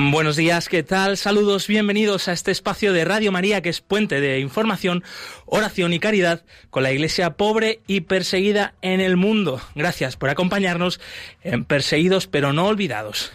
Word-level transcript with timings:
Buenos 0.00 0.36
días, 0.36 0.68
¿qué 0.68 0.84
tal? 0.84 1.16
Saludos, 1.16 1.66
bienvenidos 1.66 2.28
a 2.28 2.32
este 2.32 2.52
espacio 2.52 2.92
de 2.92 3.04
Radio 3.04 3.32
María 3.32 3.62
que 3.62 3.68
es 3.68 3.80
puente 3.80 4.20
de 4.20 4.38
información, 4.38 5.02
oración 5.44 5.92
y 5.92 5.98
caridad 5.98 6.44
con 6.70 6.84
la 6.84 6.92
iglesia 6.92 7.30
pobre 7.30 7.80
y 7.88 8.02
perseguida 8.02 8.74
en 8.80 9.00
el 9.00 9.16
mundo. 9.16 9.60
Gracias 9.74 10.16
por 10.16 10.30
acompañarnos 10.30 11.00
en 11.42 11.64
Perseguidos 11.64 12.28
pero 12.28 12.52
no 12.52 12.66
olvidados. 12.66 13.32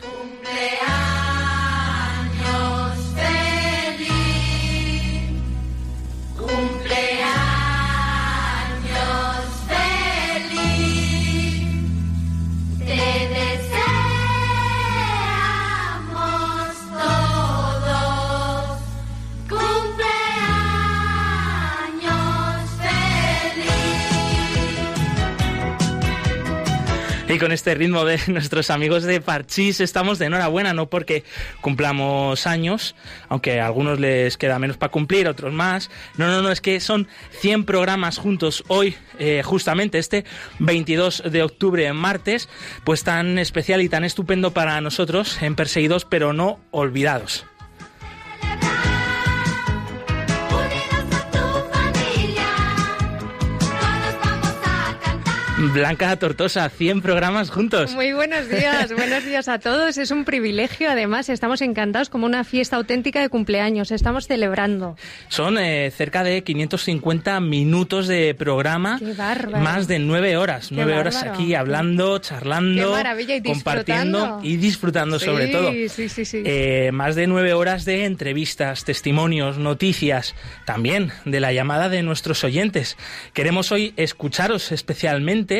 Y 27.33 27.39
con 27.39 27.51
este 27.51 27.73
ritmo 27.73 28.05
de 28.05 28.19
nuestros 28.27 28.69
amigos 28.69 29.01
de 29.01 29.19
Parchís 29.19 29.79
estamos 29.79 30.19
de 30.19 30.27
enhorabuena, 30.27 30.71
no 30.73 30.87
porque 30.87 31.23
cumplamos 31.61 32.45
años, 32.45 32.95
aunque 33.27 33.59
a 33.59 33.65
algunos 33.65 33.99
les 33.99 34.37
queda 34.37 34.59
menos 34.59 34.77
para 34.77 34.91
cumplir, 34.91 35.27
otros 35.27 35.51
más. 35.51 35.89
No, 36.17 36.27
no, 36.27 36.43
no, 36.43 36.51
es 36.51 36.61
que 36.61 36.79
son 36.79 37.07
100 37.39 37.63
programas 37.63 38.19
juntos 38.19 38.63
hoy, 38.67 38.95
eh, 39.17 39.41
justamente 39.43 39.97
este 39.97 40.25
22 40.59 41.23
de 41.31 41.41
octubre, 41.41 41.91
martes, 41.93 42.49
pues 42.83 43.03
tan 43.03 43.39
especial 43.39 43.81
y 43.81 43.89
tan 43.89 44.03
estupendo 44.03 44.51
para 44.51 44.79
nosotros 44.79 45.41
en 45.41 45.55
Perseguidos, 45.55 46.05
pero 46.05 46.33
no 46.33 46.59
olvidados. 46.69 47.47
Blanca 55.71 56.15
Tortosa, 56.17 56.67
100 56.69 57.01
programas 57.01 57.49
juntos. 57.49 57.93
Muy 57.93 58.11
buenos 58.11 58.49
días, 58.49 58.91
buenos 58.95 59.23
días 59.23 59.47
a 59.47 59.59
todos. 59.59 59.97
Es 59.97 60.11
un 60.11 60.25
privilegio, 60.25 60.89
además, 60.89 61.29
estamos 61.29 61.61
encantados 61.61 62.09
como 62.09 62.25
una 62.25 62.43
fiesta 62.43 62.75
auténtica 62.75 63.21
de 63.21 63.29
cumpleaños. 63.29 63.91
Estamos 63.91 64.27
celebrando. 64.27 64.97
Son 65.29 65.57
eh, 65.57 65.91
cerca 65.91 66.23
de 66.23 66.43
550 66.43 67.39
minutos 67.39 68.07
de 68.07 68.35
programa. 68.35 68.97
Qué 68.99 69.13
bárbaro. 69.13 69.63
Más 69.63 69.87
de 69.87 69.99
nueve 69.99 70.37
horas. 70.37 70.71
nueve 70.71 70.97
horas 70.97 71.23
aquí 71.23 71.55
hablando, 71.55 72.17
charlando, 72.19 72.97
y 73.19 73.41
compartiendo 73.41 74.39
y 74.43 74.57
disfrutando 74.57 75.19
sobre 75.19 75.47
todo. 75.47 75.71
Sí, 75.71 76.09
sí, 76.09 76.25
sí. 76.25 76.43
Eh, 76.45 76.89
más 76.93 77.15
de 77.15 77.27
nueve 77.27 77.53
horas 77.53 77.85
de 77.85 78.05
entrevistas, 78.05 78.83
testimonios, 78.83 79.57
noticias, 79.57 80.35
también 80.65 81.11
de 81.25 81.39
la 81.39 81.53
llamada 81.53 81.89
de 81.89 82.03
nuestros 82.03 82.43
oyentes. 82.43 82.97
Queremos 83.33 83.71
hoy 83.71 83.93
escucharos 83.97 84.71
especialmente 84.71 85.52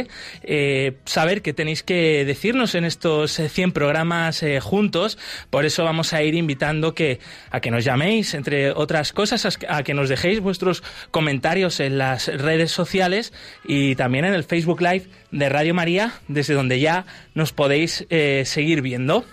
eh, 0.44 0.98
saber 1.06 1.42
qué 1.42 1.54
tenéis 1.54 1.84
que 1.84 2.26
decirnos 2.26 2.76
en 2.76 2.86
estos 2.86 3.34
100 3.34 3.70
eh, 3.70 3.72
programas 3.72 4.44
eh, 4.44 4.60
juntos. 4.60 5.18
Por 5.50 5.66
eso 5.66 5.84
vamos 5.84 6.14
a 6.14 6.22
ir 6.24 6.36
invitando 6.36 6.94
que, 6.94 7.20
a 7.52 7.60
que 7.60 7.72
nos 7.72 7.84
llaméis, 7.84 8.34
entre 8.34 8.72
otras 8.72 9.14
cosas, 9.14 9.58
a, 9.68 9.84
que 9.84 9.94
nos 9.94 10.10
dejéis 10.10 10.40
vuestros 10.40 10.84
comentarios 11.12 11.80
en 11.80 11.98
las 11.98 12.28
redes 12.28 12.72
sociales 12.72 13.34
y 13.66 13.96
también 13.96 14.26
en 14.26 14.34
el 14.34 14.44
Facebook 14.44 14.82
Live 14.82 15.06
de 15.32 15.50
Radio 15.50 15.74
María, 15.74 16.14
desde 16.28 16.54
donde 16.54 16.80
ya 16.80 17.06
nos 17.34 17.54
podéis 17.54 18.06
seguir 18.44 18.82
viendo. 18.82 19.26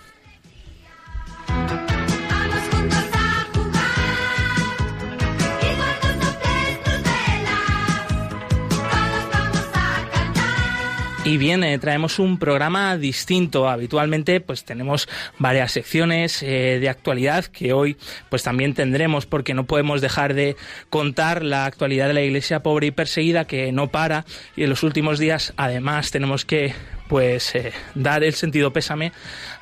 Y 11.23 11.37
bien, 11.37 11.63
traemos 11.79 12.17
un 12.17 12.39
programa 12.39 12.97
distinto. 12.97 13.69
Habitualmente, 13.69 14.41
pues 14.41 14.65
tenemos 14.65 15.07
varias 15.37 15.71
secciones 15.71 16.41
eh, 16.41 16.79
de 16.81 16.89
actualidad 16.89 17.45
que 17.45 17.73
hoy, 17.73 17.95
pues 18.29 18.41
también 18.41 18.73
tendremos, 18.73 19.27
porque 19.27 19.53
no 19.53 19.65
podemos 19.65 20.01
dejar 20.01 20.33
de 20.33 20.55
contar 20.89 21.43
la 21.43 21.65
actualidad 21.65 22.07
de 22.07 22.15
la 22.15 22.23
Iglesia 22.23 22.63
pobre 22.63 22.87
y 22.87 22.91
perseguida 22.91 23.45
que 23.45 23.71
no 23.71 23.89
para. 23.89 24.25
Y 24.55 24.63
en 24.63 24.71
los 24.71 24.81
últimos 24.81 25.19
días, 25.19 25.53
además, 25.57 26.09
tenemos 26.09 26.43
que 26.43 26.73
pues 27.11 27.55
eh, 27.55 27.73
dar 27.93 28.23
el 28.23 28.35
sentido 28.35 28.71
pésame 28.71 29.11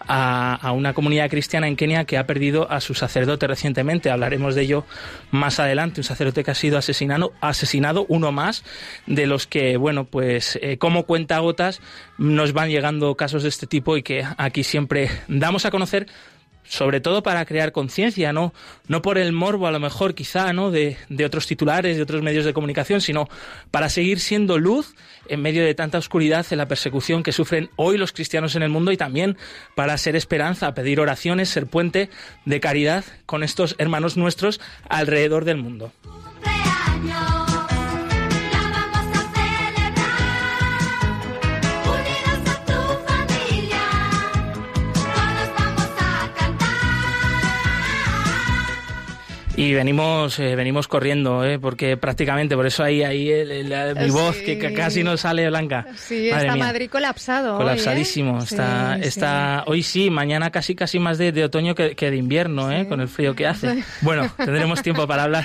a, 0.08 0.72
una 0.72 0.94
comunidad 0.94 1.32
cristiana 1.32 1.68
en 1.68 1.76
Kenia 1.76 2.06
que 2.06 2.20
ha 2.20 2.28
perdido 2.28 2.72
a 2.72 2.80
su 2.80 2.94
sacerdote 2.94 3.48
recientemente. 3.48 4.12
Hablaremos 4.12 4.54
de 4.54 4.62
ello 4.62 4.86
más 5.32 5.60
adelante. 5.60 6.00
Un 6.00 6.04
sacerdote 6.04 6.44
que 6.44 6.52
ha 6.52 6.56
sido 6.56 6.78
asesinado, 6.78 7.34
asesinado 7.42 8.06
uno 8.08 8.32
más 8.32 8.64
de 9.08 9.26
los 9.26 9.48
que, 9.48 9.78
bueno, 9.78 10.06
pues 10.06 10.60
eh, 10.62 10.78
como 10.78 11.08
cuenta 11.08 11.40
gotas 11.40 11.82
nos 12.20 12.54
van 12.54 12.70
llegando 12.70 13.16
casos 13.16 13.42
de 13.42 13.50
este 13.50 13.66
tipo 13.66 13.98
y 13.98 14.04
que 14.04 14.24
aquí 14.38 14.64
siempre 14.64 15.10
damos 15.28 15.66
a 15.66 15.72
conocer 15.72 16.06
sobre 16.70 17.02
todo 17.02 17.24
para 17.24 17.44
crear 17.46 17.72
conciencia, 17.72 18.32
¿no? 18.32 18.54
no 18.88 19.02
por 19.02 19.18
el 19.18 19.34
morbo 19.34 19.66
a 19.68 19.72
lo 19.72 19.80
mejor 19.80 20.14
quizá 20.14 20.54
¿no? 20.54 20.70
De, 20.70 20.98
de, 21.10 21.26
otros 21.26 21.48
titulares, 21.48 21.98
de 21.98 22.04
otros 22.04 22.22
medios 22.22 22.46
de 22.46 22.54
comunicación, 22.54 23.02
sino 23.02 23.28
para 23.72 23.90
seguir 23.90 24.20
siendo 24.20 24.60
luz 24.60 24.94
en 25.28 25.42
medio 25.42 25.66
de 25.66 25.74
tanta 25.74 25.98
oscuridad 25.98 26.46
en 26.52 26.60
la 26.60 26.68
persecución 26.68 27.24
que 27.24 27.32
sufren 27.32 27.72
hoy 27.76 27.98
los 27.98 28.14
cristianos 28.14 28.56
en 28.56 28.62
el 28.62 28.70
mundo 28.70 28.92
y 28.92 28.98
también 28.98 29.36
para 29.76 29.98
ser 29.98 30.16
esperanza, 30.16 30.74
pedir 30.76 31.00
oraciones, 31.00 31.50
ser 31.50 31.66
puente 31.66 32.10
de 32.46 32.60
caridad 32.60 33.04
con 33.26 33.44
estos 33.44 33.76
hermanos 33.80 34.16
nuestros 34.16 34.62
alrededor 34.88 35.46
del 35.46 35.58
mundo. 35.58 35.92
Y 49.60 49.74
venimos, 49.74 50.40
eh, 50.40 50.56
venimos 50.56 50.88
corriendo, 50.88 51.44
¿eh? 51.44 51.60
porque 51.60 51.98
prácticamente, 51.98 52.56
por 52.56 52.66
eso 52.66 52.82
ahí, 52.82 53.04
ahí 53.04 53.30
mi 53.94 54.10
voz, 54.10 54.38
que 54.38 54.74
casi 54.74 55.04
no 55.04 55.18
sale 55.18 55.50
blanca. 55.50 55.86
Sí, 55.98 56.30
está 56.30 56.56
Madrid 56.56 56.90
colapsado. 56.90 57.58
Colapsadísimo. 57.58 58.36
Hoy, 58.36 58.40
¿eh? 58.40 58.46
está, 58.46 58.98
está, 59.00 59.64
hoy 59.68 59.84
sí, 59.84 60.10
mañana 60.12 60.50
casi 60.50 60.76
casi 60.76 60.98
más 60.98 61.18
de, 61.18 61.34
de 61.34 61.44
otoño 61.44 61.76
que, 61.76 61.94
que, 61.94 62.10
de 62.10 62.16
invierno, 62.16 62.72
¿eh? 62.72 62.88
con 62.88 63.02
el 63.02 63.10
frío 63.10 63.36
que 63.36 63.48
hace. 63.48 63.84
Bueno, 64.00 64.32
tendremos 64.38 64.82
tiempo 64.82 65.06
para 65.08 65.24
hablar, 65.24 65.44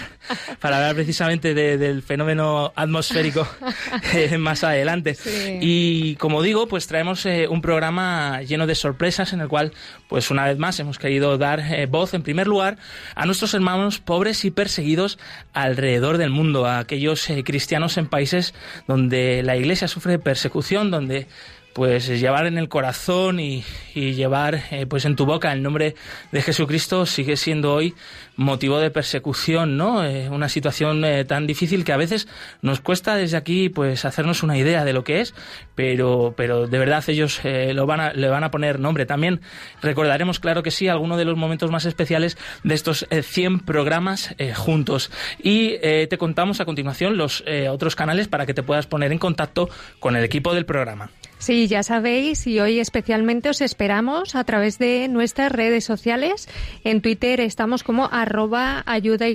para 0.60 0.76
hablar 0.76 0.94
precisamente 0.94 1.52
del 1.52 2.00
fenómeno 2.04 2.72
atmosférico 2.76 3.48
eh, 4.14 4.38
más 4.38 4.62
adelante. 4.62 5.16
Y 5.60 6.14
como 6.16 6.40
digo, 6.40 6.68
pues 6.68 6.86
traemos 6.86 7.26
eh, 7.26 7.48
un 7.48 7.60
programa 7.60 8.42
lleno 8.42 8.68
de 8.68 8.76
sorpresas 8.76 9.32
en 9.32 9.40
el 9.40 9.48
cual, 9.48 9.72
pues 10.08 10.30
una 10.30 10.44
vez 10.44 10.56
más, 10.56 10.78
hemos 10.78 11.00
querido 11.00 11.36
dar 11.36 11.64
voz 11.88 12.14
en 12.14 12.22
primer 12.22 12.46
lugar 12.46 12.78
a 13.16 13.26
nuestros 13.26 13.54
hermanos 13.54 14.03
pobres 14.04 14.44
y 14.44 14.50
perseguidos 14.50 15.18
alrededor 15.52 16.18
del 16.18 16.30
mundo, 16.30 16.66
a 16.66 16.78
aquellos 16.78 17.28
eh, 17.30 17.42
cristianos 17.44 17.96
en 17.96 18.06
países 18.06 18.54
donde 18.86 19.42
la 19.42 19.56
Iglesia 19.56 19.88
sufre 19.88 20.18
persecución, 20.18 20.90
donde 20.90 21.26
pues 21.74 22.06
llevar 22.06 22.46
en 22.46 22.56
el 22.56 22.68
corazón 22.68 23.40
y, 23.40 23.64
llevar 23.94 24.62
eh, 24.70 24.86
pues 24.86 25.04
en 25.04 25.14
tu 25.14 25.26
boca 25.26 25.52
el 25.52 25.62
nombre 25.62 25.94
de 26.32 26.42
Jesucristo 26.42 27.06
sigue 27.06 27.36
siendo 27.36 27.74
hoy 27.74 27.94
motivo 28.36 28.80
de 28.80 28.90
persecución, 28.90 29.76
¿no? 29.76 30.04
Eh, 30.04 30.28
una 30.28 30.48
situación 30.48 31.04
eh, 31.04 31.24
tan 31.24 31.46
difícil 31.46 31.84
que 31.84 31.92
a 31.92 31.96
veces 31.96 32.26
nos 32.62 32.80
cuesta 32.80 33.14
desde 33.14 33.36
aquí 33.36 33.68
pues 33.68 34.04
hacernos 34.04 34.42
una 34.42 34.56
idea 34.56 34.84
de 34.84 34.92
lo 34.92 35.04
que 35.04 35.20
es, 35.20 35.34
pero, 35.74 36.34
pero 36.36 36.66
de 36.66 36.78
verdad 36.78 37.04
ellos 37.08 37.40
lo 37.44 37.86
van 37.86 38.00
a, 38.00 38.12
le 38.12 38.28
van 38.28 38.44
a 38.44 38.50
poner 38.50 38.78
nombre. 38.78 39.06
También 39.06 39.40
recordaremos, 39.82 40.40
claro 40.40 40.62
que 40.62 40.70
sí, 40.70 40.88
algunos 40.88 41.18
de 41.18 41.24
los 41.24 41.36
momentos 41.36 41.70
más 41.70 41.84
especiales 41.84 42.36
de 42.62 42.74
estos 42.74 43.06
100 43.10 43.60
programas 43.60 44.34
juntos. 44.54 45.10
Y 45.42 45.78
te 45.78 46.18
contamos 46.18 46.60
a 46.60 46.64
continuación 46.64 47.16
los 47.16 47.44
otros 47.70 47.94
canales 47.96 48.28
para 48.28 48.46
que 48.46 48.54
te 48.54 48.62
puedas 48.62 48.86
poner 48.86 49.12
en 49.12 49.18
contacto 49.18 49.68
con 49.98 50.16
el 50.16 50.24
equipo 50.24 50.54
del 50.54 50.66
programa. 50.66 51.10
Sí, 51.38 51.66
ya 51.66 51.82
sabéis, 51.82 52.46
y 52.46 52.60
hoy 52.60 52.78
especialmente 52.80 53.50
os 53.50 53.60
esperamos 53.60 54.34
a 54.34 54.44
través 54.44 54.78
de 54.78 55.08
nuestras 55.08 55.52
redes 55.52 55.84
sociales. 55.84 56.48
En 56.84 57.02
Twitter 57.02 57.40
estamos 57.40 57.82
como 57.82 58.08
arroba 58.10 58.82
ayuda 58.86 59.26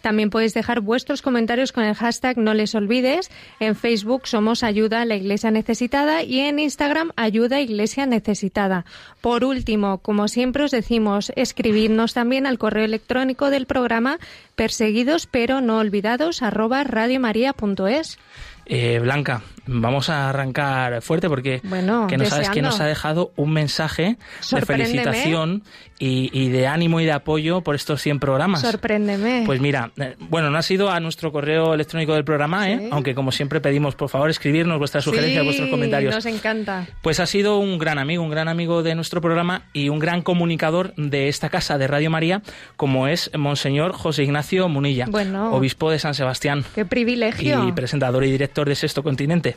También 0.00 0.30
podéis 0.30 0.54
dejar 0.54 0.80
vuestros 0.80 1.22
comentarios 1.22 1.72
con 1.72 1.84
el 1.84 1.94
hashtag 1.94 2.38
no 2.38 2.54
les 2.54 2.74
olvides. 2.74 3.30
En 3.60 3.76
Facebook 3.76 4.26
somos 4.26 4.62
ayuda 4.62 5.02
a 5.02 5.04
la 5.04 5.16
iglesia 5.16 5.50
necesitada 5.50 6.22
y 6.22 6.40
en 6.40 6.58
Instagram 6.58 7.12
ayuda 7.16 7.60
iglesia 7.60 8.06
necesitada. 8.06 8.84
Por 9.20 9.44
último, 9.44 9.98
como 9.98 10.28
siempre 10.28 10.64
os 10.64 10.70
decimos, 10.70 11.32
escribirnos 11.36 12.14
también 12.14 12.46
al 12.46 12.58
correo 12.58 12.84
electrónico 12.84 13.50
del 13.50 13.66
programa 13.66 14.18
perseguidos 14.54 15.26
pero 15.26 15.60
no 15.60 15.78
olvidados 15.78 16.42
arroba 16.42 16.84
radiomaria.es. 16.84 18.18
Eh, 18.66 18.98
Blanca, 19.00 19.42
vamos 19.66 20.08
a 20.08 20.28
arrancar 20.28 21.02
fuerte 21.02 21.28
porque 21.28 21.60
que 22.08 22.16
no 22.16 22.24
sabes 22.26 22.50
que 22.50 22.62
nos 22.62 22.80
ha 22.80 22.86
dejado 22.86 23.32
un 23.36 23.52
mensaje 23.52 24.16
de 24.50 24.62
felicitación 24.62 25.62
y, 25.98 26.48
de 26.48 26.66
ánimo 26.66 27.00
y 27.00 27.04
de 27.04 27.12
apoyo 27.12 27.62
por 27.62 27.74
estos 27.74 28.02
100 28.02 28.20
programas. 28.20 28.60
Sorpréndeme. 28.60 29.42
Pues 29.46 29.60
mira, 29.60 29.92
eh, 29.96 30.16
bueno, 30.18 30.50
no 30.50 30.58
ha 30.58 30.62
sido 30.62 30.90
a 30.90 31.00
nuestro 31.00 31.32
correo 31.32 31.74
electrónico 31.74 32.14
del 32.14 32.24
programa, 32.24 32.70
¿eh? 32.70 32.88
aunque 32.90 33.14
como 33.14 33.32
siempre 33.32 33.60
pedimos, 33.60 33.94
por 33.94 34.08
favor, 34.08 34.30
escribirnos 34.30 34.78
vuestras 34.78 35.04
sugerencias, 35.04 35.44
vuestros 35.44 35.70
comentarios. 35.70 36.14
Nos 36.14 36.26
encanta. 36.26 36.86
Pues 37.02 37.20
ha 37.20 37.26
sido 37.26 37.58
un 37.58 37.78
gran 37.78 37.98
amigo, 37.98 38.22
un 38.22 38.30
gran 38.30 38.48
amigo 38.48 38.82
de 38.82 38.94
nuestro 38.94 39.20
programa 39.20 39.62
y 39.72 39.88
un 39.88 39.98
gran 39.98 40.22
comunicador 40.22 40.94
de 40.96 41.28
esta 41.28 41.48
casa 41.48 41.78
de 41.78 41.86
Radio 41.86 42.10
María, 42.10 42.42
como 42.76 43.08
es 43.08 43.30
Monseñor 43.36 43.92
José 43.92 44.24
Ignacio 44.24 44.68
Munilla, 44.68 45.06
obispo 45.50 45.90
de 45.90 45.98
San 45.98 46.14
Sebastián. 46.14 46.64
Qué 46.74 46.84
privilegio. 46.84 47.66
Y 47.68 47.72
presentador 47.72 48.24
y 48.24 48.30
director 48.30 48.68
de 48.68 48.74
Sexto 48.74 49.02
Continente. 49.02 49.55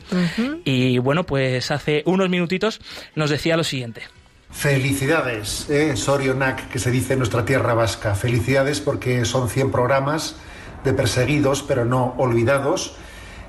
Y 0.64 0.98
bueno, 0.98 1.24
pues 1.24 1.70
hace 1.70 2.02
unos 2.06 2.28
minutitos 2.28 2.80
nos 3.14 3.30
decía 3.30 3.56
lo 3.56 3.64
siguiente. 3.64 4.02
Felicidades, 4.50 5.70
eh, 5.70 5.96
Sorionak, 5.96 6.68
que 6.68 6.78
se 6.78 6.90
dice 6.90 7.12
en 7.12 7.20
nuestra 7.20 7.44
tierra 7.44 7.74
vasca. 7.74 8.14
Felicidades 8.14 8.80
porque 8.80 9.24
son 9.24 9.48
100 9.48 9.70
programas 9.70 10.36
de 10.84 10.92
perseguidos, 10.92 11.62
pero 11.62 11.84
no 11.84 12.14
olvidados, 12.18 12.96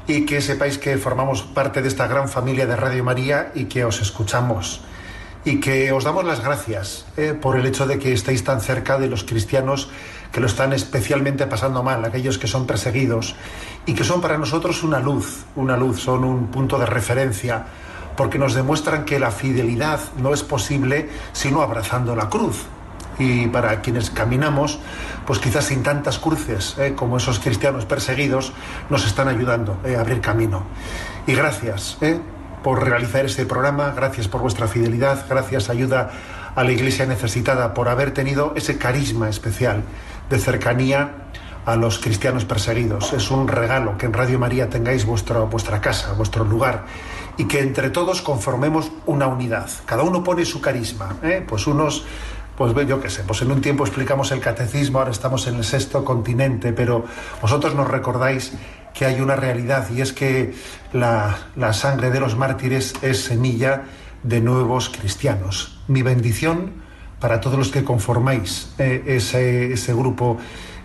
y 0.07 0.25
que 0.25 0.41
sepáis 0.41 0.77
que 0.77 0.97
formamos 0.97 1.41
parte 1.41 1.81
de 1.81 1.87
esta 1.87 2.07
gran 2.07 2.29
familia 2.29 2.65
de 2.65 2.75
Radio 2.75 3.03
María 3.03 3.51
y 3.55 3.65
que 3.65 3.83
os 3.83 4.01
escuchamos. 4.01 4.81
Y 5.43 5.59
que 5.59 5.91
os 5.91 6.03
damos 6.03 6.23
las 6.23 6.43
gracias 6.43 7.05
eh, 7.17 7.33
por 7.33 7.57
el 7.57 7.65
hecho 7.65 7.87
de 7.87 7.97
que 7.97 8.13
estéis 8.13 8.43
tan 8.43 8.61
cerca 8.61 8.99
de 8.99 9.07
los 9.07 9.23
cristianos 9.23 9.89
que 10.31 10.39
lo 10.39 10.45
están 10.45 10.71
especialmente 10.71 11.47
pasando 11.47 11.81
mal, 11.81 12.05
aquellos 12.05 12.37
que 12.37 12.47
son 12.47 12.67
perseguidos 12.67 13.35
y 13.85 13.93
que 13.93 14.03
son 14.03 14.21
para 14.21 14.37
nosotros 14.37 14.83
una 14.83 14.99
luz, 14.99 15.45
una 15.55 15.75
luz, 15.75 16.01
son 16.01 16.23
un 16.23 16.47
punto 16.47 16.77
de 16.77 16.85
referencia, 16.85 17.65
porque 18.15 18.37
nos 18.37 18.53
demuestran 18.53 19.05
que 19.05 19.19
la 19.19 19.31
fidelidad 19.31 19.99
no 20.17 20.33
es 20.33 20.43
posible 20.43 21.09
sino 21.31 21.61
abrazando 21.61 22.15
la 22.15 22.29
cruz. 22.29 22.65
Y 23.17 23.47
para 23.47 23.81
quienes 23.81 24.09
caminamos, 24.09 24.79
pues 25.25 25.39
quizás 25.39 25.65
sin 25.65 25.83
tantas 25.83 26.17
cruces 26.17 26.75
¿eh? 26.79 26.93
como 26.95 27.17
esos 27.17 27.39
cristianos 27.39 27.85
perseguidos, 27.85 28.53
nos 28.89 29.05
están 29.05 29.27
ayudando 29.27 29.77
¿eh? 29.83 29.95
a 29.95 30.01
abrir 30.01 30.21
camino. 30.21 30.63
Y 31.27 31.33
gracias 31.33 31.97
¿eh? 32.01 32.19
por 32.63 32.83
realizar 32.83 33.25
este 33.25 33.45
programa, 33.45 33.91
gracias 33.95 34.27
por 34.27 34.41
vuestra 34.41 34.67
fidelidad, 34.67 35.25
gracias 35.29 35.69
ayuda 35.69 36.11
a 36.55 36.63
la 36.63 36.71
Iglesia 36.71 37.05
necesitada 37.05 37.73
por 37.73 37.89
haber 37.89 38.13
tenido 38.13 38.53
ese 38.55 38.77
carisma 38.77 39.29
especial 39.29 39.83
de 40.29 40.39
cercanía 40.39 41.11
a 41.65 41.75
los 41.75 41.99
cristianos 41.99 42.45
perseguidos. 42.45 43.13
Es 43.13 43.31
un 43.31 43.47
regalo 43.47 43.97
que 43.97 44.07
en 44.07 44.13
Radio 44.13 44.39
María 44.39 44.69
tengáis 44.69 45.05
vuestro, 45.05 45.47
vuestra 45.47 45.81
casa, 45.81 46.13
vuestro 46.13 46.43
lugar 46.43 46.85
y 47.37 47.45
que 47.45 47.59
entre 47.59 47.89
todos 47.89 48.21
conformemos 48.21 48.91
una 49.05 49.27
unidad. 49.27 49.69
Cada 49.85 50.03
uno 50.03 50.23
pone 50.23 50.45
su 50.45 50.61
carisma. 50.61 51.17
¿eh? 51.23 51.43
Pues 51.47 51.67
unos, 51.67 52.03
pues 52.57 52.73
yo 52.87 53.01
qué 53.01 53.09
sé, 53.09 53.23
pues 53.23 53.41
en 53.41 53.51
un 53.51 53.61
tiempo 53.61 53.83
explicamos 53.85 54.31
el 54.31 54.39
catecismo, 54.39 54.99
ahora 54.99 55.11
estamos 55.11 55.47
en 55.47 55.55
el 55.55 55.63
sexto 55.63 56.03
continente, 56.03 56.73
pero 56.73 57.05
vosotros 57.41 57.75
nos 57.75 57.87
recordáis 57.87 58.53
que 58.93 59.05
hay 59.05 59.21
una 59.21 59.35
realidad 59.35 59.89
y 59.89 60.01
es 60.01 60.13
que 60.13 60.53
la, 60.93 61.37
sangre 61.73 62.11
de 62.11 62.19
los 62.19 62.35
mártires 62.35 62.93
es 63.01 63.23
semilla 63.23 63.83
de 64.23 64.41
nuevos 64.41 64.89
cristianos. 64.89 65.79
Mi 65.87 66.01
bendición 66.01 66.73
para 67.19 67.39
todos 67.39 67.57
los 67.57 67.69
que 67.69 67.83
conformáis 67.83 68.73
eh, 68.77 69.03
ese, 69.05 69.73
ese 69.73 69.93
grupo 69.93 70.37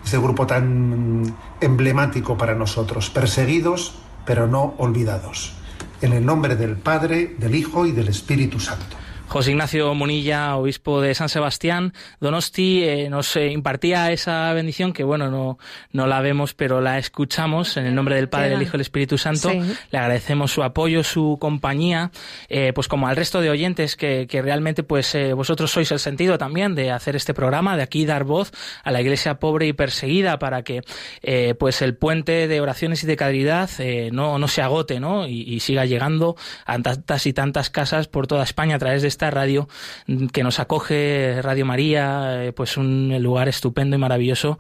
ese 0.06 0.18
grupo 0.18 0.46
tan 0.46 1.34
emblemático 1.60 2.38
para 2.38 2.54
nosotros, 2.54 3.10
perseguidos 3.10 3.94
pero 4.24 4.46
no 4.46 4.74
olvidados. 4.78 5.52
En 6.00 6.12
el 6.12 6.24
nombre 6.24 6.56
del 6.56 6.76
Padre, 6.76 7.34
del 7.38 7.54
Hijo 7.54 7.86
y 7.86 7.92
del 7.92 8.08
Espíritu 8.08 8.60
Santo. 8.60 8.96
José 9.28 9.50
Ignacio 9.50 9.92
Munilla, 9.94 10.56
obispo 10.56 11.00
de 11.00 11.14
San 11.14 11.28
Sebastián, 11.28 11.92
Donosti, 12.20 12.84
eh, 12.84 13.10
nos 13.10 13.34
eh, 13.36 13.50
impartía 13.50 14.12
esa 14.12 14.52
bendición 14.52 14.92
que, 14.92 15.02
bueno, 15.02 15.30
no, 15.30 15.58
no 15.92 16.06
la 16.06 16.20
vemos, 16.20 16.54
pero 16.54 16.80
la 16.80 16.98
escuchamos 16.98 17.76
en 17.76 17.86
el 17.86 17.94
nombre 17.94 18.14
del 18.14 18.28
Padre, 18.28 18.50
del 18.50 18.62
Hijo 18.62 18.70
y 18.70 18.72
del 18.72 18.80
Espíritu 18.82 19.18
Santo. 19.18 19.50
Le 19.90 19.98
agradecemos 19.98 20.52
su 20.52 20.62
apoyo, 20.62 21.02
su 21.02 21.38
compañía, 21.40 22.12
eh, 22.48 22.72
pues 22.72 22.86
como 22.86 23.08
al 23.08 23.16
resto 23.16 23.40
de 23.40 23.50
oyentes 23.50 23.96
que, 23.96 24.26
que 24.28 24.42
realmente, 24.42 24.84
pues 24.84 25.16
vosotros 25.34 25.70
sois 25.70 25.90
el 25.90 25.98
sentido 25.98 26.38
también 26.38 26.74
de 26.74 26.90
hacer 26.92 27.16
este 27.16 27.34
programa, 27.34 27.76
de 27.76 27.82
aquí 27.82 28.06
dar 28.06 28.24
voz 28.24 28.52
a 28.84 28.92
la 28.92 29.00
iglesia 29.00 29.40
pobre 29.40 29.66
y 29.66 29.72
perseguida 29.72 30.38
para 30.38 30.62
que, 30.62 30.82
pues 31.58 31.82
el 31.82 31.96
puente 31.96 32.46
de 32.48 32.60
oraciones 32.60 33.02
y 33.02 33.06
de 33.06 33.16
caridad 33.16 33.70
no, 34.12 34.38
no 34.38 34.48
se 34.48 34.62
agote, 34.62 35.00
¿no? 35.00 35.26
Y, 35.26 35.42
y 35.42 35.60
siga 35.60 35.84
llegando 35.84 36.36
a 36.64 36.78
tantas 36.78 37.26
y 37.26 37.32
tantas 37.32 37.70
casas 37.70 38.08
por 38.08 38.26
toda 38.26 38.44
España 38.44 38.76
a 38.76 38.78
través 38.78 39.02
de 39.02 39.15
esta 39.16 39.30
radio 39.30 39.66
que 40.30 40.42
nos 40.42 40.60
acoge 40.60 41.40
Radio 41.40 41.64
María, 41.64 42.44
eh, 42.44 42.52
pues 42.52 42.76
un 42.76 43.16
lugar 43.22 43.48
estupendo 43.48 43.96
y 43.96 43.98
maravilloso. 43.98 44.58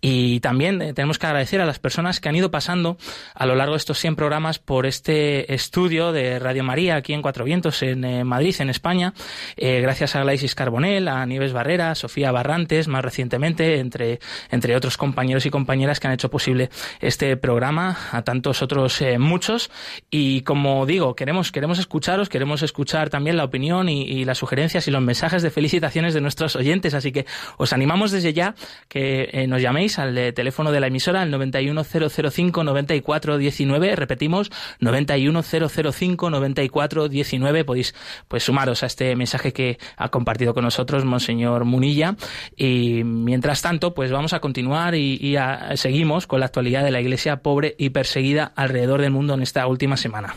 Y 0.00 0.38
también 0.38 0.80
eh, 0.80 0.94
tenemos 0.94 1.18
que 1.18 1.26
agradecer 1.26 1.60
a 1.60 1.66
las 1.66 1.80
personas 1.80 2.20
que 2.20 2.28
han 2.28 2.36
ido 2.36 2.52
pasando 2.52 2.98
a 3.34 3.46
lo 3.46 3.56
largo 3.56 3.72
de 3.72 3.78
estos 3.78 3.98
100 3.98 4.14
programas 4.14 4.60
por 4.60 4.86
este 4.86 5.52
estudio 5.52 6.12
de 6.12 6.38
Radio 6.38 6.62
María 6.62 6.94
aquí 6.94 7.14
en 7.14 7.22
Cuatro 7.22 7.44
Vientos, 7.44 7.82
en 7.82 8.04
eh, 8.04 8.22
Madrid, 8.22 8.54
en 8.60 8.70
España. 8.70 9.12
gracias 9.56 10.14
a 10.14 10.22
Glaisis 10.22 10.54
Carbonell, 10.54 11.08
a 11.08 11.26
Nieves 11.26 11.52
Barrera, 11.52 11.90
a 11.90 11.94
Sofía 11.96 12.30
Barrantes, 12.30 12.86
más 12.86 13.04
recientemente, 13.04 13.80
entre, 13.80 14.20
entre 14.52 14.76
otros 14.76 14.96
compañeros 14.96 15.46
y 15.46 15.50
compañeras 15.50 15.98
que 15.98 16.06
han 16.06 16.14
hecho 16.14 16.30
posible 16.30 16.70
este 17.00 17.36
programa, 17.36 17.98
a 18.12 18.22
tantos 18.22 18.62
otros 18.62 19.02
muchos. 19.18 19.70
Y 20.10 20.42
como 20.42 20.86
digo, 20.86 21.16
queremos, 21.16 21.50
queremos 21.50 21.80
escucharos, 21.80 22.28
queremos 22.28 22.62
escuchar 22.62 23.10
también 23.10 23.36
la 23.36 23.44
opinión 23.44 23.88
y, 24.02 24.24
las 24.24 24.38
sugerencias 24.38 24.88
y 24.88 24.90
los 24.90 25.02
mensajes 25.02 25.42
de 25.42 25.50
felicitaciones 25.50 26.14
de 26.14 26.20
nuestros 26.20 26.56
oyentes. 26.56 26.94
Así 26.94 27.12
que 27.12 27.26
os 27.56 27.72
animamos 27.72 28.10
desde 28.10 28.32
ya 28.32 28.56
que 28.88 29.28
eh, 29.32 29.46
nos 29.46 29.62
llaméis 29.62 29.98
al 29.98 30.16
eh, 30.18 30.32
teléfono 30.32 30.72
de 30.72 30.80
la 30.80 30.88
emisora, 30.88 31.22
al 31.22 31.32
910059419. 31.32 33.94
Repetimos, 33.94 34.50
910059419. 34.80 37.64
Podéis 37.64 37.94
pues 38.28 38.44
sumaros 38.44 38.82
a 38.82 38.86
este 38.86 39.14
mensaje 39.16 39.52
que 39.52 39.78
ha 39.96 40.08
compartido 40.08 40.54
con 40.54 40.64
nosotros 40.64 41.04
Monseñor 41.04 41.64
Munilla. 41.64 42.16
Y 42.56 43.04
mientras 43.04 43.62
tanto, 43.62 43.94
pues 43.94 44.10
vamos 44.10 44.32
a 44.32 44.40
continuar 44.40 44.94
y, 44.94 45.36
seguimos 45.74 46.26
con 46.26 46.40
la 46.40 46.46
actualidad 46.46 46.84
de 46.84 46.90
la 46.90 47.00
Iglesia 47.00 47.42
pobre 47.42 47.74
y 47.78 47.90
perseguida 47.90 48.52
alrededor 48.56 49.00
del 49.00 49.10
mundo 49.10 49.34
en 49.34 49.42
esta 49.42 49.66
última 49.66 49.96
semana. 49.96 50.34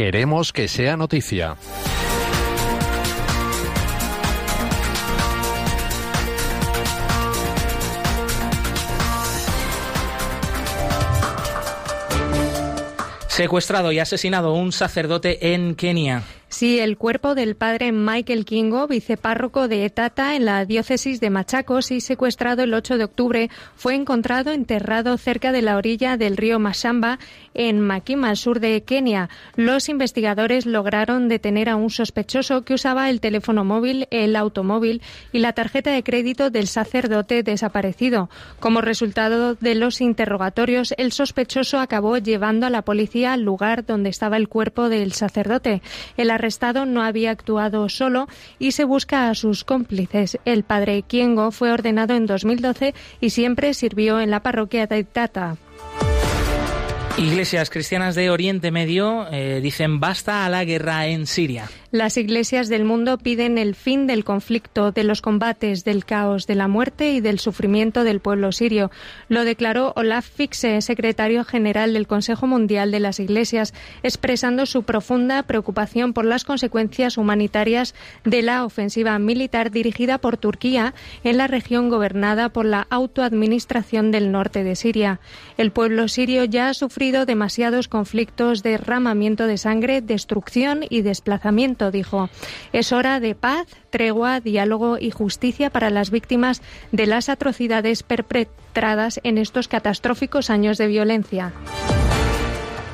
Queremos 0.00 0.54
que 0.54 0.66
sea 0.66 0.96
noticia. 0.96 1.58
Secuestrado 13.28 13.92
y 13.92 13.98
asesinado 13.98 14.54
un 14.54 14.72
sacerdote 14.72 15.52
en 15.52 15.74
Kenia. 15.74 16.22
Sí, 16.52 16.80
el 16.80 16.98
cuerpo 16.98 17.36
del 17.36 17.54
padre 17.54 17.92
Michael 17.92 18.44
Kingo, 18.44 18.88
vicepárroco 18.88 19.68
de 19.68 19.84
Etata 19.84 20.34
en 20.34 20.46
la 20.46 20.64
diócesis 20.64 21.20
de 21.20 21.30
Machacos 21.30 21.92
y 21.92 22.00
secuestrado 22.00 22.64
el 22.64 22.74
8 22.74 22.98
de 22.98 23.04
octubre, 23.04 23.50
fue 23.76 23.94
encontrado 23.94 24.50
enterrado 24.50 25.16
cerca 25.16 25.52
de 25.52 25.62
la 25.62 25.76
orilla 25.76 26.16
del 26.16 26.36
río 26.36 26.58
Mashamba 26.58 27.20
en 27.54 27.80
Makima, 27.80 28.30
al 28.30 28.36
sur 28.36 28.58
de 28.58 28.82
Kenia. 28.82 29.28
Los 29.54 29.88
investigadores 29.88 30.66
lograron 30.66 31.28
detener 31.28 31.68
a 31.68 31.76
un 31.76 31.88
sospechoso 31.88 32.64
que 32.64 32.74
usaba 32.74 33.10
el 33.10 33.20
teléfono 33.20 33.64
móvil, 33.64 34.08
el 34.10 34.34
automóvil 34.34 35.02
y 35.30 35.38
la 35.38 35.52
tarjeta 35.52 35.92
de 35.92 36.02
crédito 36.02 36.50
del 36.50 36.66
sacerdote 36.66 37.44
desaparecido. 37.44 38.28
Como 38.58 38.80
resultado 38.80 39.54
de 39.54 39.76
los 39.76 40.00
interrogatorios, 40.00 40.94
el 40.98 41.12
sospechoso 41.12 41.78
acabó 41.78 42.18
llevando 42.18 42.66
a 42.66 42.70
la 42.70 42.82
policía 42.82 43.34
al 43.34 43.42
lugar 43.42 43.86
donde 43.86 44.10
estaba 44.10 44.36
el 44.36 44.48
cuerpo 44.48 44.88
del 44.88 45.12
sacerdote. 45.12 45.80
El 46.16 46.39
arrestado 46.40 46.86
no 46.86 47.02
había 47.02 47.30
actuado 47.30 47.88
solo 47.88 48.26
y 48.58 48.72
se 48.72 48.84
busca 48.84 49.28
a 49.28 49.34
sus 49.34 49.64
cómplices. 49.64 50.38
El 50.44 50.64
padre 50.64 51.02
Kiengo 51.02 51.50
fue 51.52 51.70
ordenado 51.72 52.14
en 52.14 52.26
2012 52.26 52.94
y 53.20 53.30
siempre 53.30 53.74
sirvió 53.74 54.20
en 54.20 54.30
la 54.30 54.42
parroquia 54.42 54.86
de 54.86 55.04
Tata. 55.04 55.56
Iglesias 57.18 57.68
cristianas 57.68 58.14
de 58.14 58.30
Oriente 58.30 58.70
Medio 58.70 59.26
eh, 59.30 59.60
dicen 59.62 60.00
basta 60.00 60.46
a 60.46 60.48
la 60.48 60.64
guerra 60.64 61.06
en 61.06 61.26
Siria. 61.26 61.68
Las 61.92 62.16
iglesias 62.16 62.68
del 62.68 62.84
mundo 62.84 63.18
piden 63.18 63.58
el 63.58 63.74
fin 63.74 64.06
del 64.06 64.22
conflicto, 64.22 64.92
de 64.92 65.02
los 65.02 65.20
combates, 65.20 65.82
del 65.84 66.04
caos, 66.04 66.46
de 66.46 66.54
la 66.54 66.68
muerte 66.68 67.10
y 67.10 67.20
del 67.20 67.40
sufrimiento 67.40 68.04
del 68.04 68.20
pueblo 68.20 68.52
sirio. 68.52 68.92
Lo 69.28 69.44
declaró 69.44 69.92
Olaf 69.96 70.24
Fixe, 70.24 70.82
secretario 70.82 71.42
general 71.42 71.92
del 71.92 72.06
Consejo 72.06 72.46
Mundial 72.46 72.92
de 72.92 73.00
las 73.00 73.18
Iglesias, 73.18 73.74
expresando 74.04 74.66
su 74.66 74.84
profunda 74.84 75.42
preocupación 75.42 76.12
por 76.12 76.26
las 76.26 76.44
consecuencias 76.44 77.18
humanitarias 77.18 77.96
de 78.22 78.42
la 78.42 78.64
ofensiva 78.64 79.18
militar 79.18 79.72
dirigida 79.72 80.18
por 80.18 80.36
Turquía 80.36 80.94
en 81.24 81.38
la 81.38 81.48
región 81.48 81.88
gobernada 81.88 82.50
por 82.50 82.66
la 82.66 82.86
autoadministración 82.88 84.12
del 84.12 84.30
norte 84.30 84.62
de 84.62 84.76
Siria. 84.76 85.18
El 85.56 85.72
pueblo 85.72 86.06
sirio 86.06 86.44
ya 86.44 86.68
ha 86.68 86.74
sufrido 86.74 87.26
demasiados 87.26 87.88
conflictos, 87.88 88.62
derramamiento 88.62 89.48
de 89.48 89.58
sangre, 89.58 90.02
destrucción 90.02 90.84
y 90.88 91.02
desplazamiento 91.02 91.79
dijo. 91.90 92.28
Es 92.74 92.92
hora 92.92 93.20
de 93.20 93.34
paz, 93.34 93.66
tregua, 93.88 94.40
diálogo 94.40 94.98
y 94.98 95.10
justicia 95.10 95.70
para 95.70 95.88
las 95.88 96.10
víctimas 96.10 96.60
de 96.92 97.06
las 97.06 97.30
atrocidades 97.30 98.02
perpetradas 98.02 99.20
en 99.24 99.38
estos 99.38 99.68
catastróficos 99.68 100.50
años 100.50 100.76
de 100.76 100.88
violencia. 100.88 101.52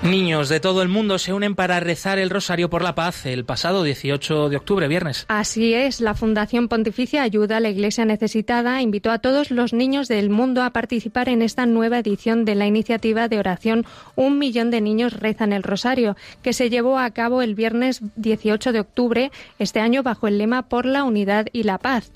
Niños 0.06 0.48
de 0.48 0.60
todo 0.60 0.82
el 0.82 0.88
mundo 0.88 1.18
se 1.18 1.32
unen 1.32 1.56
para 1.56 1.80
rezar 1.80 2.20
el 2.20 2.30
Rosario 2.30 2.70
por 2.70 2.82
la 2.82 2.94
Paz 2.94 3.26
el 3.26 3.44
pasado 3.44 3.82
18 3.82 4.48
de 4.48 4.56
octubre, 4.56 4.86
viernes. 4.86 5.24
Así 5.26 5.74
es, 5.74 6.00
la 6.00 6.14
Fundación 6.14 6.68
Pontificia 6.68 7.22
Ayuda 7.22 7.56
a 7.56 7.60
la 7.60 7.70
Iglesia 7.70 8.04
Necesitada 8.04 8.80
invitó 8.82 9.10
a 9.10 9.18
todos 9.18 9.50
los 9.50 9.72
niños 9.72 10.06
del 10.06 10.30
mundo 10.30 10.62
a 10.62 10.70
participar 10.70 11.28
en 11.28 11.42
esta 11.42 11.66
nueva 11.66 11.98
edición 11.98 12.44
de 12.44 12.54
la 12.54 12.66
iniciativa 12.66 13.26
de 13.26 13.40
oración 13.40 13.84
Un 14.14 14.38
millón 14.38 14.70
de 14.70 14.80
niños 14.80 15.12
rezan 15.12 15.52
el 15.52 15.64
Rosario, 15.64 16.16
que 16.40 16.52
se 16.52 16.70
llevó 16.70 17.00
a 17.00 17.10
cabo 17.10 17.42
el 17.42 17.56
viernes 17.56 18.00
18 18.14 18.72
de 18.72 18.80
octubre, 18.80 19.32
este 19.58 19.80
año 19.80 20.04
bajo 20.04 20.28
el 20.28 20.38
lema 20.38 20.68
Por 20.68 20.86
la 20.86 21.02
Unidad 21.02 21.46
y 21.52 21.64
la 21.64 21.78
Paz. 21.78 22.12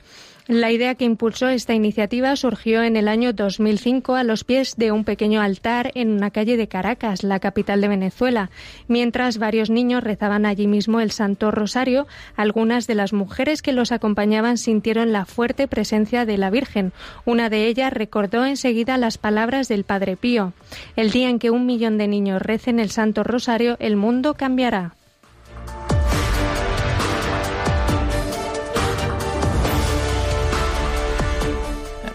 La 0.50 0.72
idea 0.72 0.96
que 0.96 1.04
impulsó 1.04 1.48
esta 1.48 1.74
iniciativa 1.74 2.34
surgió 2.34 2.82
en 2.82 2.96
el 2.96 3.06
año 3.06 3.32
2005 3.32 4.16
a 4.16 4.24
los 4.24 4.42
pies 4.42 4.74
de 4.76 4.90
un 4.90 5.04
pequeño 5.04 5.40
altar 5.40 5.92
en 5.94 6.10
una 6.10 6.32
calle 6.32 6.56
de 6.56 6.66
Caracas, 6.66 7.22
la 7.22 7.38
capital 7.38 7.80
de 7.80 7.86
Venezuela. 7.86 8.50
Mientras 8.88 9.38
varios 9.38 9.70
niños 9.70 10.02
rezaban 10.02 10.46
allí 10.46 10.66
mismo 10.66 10.98
el 10.98 11.12
Santo 11.12 11.52
Rosario, 11.52 12.08
algunas 12.34 12.88
de 12.88 12.96
las 12.96 13.12
mujeres 13.12 13.62
que 13.62 13.72
los 13.72 13.92
acompañaban 13.92 14.58
sintieron 14.58 15.12
la 15.12 15.24
fuerte 15.24 15.68
presencia 15.68 16.26
de 16.26 16.36
la 16.36 16.50
Virgen. 16.50 16.92
Una 17.24 17.48
de 17.48 17.68
ellas 17.68 17.92
recordó 17.92 18.44
enseguida 18.44 18.96
las 18.96 19.18
palabras 19.18 19.68
del 19.68 19.84
Padre 19.84 20.16
Pío. 20.16 20.52
El 20.96 21.12
día 21.12 21.28
en 21.28 21.38
que 21.38 21.50
un 21.50 21.64
millón 21.64 21.96
de 21.96 22.08
niños 22.08 22.42
recen 22.42 22.80
el 22.80 22.90
Santo 22.90 23.22
Rosario, 23.22 23.76
el 23.78 23.94
mundo 23.94 24.34
cambiará. 24.34 24.96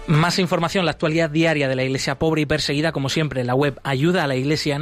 Más 0.08 0.38
información, 0.38 0.86
la 0.86 0.92
actualidad 0.92 1.32
diaria 1.32 1.68
de 1.68 1.76
la 1.76 1.84
Iglesia 1.84 2.20
pobre 2.20 2.42
y 2.42 2.46
perseguida, 2.46 2.92
como 2.92 3.10
siempre, 3.10 3.42
en 3.42 3.48
la 3.48 3.56
web 3.56 3.80
ayuda 3.84 4.24
a 4.24 4.28
la 4.28 4.36
iglesia. 4.36 4.78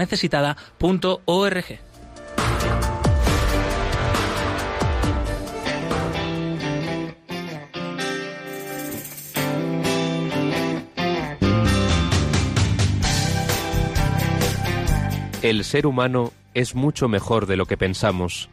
El 15.42 15.64
ser 15.64 15.88
humano 15.88 16.34
es 16.54 16.76
mucho 16.76 17.08
mejor 17.08 17.46
de 17.46 17.58
lo 17.58 17.66
que 17.66 17.78
pensamos. 17.78 18.50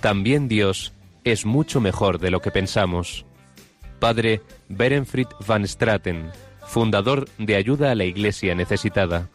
También 0.00 0.48
Dios 0.48 0.92
es 1.24 1.44
mucho 1.44 1.80
mejor 1.80 2.18
de 2.18 2.30
lo 2.30 2.40
que 2.40 2.50
pensamos. 2.50 3.26
Padre 3.98 4.42
Berenfried 4.68 5.28
van 5.40 5.66
Straten, 5.66 6.30
fundador 6.66 7.28
de 7.38 7.56
Ayuda 7.56 7.90
a 7.90 7.94
la 7.94 8.04
Iglesia 8.04 8.54
Necesitada. 8.54 9.30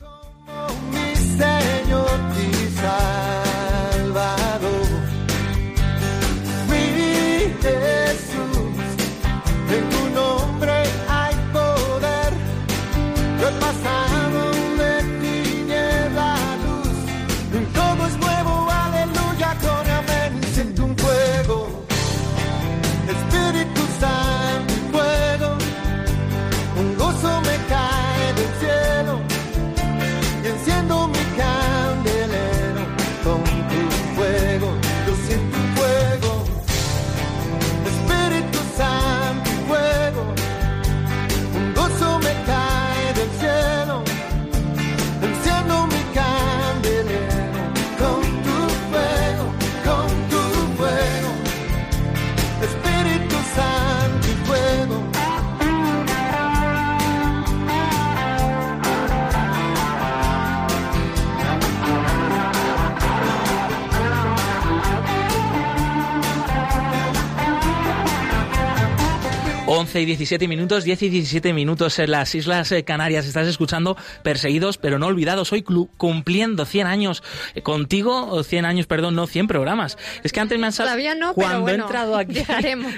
Y 70.00 70.06
17 70.06 70.48
minutos, 70.48 70.84
10 70.84 71.04
y 71.04 71.10
17 71.10 71.54
minutos 71.54 72.00
en 72.00 72.12
las 72.12 72.34
Islas 72.36 72.72
eh, 72.72 72.84
Canarias. 72.84 73.26
Estás 73.26 73.48
escuchando 73.48 73.96
Perseguidos 74.24 74.78
pero 74.78 75.00
no 75.00 75.08
olvidados. 75.08 75.52
Hoy 75.52 75.64
cumpliendo 75.64 76.66
100 76.66 76.88
años 76.88 77.24
eh, 77.56 77.62
contigo, 77.62 78.44
100 78.44 78.66
años, 78.66 78.88
perdón, 78.88 79.16
no 79.16 79.28
100 79.28 79.48
programas. 79.48 79.98
Es 80.24 80.32
que 80.32 80.40
antes 80.40 80.60
me 80.60 80.68
han 80.68 80.74
Todavía 80.74 81.16
no, 81.16 81.34
cuando 81.36 81.70
he 81.70 81.76
entrado 81.76 82.18
aquí, 82.18 82.44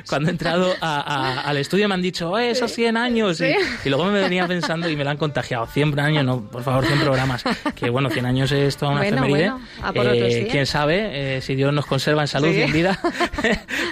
cuando 0.08 0.30
he 0.30 0.32
entrado 0.32 0.74
al 0.82 1.58
estudio 1.58 1.88
me 1.88 1.96
han 1.96 2.02
dicho, 2.02 2.38
eh, 2.38 2.52
esos 2.52 2.72
100 2.72 2.98
años. 2.98 3.42
Y, 3.42 3.90
luego 3.90 4.06
me 4.06 4.22
venía 4.22 4.48
pensando 4.48 4.90
y 4.90 4.96
me 4.96 5.04
lo 5.04 5.10
han 5.10 5.18
contagiado. 5.18 5.66
100 5.68 6.00
años, 6.00 6.25
no, 6.25 6.42
por 6.50 6.64
favor, 6.64 6.86
100 6.86 7.00
programas. 7.00 7.44
Que 7.75 7.90
bueno, 7.90 8.10
100 8.10 8.25
años 8.25 8.52
es 8.52 8.78
toda 8.78 8.94
una 8.94 9.06
efeméride. 9.06 9.52
Eh, 9.94 10.48
quién 10.50 10.66
sabe 10.66 11.42
si 11.42 11.56
Dios 11.56 11.74
nos 11.74 11.86
conserva 11.86 12.22
en 12.22 12.28
salud 12.28 12.50
y 12.50 12.62
en 12.62 12.72
vida. 12.72 13.00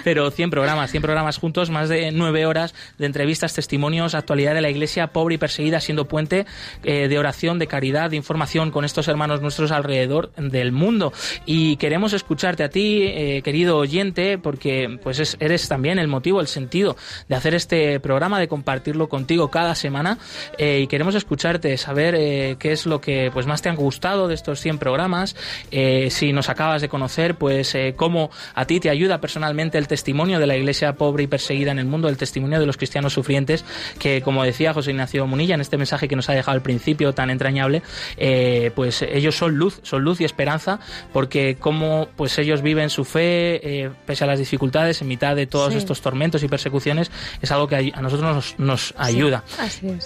pero 0.04 0.30
100 0.30 0.50
programas, 0.50 0.90
100 0.90 1.02
programas 1.02 1.38
juntos, 1.38 1.70
más 1.70 1.88
de 1.88 2.12
9 2.12 2.46
horas 2.46 2.74
de 2.98 3.06
entrevistas, 3.06 3.54
testimonios, 3.54 4.14
actualidad 4.14 4.54
de 4.54 4.60
la 4.60 4.70
Iglesia 4.70 5.08
pobre 5.08 5.36
y 5.36 5.38
perseguida, 5.38 5.80
siendo 5.80 6.06
puente 6.06 6.46
eh, 6.82 7.08
de 7.08 7.18
oración, 7.18 7.58
de 7.58 7.66
caridad, 7.66 8.10
de 8.10 8.16
información 8.16 8.70
con 8.70 8.84
estos 8.84 9.08
hermanos 9.08 9.40
nuestros 9.40 9.72
alrededor 9.72 10.32
del 10.36 10.72
mundo. 10.72 11.12
Y 11.46 11.76
queremos 11.76 12.12
escucharte 12.12 12.62
a 12.62 12.68
ti, 12.68 13.02
eh, 13.02 13.42
querido 13.42 13.78
oyente, 13.78 14.38
porque 14.38 14.98
pues 15.02 15.36
eres 15.40 15.68
también 15.68 15.98
el 15.98 16.08
motivo, 16.08 16.40
el 16.40 16.46
sentido 16.46 16.96
de 17.28 17.34
hacer 17.34 17.54
este 17.54 18.00
programa, 18.00 18.38
de 18.38 18.48
compartirlo 18.48 19.08
contigo 19.08 19.50
cada 19.50 19.74
semana. 19.74 20.18
Eh, 20.58 20.80
y 20.82 20.86
queremos 20.86 21.14
escucharte, 21.14 21.76
saber 21.76 22.14
qué 22.58 22.72
es 22.72 22.86
lo 22.86 23.00
que 23.00 23.30
pues 23.32 23.46
más 23.46 23.62
te 23.62 23.68
han 23.68 23.76
gustado 23.76 24.28
de 24.28 24.34
estos 24.34 24.60
100 24.60 24.78
programas. 24.78 25.36
si 25.70 26.32
nos 26.32 26.48
acabas 26.48 26.82
de 26.82 26.88
conocer, 26.88 27.36
pues 27.36 27.76
cómo 27.96 28.30
a 28.54 28.66
ti 28.66 28.80
te 28.80 28.90
ayuda 28.90 29.20
personalmente 29.20 29.78
el 29.78 29.88
testimonio 29.88 30.38
de 30.38 30.46
la 30.46 30.56
Iglesia 30.56 30.94
pobre 30.94 31.24
y 31.24 31.26
perseguida 31.26 31.72
en 31.72 31.78
el 31.78 31.86
mundo, 31.86 32.08
el 32.08 32.16
testimonio 32.16 32.60
de 32.60 32.66
los 32.66 32.74
los 32.74 32.76
cristianos 32.84 33.14
sufrientes, 33.14 33.64
que 33.98 34.20
como 34.20 34.44
decía 34.44 34.74
José 34.74 34.90
Ignacio 34.90 35.26
Munilla 35.26 35.54
en 35.54 35.62
este 35.62 35.78
mensaje 35.78 36.06
que 36.06 36.16
nos 36.16 36.28
ha 36.28 36.34
dejado 36.34 36.54
al 36.54 36.60
principio 36.60 37.14
tan 37.14 37.30
entrañable, 37.30 37.82
eh, 38.18 38.72
pues 38.74 39.00
ellos 39.00 39.34
son 39.36 39.56
luz, 39.56 39.80
son 39.82 40.02
luz 40.02 40.20
y 40.20 40.24
esperanza, 40.24 40.80
porque 41.10 41.56
como 41.58 42.08
pues 42.14 42.38
ellos 42.38 42.60
viven 42.60 42.90
su 42.90 43.06
fe, 43.06 43.84
eh, 43.84 43.90
pese 44.04 44.24
a 44.24 44.26
las 44.26 44.38
dificultades, 44.38 45.00
en 45.00 45.08
mitad 45.08 45.34
de 45.34 45.46
todos 45.46 45.74
estos 45.74 46.02
tormentos 46.02 46.42
y 46.42 46.48
persecuciones, 46.48 47.10
es 47.40 47.50
algo 47.52 47.66
que 47.66 47.90
a 47.94 48.02
nosotros 48.02 48.54
nos, 48.58 48.94
ayuda. 48.98 49.44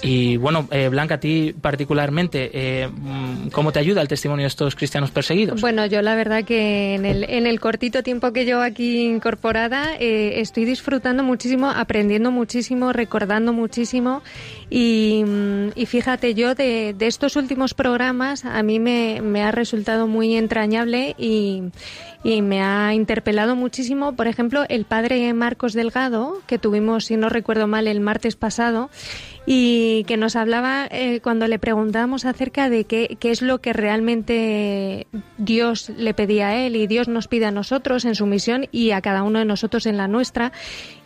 Y 0.02 0.36
bueno, 0.36 0.68
eh, 0.70 0.88
Blanca, 0.88 1.16
a 1.16 1.20
ti 1.20 1.52
particularmente, 1.60 2.88
¿cómo 3.50 3.72
te 3.72 3.80
ayuda 3.80 4.02
el 4.02 4.08
testimonio 4.08 4.44
de 4.44 4.48
estos 4.48 4.76
cristianos 4.76 5.10
perseguidos? 5.10 5.60
Bueno, 5.60 5.84
yo 5.86 6.00
la 6.00 6.14
verdad 6.14 6.44
que 6.44 6.94
en 6.94 7.04
el, 7.04 7.24
en 7.24 7.48
el 7.48 7.58
cortito 7.58 8.04
tiempo 8.04 8.32
que 8.32 8.46
yo 8.46 8.62
aquí 8.62 9.04
incorporada 9.04 9.96
estoy 9.98 10.64
disfrutando 10.64 11.24
muchísimo, 11.24 11.68
aprendiendo 11.70 12.30
muchísimo, 12.30 12.67
recordando 12.92 13.52
muchísimo. 13.52 14.22
Y, 14.70 15.24
fíjate, 15.86 16.34
yo 16.34 16.54
de, 16.54 16.94
estos 17.00 17.36
últimos 17.36 17.74
programas 17.74 18.44
a 18.44 18.62
mí 18.62 18.78
me, 18.80 19.20
me 19.22 19.42
ha 19.42 19.50
resultado 19.50 20.06
muy 20.06 20.36
entrañable 20.36 21.14
y, 21.18 21.64
y 22.24 22.42
me 22.42 22.62
ha 22.62 22.92
interpelado 22.94 23.54
muchísimo, 23.54 24.14
por 24.14 24.26
ejemplo, 24.26 24.64
el 24.68 24.84
padre 24.84 25.32
Marcos 25.34 25.72
Delgado, 25.72 26.42
que 26.46 26.58
tuvimos, 26.58 27.06
si 27.06 27.16
no 27.16 27.28
recuerdo 27.28 27.66
mal, 27.68 27.86
el 27.86 28.00
martes 28.00 28.34
pasado, 28.34 28.90
y 29.46 30.04
que 30.04 30.16
nos 30.16 30.36
hablaba 30.36 30.88
eh, 30.90 31.20
cuando 31.22 31.46
le 31.46 31.58
preguntábamos 31.58 32.24
acerca 32.26 32.68
de 32.68 32.84
qué, 32.84 33.16
qué 33.18 33.30
es 33.30 33.40
lo 33.40 33.60
que 33.60 33.72
realmente 33.72 35.06
Dios 35.38 35.90
le 35.96 36.12
pedía 36.12 36.48
a 36.48 36.56
él 36.56 36.76
y 36.76 36.86
Dios 36.86 37.08
nos 37.08 37.28
pide 37.28 37.46
a 37.46 37.50
nosotros 37.50 38.04
en 38.04 38.14
su 38.14 38.26
misión 38.26 38.66
y 38.72 38.90
a 38.90 39.00
cada 39.00 39.22
uno 39.22 39.38
de 39.38 39.44
nosotros 39.44 39.86
en 39.86 39.96
la 39.96 40.08
nuestra. 40.08 40.52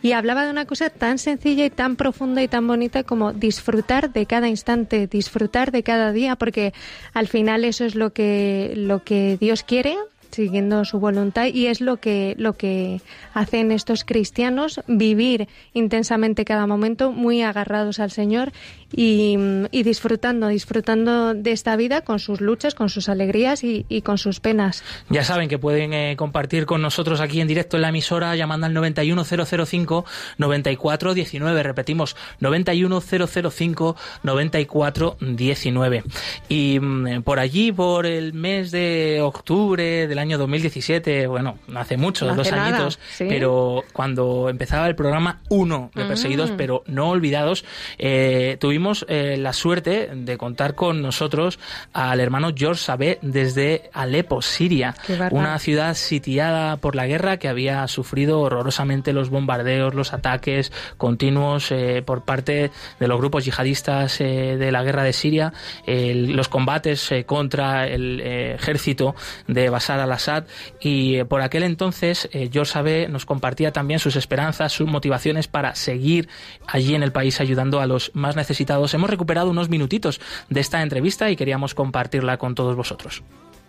Y 0.01 0.11
hablaba 0.11 0.43
de 0.43 0.51
una 0.51 0.65
cosa 0.65 0.89
tan 0.89 1.19
sencilla 1.19 1.63
y 1.63 1.69
tan 1.69 1.95
profunda 1.95 2.43
y 2.43 2.49
tan 2.49 2.67
bonita 2.67 3.03
como 3.03 3.31
disfrutar 3.31 4.11
de 4.11 4.25
cada 4.25 4.49
instante, 4.49 5.07
disfrutar 5.07 5.71
de 5.71 5.83
cada 5.83 6.11
día, 6.11 6.35
porque 6.35 6.73
al 7.13 7.27
final 7.27 7.63
eso 7.63 7.85
es 7.85 7.95
lo 7.95 8.11
que, 8.11 8.73
lo 8.75 9.03
que 9.03 9.37
Dios 9.39 9.63
quiere 9.63 9.95
siguiendo 10.33 10.83
su 10.85 10.99
voluntad 10.99 11.45
y 11.45 11.67
es 11.67 11.79
lo 11.81 11.97
que 11.97 12.35
lo 12.37 12.53
que 12.53 13.01
hacen 13.33 13.71
estos 13.71 14.03
cristianos 14.03 14.81
vivir 14.87 15.47
intensamente 15.73 16.45
cada 16.45 16.67
momento 16.67 17.11
muy 17.11 17.41
agarrados 17.41 17.99
al 17.99 18.11
Señor 18.11 18.51
y, 18.95 19.37
disfrutando 19.71 20.47
disfrutando 20.47 21.33
de 21.33 21.51
esta 21.51 21.75
vida 21.75 22.01
con 22.01 22.19
sus 22.19 22.41
luchas 22.41 22.75
con 22.75 22.89
sus 22.89 23.09
alegrías 23.09 23.63
y, 23.63 24.01
con 24.03 24.17
sus 24.17 24.39
penas. 24.39 24.83
Ya 25.09 25.23
saben 25.23 25.49
que 25.49 25.57
pueden 25.57 25.93
eh, 25.93 26.15
compartir 26.17 26.65
con 26.65 26.81
nosotros 26.81 27.21
aquí 27.21 27.41
en 27.41 27.47
directo 27.47 27.77
en 27.77 27.81
la 27.81 27.89
emisora 27.89 28.35
llamando 28.35 28.67
al 28.67 28.73
91005 28.73 30.05
9419 30.37 31.63
repetimos 31.63 32.15
91005 32.39 33.95
9419 34.23 36.03
y 36.49 36.79
mm, 36.79 37.21
por 37.23 37.39
allí 37.39 37.71
por 37.71 38.05
el 38.05 38.33
mes 38.33 38.71
de 38.71 39.19
octubre 39.21 40.07
del 40.07 40.19
año 40.19 40.22
2017, 40.31 41.27
bueno, 41.27 41.57
hace 41.75 41.97
mucho, 41.97 42.33
dos 42.33 42.51
añitos, 42.51 42.99
pero 43.17 43.83
cuando 43.93 44.49
empezaba 44.49 44.87
el 44.87 44.95
programa 44.95 45.41
1 45.49 45.91
de 45.93 46.05
Perseguidos, 46.05 46.51
mm. 46.51 46.55
pero 46.55 46.83
no 46.87 47.09
olvidados, 47.09 47.65
eh, 47.97 48.57
tuvimos 48.59 49.05
eh, 49.09 49.37
la 49.37 49.53
suerte 49.53 50.09
de 50.13 50.37
contar 50.37 50.75
con 50.75 51.01
nosotros 51.01 51.59
al 51.93 52.19
hermano 52.19 52.51
George 52.55 52.81
Sabé 52.81 53.19
desde 53.21 53.89
Alepo, 53.93 54.41
Siria, 54.41 54.95
una 55.31 55.59
ciudad 55.59 55.95
sitiada 55.95 56.77
por 56.77 56.95
la 56.95 57.05
guerra 57.07 57.37
que 57.37 57.47
había 57.47 57.87
sufrido 57.87 58.41
horrorosamente 58.41 59.13
los 59.13 59.29
bombardeos, 59.29 59.93
los 59.93 60.13
ataques 60.13 60.71
continuos 60.97 61.71
eh, 61.71 62.03
por 62.05 62.23
parte 62.23 62.71
de 62.99 63.07
los 63.07 63.17
grupos 63.17 63.45
yihadistas 63.45 64.19
de 64.19 64.71
la 64.71 64.83
guerra 64.83 65.03
de 65.03 65.13
Siria, 65.13 65.53
los 65.85 66.47
combates 66.47 67.11
contra 67.25 67.87
el 67.87 68.21
ejército 68.21 69.15
de 69.47 69.69
Bashar 69.69 69.99
al 69.99 70.11
Assad 70.13 70.45
y 70.79 71.15
eh, 71.15 71.25
por 71.25 71.41
aquel 71.41 71.63
entonces 71.63 72.29
eh, 72.31 72.49
George 72.51 72.71
Sabe 72.71 73.07
nos 73.07 73.25
compartía 73.25 73.71
también 73.71 73.99
sus 73.99 74.15
esperanzas, 74.15 74.71
sus 74.71 74.87
motivaciones 74.87 75.47
para 75.47 75.75
seguir 75.75 76.29
allí 76.67 76.95
en 76.95 77.03
el 77.03 77.11
país 77.11 77.39
ayudando 77.41 77.79
a 77.79 77.87
los 77.87 78.11
más 78.13 78.35
necesitados. 78.35 78.93
Hemos 78.93 79.09
recuperado 79.09 79.49
unos 79.49 79.69
minutitos 79.69 80.21
de 80.49 80.59
esta 80.59 80.81
entrevista 80.81 81.29
y 81.29 81.35
queríamos 81.35 81.73
compartirla 81.73 82.37
con 82.37 82.55
todos 82.55 82.75
vosotros. 82.75 83.23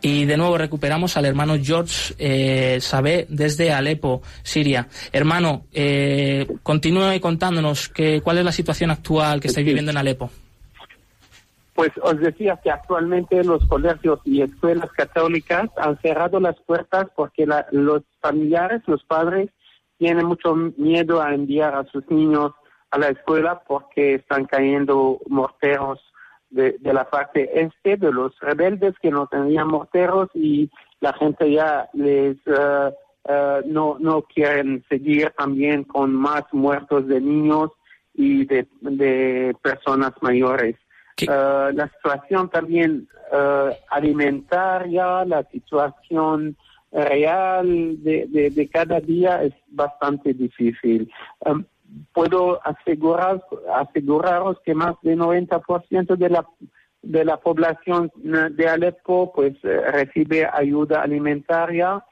Y 0.04 0.26
de 0.26 0.36
nuevo 0.36 0.58
recuperamos 0.58 1.16
al 1.16 1.24
hermano 1.24 1.56
George 1.58 2.14
eh, 2.18 2.78
Sabé 2.82 3.26
desde 3.30 3.72
Alepo, 3.72 4.20
Siria. 4.42 4.86
Hermano, 5.12 5.64
eh, 5.72 6.46
continúe 6.62 7.20
contándonos 7.20 7.88
que, 7.88 8.20
cuál 8.20 8.36
es 8.36 8.44
la 8.44 8.52
situación 8.52 8.90
actual 8.90 9.40
que 9.40 9.48
estáis 9.48 9.64
viviendo 9.64 9.92
en 9.92 9.96
Alepo. 9.96 10.30
Pues 11.74 11.90
os 12.02 12.18
decía 12.20 12.60
que 12.62 12.70
actualmente 12.70 13.42
los 13.42 13.66
colegios 13.66 14.20
y 14.24 14.42
escuelas 14.42 14.90
católicas 14.92 15.68
han 15.76 16.00
cerrado 16.00 16.38
las 16.38 16.58
puertas 16.60 17.06
porque 17.16 17.46
los 17.72 18.02
familiares, 18.20 18.82
los 18.86 19.02
padres, 19.04 19.50
tienen 19.98 20.26
mucho 20.26 20.54
miedo 20.54 21.20
a 21.20 21.34
enviar 21.34 21.74
a 21.74 21.84
sus 21.86 22.08
niños 22.10 22.52
a 22.90 22.98
la 22.98 23.08
escuela 23.08 23.62
porque 23.66 24.14
están 24.14 24.44
cayendo 24.44 25.18
morteros 25.28 26.00
de, 26.50 26.78
la 26.80 27.10
parte 27.10 27.60
este 27.60 27.96
de 27.96 28.12
los 28.12 28.38
rebeldes 28.38 28.94
que 29.02 29.10
no 29.10 29.26
tenían 29.26 29.66
morteros 29.66 30.30
y 30.34 30.70
la 31.00 31.12
gente 31.14 31.50
ya 31.50 31.88
les 31.92 32.36
uh, 32.46 32.92
uh, 33.24 33.66
no 33.66 33.96
no 33.98 34.22
quieren 34.22 34.84
seguir 34.88 35.32
también 35.36 35.82
con 35.82 36.14
más 36.14 36.44
muertos 36.52 37.08
de 37.08 37.20
niños 37.20 37.70
y 38.14 38.44
de 38.44 39.56
personas 39.60 40.12
mayores. 40.20 40.76
Eh, 41.22 41.26
la 41.26 41.88
situación 41.88 42.50
también 42.50 43.08
uh, 43.32 43.72
alimentaria, 43.90 45.24
la 45.24 45.44
situación 45.44 46.56
real 46.90 48.02
de, 48.02 48.26
de, 48.54 48.68
cada 48.68 49.00
día 49.00 49.42
es 49.42 49.52
bastante 49.68 50.32
difícil. 50.32 51.10
Um, 51.40 51.64
puedo 52.12 52.60
asegurar, 52.64 53.42
aseguraros 53.74 54.58
que 54.64 54.74
más 54.74 54.94
del 55.02 55.18
90% 55.18 56.16
de 56.16 56.30
la 56.30 56.44
de 57.04 57.24
la 57.24 57.36
población 57.36 58.10
de 58.14 58.68
Alepo 58.68 59.32
pues 59.34 59.54
eh, 59.62 59.80
recibe 59.92 60.48
ayuda 60.50 61.02
alimentaria 61.02 62.02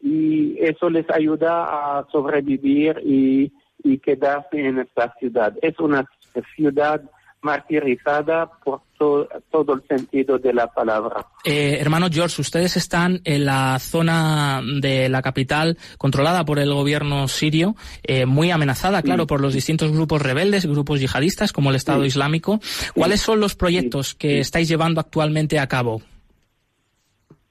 y 0.00 0.56
eso 0.60 0.88
les 0.88 1.08
ayuda 1.10 1.98
a 1.98 2.06
sobrevivir 2.12 3.00
y, 3.04 3.52
y 3.82 3.98
quedarse 3.98 4.64
en 4.64 4.78
esta 4.78 5.12
ciudad. 5.18 5.54
Es 5.62 5.78
una 5.80 6.08
ciudad 6.54 7.02
martirizada 7.42 8.50
por 8.64 8.82
todo 8.98 9.74
el 9.74 9.82
sentido 9.86 10.38
de 10.38 10.52
la 10.52 10.66
palabra. 10.68 11.26
Eh, 11.44 11.78
hermano 11.80 12.08
George, 12.10 12.40
ustedes 12.40 12.76
están 12.76 13.20
en 13.24 13.44
la 13.44 13.78
zona 13.78 14.62
de 14.80 15.08
la 15.08 15.22
capital 15.22 15.76
controlada 15.98 16.44
por 16.44 16.58
el 16.58 16.72
gobierno 16.72 17.28
sirio, 17.28 17.76
eh, 18.02 18.26
muy 18.26 18.50
amenazada, 18.50 19.02
claro, 19.02 19.26
por 19.26 19.40
los 19.40 19.54
distintos 19.54 19.92
grupos 19.92 20.22
rebeldes, 20.22 20.66
grupos 20.66 21.00
yihadistas 21.00 21.52
como 21.52 21.70
el 21.70 21.76
Estado 21.76 22.04
Islámico. 22.04 22.58
¿Cuáles 22.94 23.20
son 23.20 23.40
los 23.40 23.54
proyectos 23.54 24.14
que 24.14 24.40
estáis 24.40 24.68
llevando 24.68 25.00
actualmente 25.00 25.58
a 25.58 25.66
cabo? 25.66 26.02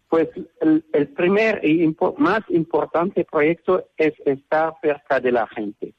Pues 0.10 0.30
el, 0.62 0.84
el 0.94 1.08
primer 1.10 1.64
y 1.64 1.94
más 2.18 2.42
importante 2.50 3.26
proyecto 3.26 3.86
es 3.98 4.14
estar 4.26 4.74
cerca 4.82 5.20
de 5.20 5.32
la 5.32 5.48
gente. 5.48 5.94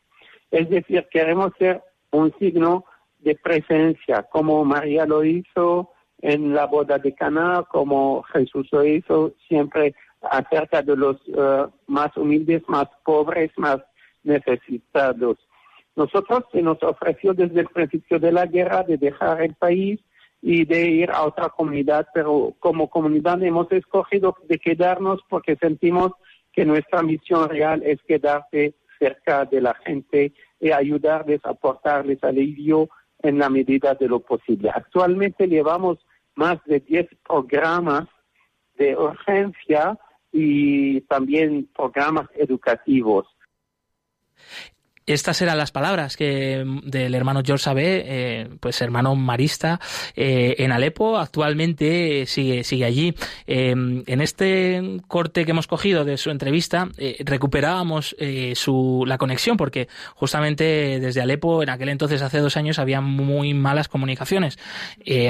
Es 0.51 0.69
decir, 0.71 1.07
queremos 1.11 1.53
ser 1.59 1.83
un 2.11 2.33
signo 2.39 2.85
de 3.27 3.35
presencia, 3.35 4.23
como 4.23 4.65
María 4.65 5.05
lo 5.05 5.25
hizo 5.25 5.91
en 6.23 6.55
la 6.55 6.67
boda 6.67 6.97
de 6.99 7.13
Cana, 7.13 7.65
como 7.69 8.23
Jesús 8.23 8.69
lo 8.71 8.85
hizo 8.85 9.33
siempre 9.49 9.97
acerca 10.23 10.81
de 10.81 10.97
los 10.97 11.17
eh, 11.27 11.67
más 11.89 12.17
humildes, 12.17 12.63
más 12.69 12.87
pobres, 13.05 13.51
más 13.57 13.79
necesitados. 14.23 15.39
Nosotros 15.97 16.45
se 16.53 16.63
nos 16.63 16.81
ofreció 16.85 17.35
desde 17.35 17.61
el 17.63 17.67
principio 17.67 18.21
de 18.21 18.31
la 18.31 18.47
guerra 18.47 18.85
de 18.85 18.97
dejar 18.97 19.43
el 19.43 19.55
país 19.55 19.99
y 20.41 20.65
de 20.65 20.89
ir 20.89 21.11
a 21.11 21.25
otra 21.25 21.49
comunidad, 21.49 22.07
pero 22.15 22.55
como 22.61 22.89
comunidad 22.89 23.43
hemos 23.43 23.71
escogido 23.73 24.37
de 24.49 24.59
quedarnos 24.59 25.21
porque 25.29 25.57
sentimos 25.57 26.13
que 26.53 26.65
nuestra 26.65 27.03
misión 27.03 27.49
real 27.49 27.83
es 27.85 28.01
quedarse 28.07 28.75
cerca 29.01 29.45
de 29.47 29.61
la 29.61 29.75
gente 29.75 30.33
y 30.61 30.71
ayudarles, 30.71 31.41
aportarles 31.45 32.23
alivio 32.23 32.89
en 33.21 33.39
la 33.39 33.49
medida 33.49 33.95
de 33.95 34.09
lo 34.09 34.21
posible. 34.21 34.71
Actualmente 34.71 35.47
llevamos 35.49 35.99
más 36.35 36.59
de 36.65 36.81
10 36.81 37.09
programas 37.27 38.09
de 38.77 38.97
urgencia 38.97 39.99
y 40.33 41.01
también 41.03 41.69
programas 41.75 42.29
educativos. 42.35 43.27
Estas 45.07 45.41
eran 45.41 45.57
las 45.57 45.71
palabras 45.71 46.17
que 46.17 46.65
del 46.83 47.15
hermano 47.15 47.43
George 47.45 47.63
Sabé, 47.63 48.03
eh, 48.07 48.49
pues 48.59 48.81
hermano 48.81 49.15
marista 49.15 49.81
eh, 50.17 50.57
en 50.59 50.73
Alepo, 50.73 51.17
actualmente 51.19 52.27
sigue, 52.27 52.65
sigue 52.65 52.85
allí. 52.85 53.15
Em, 53.47 54.03
en 54.07 54.21
este 54.21 55.01
corte 55.07 55.45
que 55.45 55.53
hemos 55.53 55.69
cogido 55.69 56.05
de 56.05 56.17
su 56.17 56.31
entrevista, 56.31 56.89
eh, 56.99 57.17
recuperábamos 57.25 58.17
su, 58.55 59.05
la 59.07 59.19
conexión, 59.19 59.57
porque 59.57 59.89
justamente 60.15 60.99
desde 61.01 61.21
Alepo, 61.21 61.63
en 61.63 61.71
aquel 61.71 61.89
entonces, 61.89 62.21
hace 62.23 62.41
dos 62.41 62.57
años, 62.57 62.79
había 62.81 63.01
muy 63.01 63.55
malas 63.55 63.89
comunicaciones. 63.89 64.59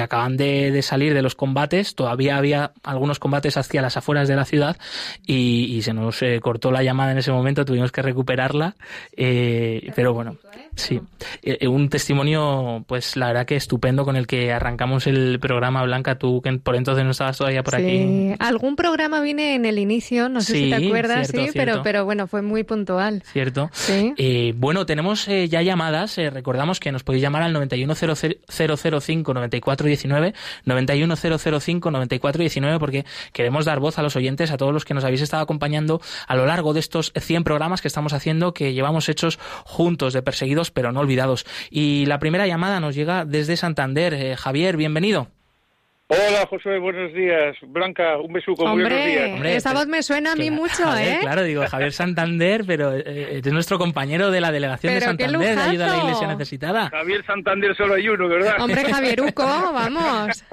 acaban 0.00 0.38
de, 0.38 0.80
salir 0.82 1.12
de 1.12 1.20
los 1.20 1.34
combates, 1.34 1.94
todavía 1.94 2.38
había 2.38 2.72
algunos 2.82 3.18
combates 3.18 3.56
hacia 3.56 3.82
las 3.82 3.96
afueras 3.96 4.28
de 4.28 4.36
la 4.36 4.44
ciudad 4.46 4.76
y, 5.26 5.82
se 5.82 5.92
nos 5.92 6.20
cortó 6.40 6.72
la 6.72 6.82
llamada 6.82 7.12
en 7.12 7.18
ese 7.18 7.30
momento, 7.30 7.64
tuvimos 7.64 7.92
que 7.92 8.02
recuperarla. 8.02 8.74
Pero 9.94 10.14
bueno, 10.14 10.36
sí. 10.74 11.00
Eh, 11.42 11.58
eh, 11.60 11.68
un 11.68 11.88
testimonio, 11.88 12.84
pues 12.86 13.16
la 13.16 13.28
verdad 13.28 13.46
que 13.46 13.56
estupendo 13.56 14.04
con 14.04 14.16
el 14.16 14.26
que 14.26 14.52
arrancamos 14.52 15.06
el 15.06 15.38
programa, 15.40 15.82
Blanca, 15.84 16.18
tú 16.18 16.40
que 16.42 16.52
por 16.58 16.76
entonces 16.76 17.04
no 17.04 17.10
estabas 17.10 17.38
todavía 17.38 17.62
por 17.62 17.76
aquí. 17.76 18.34
Algún 18.38 18.76
programa 18.76 19.20
vine 19.20 19.54
en 19.54 19.64
el 19.64 19.78
inicio, 19.78 20.28
no 20.28 20.40
sé 20.40 20.52
si 20.54 20.70
te 20.70 20.86
acuerdas, 20.86 21.28
sí, 21.28 21.48
pero, 21.54 21.82
pero 21.82 22.04
bueno, 22.04 22.26
fue 22.26 22.42
muy 22.42 22.64
puntual. 22.64 23.22
Cierto. 23.32 23.70
Sí. 23.72 24.52
bueno, 24.56 24.86
tenemos 24.86 25.26
ya 25.26 25.62
llamadas, 25.62 26.16
recordamos 26.16 26.80
que 26.80 26.92
nos 26.92 27.02
podéis 27.02 27.22
llamar 27.22 27.42
al 27.42 27.52
91005 27.52 29.34
9419, 29.34 30.34
91005 30.64 31.90
9419, 31.90 32.78
porque 32.78 33.04
queremos 33.32 33.64
dar 33.64 33.80
voz 33.80 33.98
a 33.98 34.02
los 34.02 34.16
oyentes, 34.16 34.50
a 34.50 34.56
todos 34.56 34.72
los 34.72 34.84
que 34.84 34.94
nos 34.94 35.04
habéis 35.04 35.22
estado 35.22 35.42
acompañando 35.42 36.00
a 36.26 36.36
lo 36.36 36.46
largo 36.46 36.72
de 36.72 36.80
estos 36.80 37.12
100 37.16 37.44
programas 37.44 37.80
que 37.80 37.88
estamos 37.88 38.12
haciendo, 38.12 38.52
que 38.52 38.72
llevamos 38.72 39.08
hechos 39.08 39.38
juntos 39.64 40.12
de 40.12 40.22
perseguidos 40.22 40.70
pero 40.70 40.92
no 40.92 41.00
olvidados. 41.00 41.46
Y 41.70 42.06
la 42.06 42.18
primera 42.18 42.46
llamada 42.46 42.80
nos 42.80 42.94
llega 42.94 43.24
desde 43.24 43.56
Santander. 43.56 44.14
Eh, 44.14 44.36
Javier, 44.36 44.76
bienvenido. 44.76 45.28
Hola, 46.08 46.46
José, 46.48 46.78
buenos 46.78 47.12
días. 47.12 47.56
Blanca, 47.66 48.16
un 48.18 48.32
beso 48.32 48.54
con 48.54 48.80
buenos 48.80 49.04
días. 49.04 49.32
Hombre, 49.32 49.56
esa 49.56 49.72
voz 49.72 49.88
me 49.88 50.04
suena 50.04 50.32
a 50.32 50.36
mí 50.36 50.52
mucho, 50.52 50.96
¿eh? 50.96 51.18
Claro, 51.20 51.42
digo, 51.42 51.66
Javier 51.66 51.92
Santander, 51.92 52.62
pero 52.64 52.94
eh, 52.94 53.40
es 53.44 53.52
nuestro 53.52 53.76
compañero 53.76 54.30
de 54.30 54.40
la 54.40 54.52
delegación 54.52 54.94
de 54.94 55.00
Santander 55.00 55.56
de 55.56 55.60
Ayuda 55.60 55.86
a 55.86 55.96
la 55.96 56.02
Iglesia 56.04 56.28
Necesitada. 56.28 56.90
Javier 56.90 57.26
Santander 57.26 57.74
solo 57.76 57.94
hay 57.94 58.08
uno, 58.08 58.28
¿verdad? 58.28 58.54
Hombre, 58.60 58.84
Javieruco, 58.84 59.42
vamos. 59.74 60.44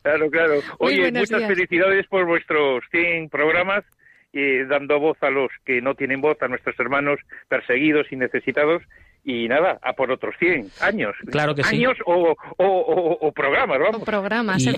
claro, 0.00 0.30
claro. 0.30 0.54
Oye, 0.78 1.12
muchas 1.12 1.46
felicidades 1.46 2.06
por 2.06 2.24
vuestros 2.24 2.82
100 2.90 3.28
programas 3.28 3.84
y 4.32 4.64
dando 4.64 4.98
voz 4.98 5.22
a 5.22 5.30
los 5.30 5.50
que 5.64 5.80
no 5.82 5.94
tienen 5.94 6.20
voz, 6.20 6.40
a 6.42 6.48
nuestros 6.48 6.78
hermanos 6.80 7.20
perseguidos 7.48 8.10
y 8.10 8.16
necesitados, 8.16 8.82
y 9.24 9.46
nada, 9.46 9.78
a 9.82 9.92
por 9.92 10.10
otros 10.10 10.34
100 10.38 10.68
años. 10.80 11.14
Claro 11.30 11.54
que 11.54 11.62
sí. 11.62 11.76
Años 11.76 11.96
o, 12.06 12.34
o, 12.58 13.32
programas, 13.32 13.78
vamos. 13.78 14.02
O 14.02 14.04
programas, 14.04 14.64
y, 14.64 14.70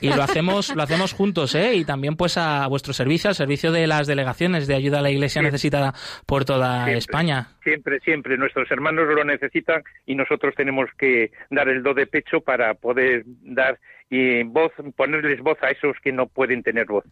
y, 0.00 0.08
lo 0.12 0.22
hacemos 0.22 0.74
lo 0.74 0.82
hacemos 0.82 1.12
juntos, 1.12 1.54
¿eh? 1.54 1.74
Y 1.74 1.84
también 1.84 2.16
pues 2.16 2.36
a 2.36 2.66
vuestro 2.66 2.92
servicio, 2.92 3.28
al 3.28 3.36
servicio 3.36 3.70
de 3.70 3.86
las 3.86 4.06
delegaciones 4.06 4.66
de 4.66 4.74
ayuda 4.74 4.98
a 4.98 5.02
la 5.02 5.10
Iglesia 5.10 5.42
necesitada 5.42 5.94
por 6.26 6.44
toda 6.44 6.90
España. 6.90 7.48
Siempre, 7.62 8.00
siempre. 8.00 8.36
Nuestros 8.36 8.70
hermanos 8.70 9.06
lo 9.14 9.24
necesitan 9.24 9.82
y 10.06 10.14
nosotros 10.14 10.54
tenemos 10.56 10.90
que 10.98 11.30
dar 11.50 11.68
el 11.68 11.82
do 11.82 11.94
de 11.94 12.06
pecho 12.06 12.40
para 12.40 12.74
poder 12.74 13.22
dar 13.42 13.78
y 14.10 14.42
voz, 14.44 14.72
ponerles 14.96 15.40
voz 15.40 15.58
a 15.62 15.70
esos 15.70 15.96
que 16.02 16.12
no 16.12 16.26
pueden 16.26 16.62
tener 16.62 16.86
voz. 16.86 17.04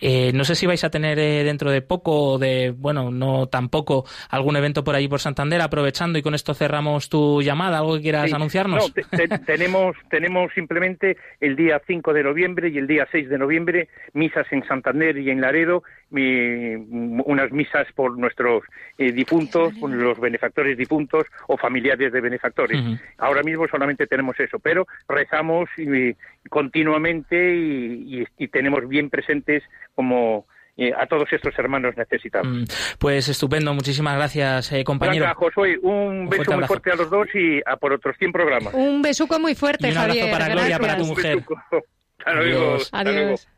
Eh, 0.00 0.32
no 0.34 0.44
sé 0.44 0.54
si 0.54 0.66
vais 0.66 0.82
a 0.84 0.90
tener 0.90 1.18
eh, 1.18 1.44
dentro 1.44 1.70
de 1.70 1.82
poco, 1.82 2.38
de 2.38 2.70
bueno, 2.76 3.10
no 3.10 3.46
tampoco, 3.46 4.04
algún 4.30 4.56
evento 4.56 4.82
por 4.82 4.94
ahí 4.94 5.06
por 5.06 5.20
Santander, 5.20 5.60
aprovechando 5.60 6.18
y 6.20 6.22
con 6.22 6.34
esto 6.34 6.54
cerramos 6.54 7.08
tu 7.08 7.42
llamada, 7.42 7.78
algo 7.78 7.96
que 7.96 8.02
quieras 8.02 8.32
anunciarnos. 8.32 8.94
No, 8.96 9.38
tenemos, 9.46 9.96
tenemos 10.08 10.52
simplemente 10.54 11.16
el 11.40 11.56
día 11.56 11.80
5 11.86 12.12
de 12.12 12.22
noviembre 12.22 12.68
y 12.68 12.78
el 12.78 12.86
día 12.86 13.08
6 13.10 13.28
de 13.28 13.38
noviembre 13.38 13.88
misas 14.12 14.46
en 14.52 14.64
Santander 14.66 15.18
y 15.18 15.30
en 15.30 15.40
Laredo, 15.40 15.82
unas 16.10 17.52
misas 17.52 17.86
por 17.94 18.18
nuestros 18.18 18.64
eh, 18.98 19.12
difuntos, 19.12 19.74
los 19.80 20.18
benefactores 20.18 20.76
difuntos 20.76 21.24
o 21.46 21.56
familiares 21.56 22.12
de 22.12 22.20
benefactores. 22.20 22.80
Ahora 23.18 23.42
mismo 23.42 23.66
solamente 23.68 24.06
tenemos 24.06 24.38
eso, 24.40 24.58
pero 24.58 24.86
rezamos 25.08 25.68
y 25.76 26.14
continuamente 26.48 27.54
y, 27.56 28.26
tenemos 28.48 28.88
bien 28.88 29.10
presentes 29.10 29.62
como 29.94 30.46
eh, 30.76 30.92
a 30.96 31.06
todos 31.06 31.32
estos 31.32 31.58
hermanos 31.58 31.96
necesitados. 31.96 32.48
Mm, 32.48 32.64
pues 32.98 33.28
estupendo, 33.28 33.74
muchísimas 33.74 34.16
gracias, 34.16 34.72
eh, 34.72 34.84
compañero. 34.84 35.26
Josué, 35.34 35.78
un, 35.82 36.28
beso 36.28 36.52
muy 36.52 36.64
fuerte 36.64 36.92
a 36.92 36.96
los 36.96 37.10
dos 37.10 37.28
y 37.34 37.60
a 37.66 37.76
por 37.76 37.92
otros 37.92 38.16
100 38.18 38.32
programas. 38.32 38.74
Un 38.74 39.02
besuco 39.02 39.38
muy 39.38 39.54
fuerte, 39.54 39.88
y 39.88 39.92
un 39.92 39.98
abrazo 39.98 40.30
para 40.30 40.48
Gloria, 40.48 40.78
para 40.78 40.96
tu 40.96 41.06
mujer. 41.06 41.44
Adiós. 42.24 42.88
Adiós. 42.92 43.48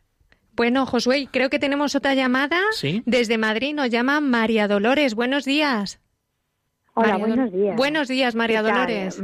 Bueno, 0.54 0.84
Josué, 0.84 1.28
creo 1.32 1.48
que 1.48 1.58
tenemos 1.58 1.94
otra 1.94 2.14
llamada. 2.14 2.60
Desde 3.06 3.38
Madrid 3.38 3.74
nos 3.74 3.90
llama 3.90 4.20
María 4.20 4.68
Dolores. 4.68 5.14
Buenos 5.14 5.44
días. 5.44 6.00
Hola, 6.94 7.16
buenos 7.16 7.50
días. 7.52 7.76
Buenos 7.76 8.08
días, 8.08 8.34
María 8.34 8.62
Dolores. 8.62 9.22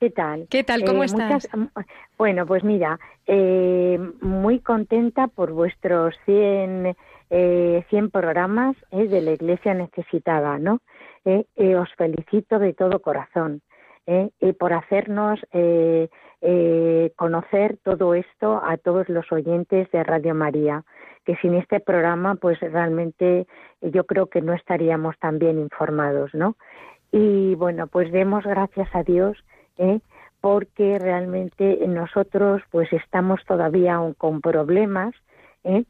¿Qué 0.00 0.10
tal? 0.10 0.46
¿Qué 0.50 0.64
tal? 0.64 0.84
¿Cómo 0.84 1.02
eh, 1.02 1.06
estás? 1.06 1.48
bueno, 2.18 2.44
pues 2.44 2.64
mira, 2.64 2.98
eh, 3.26 3.98
muy 4.20 4.58
contenta 4.58 5.28
por 5.28 5.52
vuestros 5.52 6.14
100, 6.24 6.96
eh, 7.36 7.84
100 7.90 8.10
programas 8.10 8.76
eh, 8.92 9.08
de 9.08 9.20
la 9.20 9.32
Iglesia 9.32 9.74
Necesitada, 9.74 10.58
¿no? 10.58 10.80
os 11.24 11.88
felicito 11.96 12.58
de 12.58 12.74
todo 12.74 13.00
corazón 13.00 13.62
por 14.58 14.74
hacernos 14.74 15.40
conocer 17.16 17.78
todo 17.82 18.14
esto 18.14 18.60
a 18.62 18.76
todos 18.76 19.08
los 19.08 19.32
oyentes 19.32 19.90
de 19.90 20.04
Radio 20.04 20.34
María, 20.34 20.84
que 21.24 21.34
sin 21.36 21.54
este 21.54 21.80
programa, 21.80 22.34
pues 22.34 22.60
realmente 22.60 23.46
yo 23.80 24.04
creo 24.04 24.26
que 24.26 24.42
no 24.42 24.52
estaríamos 24.52 25.18
tan 25.18 25.38
bien 25.38 25.58
informados, 25.58 26.34
¿no? 26.34 26.56
Y 27.10 27.54
bueno, 27.54 27.86
pues 27.86 28.12
demos 28.12 28.44
gracias 28.44 28.88
a 28.92 29.02
Dios 29.02 29.38
¿eh? 29.78 30.00
porque 30.40 30.98
realmente 30.98 31.78
nosotros 31.86 32.60
pues 32.70 32.92
estamos 32.92 33.40
todavía 33.46 33.94
aún 33.94 34.14
con 34.14 34.40
problemas, 34.40 35.14
¿eh? 35.62 35.84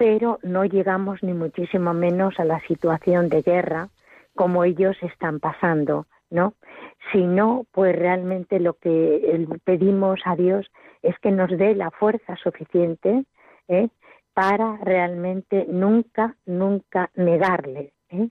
Pero 0.00 0.38
no 0.42 0.64
llegamos 0.64 1.22
ni 1.22 1.34
muchísimo 1.34 1.92
menos 1.92 2.40
a 2.40 2.46
la 2.46 2.58
situación 2.60 3.28
de 3.28 3.42
guerra 3.42 3.90
como 4.34 4.64
ellos 4.64 4.96
están 5.02 5.40
pasando, 5.40 6.06
¿no? 6.30 6.54
Sino, 7.12 7.66
pues 7.70 7.94
realmente 7.94 8.60
lo 8.60 8.78
que 8.78 9.46
pedimos 9.62 10.18
a 10.24 10.36
Dios 10.36 10.70
es 11.02 11.18
que 11.18 11.30
nos 11.30 11.50
dé 11.50 11.74
la 11.74 11.90
fuerza 11.90 12.34
suficiente 12.36 13.26
¿eh? 13.68 13.90
para 14.32 14.78
realmente 14.78 15.66
nunca, 15.68 16.34
nunca 16.46 17.10
negarle, 17.14 17.92
¿eh? 18.08 18.30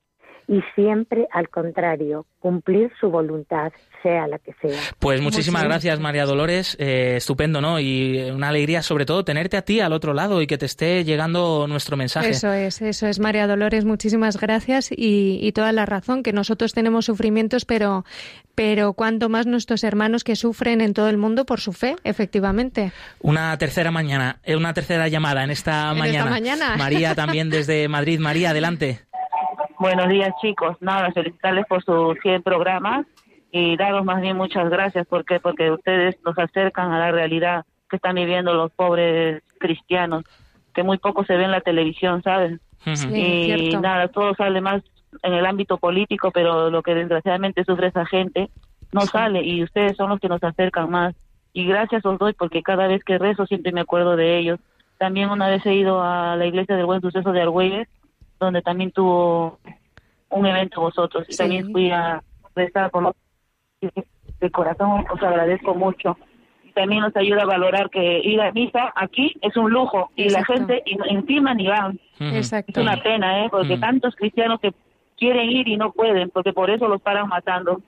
Y 0.50 0.64
siempre 0.74 1.28
al 1.32 1.48
contrario, 1.50 2.26
cumplir 2.40 2.92
su 3.00 3.12
voluntad, 3.12 3.72
sea 4.02 4.28
la 4.28 4.40
que 4.40 4.54
sea. 4.60 4.80
Pues 4.98 5.22
muchísimas 5.22 5.64
gracias, 5.64 6.00
María 6.00 6.26
Dolores. 6.26 6.76
Eh, 6.80 7.18
estupendo, 7.18 7.62
¿no? 7.62 7.80
Y 7.80 8.32
una 8.32 8.50
alegría, 8.50 8.82
sobre 8.82 9.06
todo, 9.06 9.24
tenerte 9.24 9.58
a 9.58 9.62
ti 9.62 9.80
al 9.80 9.94
otro 9.94 10.16
lado 10.16 10.42
y 10.42 10.48
que 10.48 10.58
te 10.58 10.66
esté 10.66 11.04
llegando 11.04 11.68
nuestro 11.68 11.98
mensaje. 11.98 12.30
Eso 12.30 12.52
es, 12.52 12.82
eso 12.82 13.06
es, 13.06 13.20
María 13.20 13.46
Dolores. 13.46 13.86
Muchísimas 13.86 14.40
gracias 14.40 14.90
y, 14.92 15.52
toda 15.52 15.72
la 15.72 15.86
razón, 15.86 16.24
que 16.24 16.34
nosotros 16.34 16.74
tenemos 16.74 17.06
sufrimientos, 17.06 17.66
pero, 17.66 18.04
pero 18.56 18.94
cuanto 18.94 19.30
más 19.30 19.46
nuestros 19.46 19.84
hermanos 19.84 20.24
que 20.24 20.36
sufren 20.36 20.82
en 20.82 20.94
todo 20.96 21.10
el 21.10 21.18
mundo 21.18 21.46
por 21.46 21.60
su 21.60 21.74
fe, 21.74 21.96
efectivamente. 22.04 22.92
Una 23.22 23.56
tercera 23.60 23.92
mañana, 23.92 24.40
eh, 24.44 24.56
una 24.56 24.74
tercera 24.74 25.08
llamada 25.10 25.44
en 25.44 25.52
esta 25.52 25.94
mañana. 25.94 26.20
Esta 26.20 26.30
mañana. 26.30 26.76
María 26.76 27.14
también 27.14 27.52
desde 27.52 27.88
Madrid. 27.88 28.20
María, 28.20 28.50
adelante. 28.50 29.02
Buenos 29.80 30.10
días, 30.10 30.34
chicos. 30.42 30.76
Nada, 30.82 31.10
felicitarles 31.14 31.66
por 31.66 31.82
sus 31.82 32.20
100 32.22 32.44
programas 32.44 33.06
y 33.50 33.78
daros 33.78 34.04
más 34.04 34.20
bien 34.20 34.36
muchas 34.36 34.70
gracias. 34.70 35.08
¿Por 35.08 35.24
Porque 35.42 35.72
ustedes 35.72 36.18
nos 36.26 36.38
acercan 36.38 36.92
a 36.92 37.00
la 37.00 37.12
realidad 37.14 37.64
que 37.90 37.96
están 37.96 38.16
viviendo 38.16 38.54
los 38.54 38.72
pobres 38.74 39.42
cristianos, 39.58 40.26
que 40.74 40.84
muy 40.84 40.98
poco 40.98 41.24
se 41.24 41.38
ve 41.38 41.46
en 41.46 41.52
la 41.52 41.62
televisión, 41.62 42.22
¿saben? 42.24 42.60
y 42.86 43.78
nada, 43.82 44.10
todo 44.10 44.36
sale 44.36 44.60
más 44.60 44.84
en 45.24 45.34
el 45.34 45.46
ámbito 45.46 45.78
político, 45.78 46.32
pero 46.32 46.70
lo 46.70 46.84
que 46.84 46.94
desgraciadamente 46.94 47.64
sufre 47.64 47.88
esa 47.88 48.06
gente 48.06 48.50
no 48.92 49.02
sale 49.02 49.44
y 49.44 49.64
ustedes 49.64 49.96
son 49.96 50.10
los 50.10 50.20
que 50.20 50.28
nos 50.28 50.44
acercan 50.44 50.92
más. 50.92 51.16
Y 51.54 51.66
gracias 51.66 52.06
os 52.06 52.20
doy 52.20 52.34
porque 52.34 52.64
cada 52.64 52.88
vez 52.88 53.02
que 53.06 53.18
rezo 53.18 53.46
siempre 53.46 53.72
me 53.72 53.82
acuerdo 53.82 54.18
de 54.18 54.40
ellos. 54.40 54.60
También 54.98 55.30
una 55.30 55.48
vez 55.48 55.66
he 55.66 55.74
ido 55.74 56.04
a 56.04 56.36
la 56.36 56.46
iglesia 56.46 56.76
del 56.76 56.86
Buen 56.86 57.00
Suceso 57.00 57.32
de 57.32 57.42
Argüelles 57.42 57.88
donde 58.40 58.62
también 58.62 58.92
tuvo 58.92 59.60
un 60.30 60.46
evento 60.46 60.82
vosotros 60.82 61.26
y 61.28 61.36
también 61.36 61.72
fui 61.72 61.92
a 61.92 62.24
rezar 62.56 62.92
con 62.92 63.12
de 63.82 64.52
corazón 64.52 65.06
os 65.12 65.22
agradezco 65.22 65.76
mucho. 65.76 66.18
También 66.74 67.02
nos 67.02 67.16
ayuda 67.16 67.42
a 67.44 67.46
valorar 67.46 67.90
que 67.90 68.20
ir 68.20 68.40
a 68.40 68.52
misa 68.52 68.94
aquí 68.96 69.36
es 69.42 69.58
un 69.58 69.72
lujo 69.72 70.12
y 70.16 70.30
la 70.30 70.46
gente 70.46 70.84
encima 70.86 71.54
ni 71.54 71.68
van. 71.68 72.00
Es 72.20 72.54
una 72.78 72.98
pena 72.98 73.46
eh 73.46 73.48
porque 73.50 73.78
tantos 73.78 74.16
cristianos 74.16 74.60
que 74.62 74.74
quieren 75.18 75.50
ir 75.50 75.68
y 75.68 75.78
no 75.78 75.92
pueden, 75.92 76.30
porque 76.30 76.54
por 76.54 76.70
eso 76.70 76.88
los 76.88 77.02
paran 77.02 77.28
matando. 77.28 77.82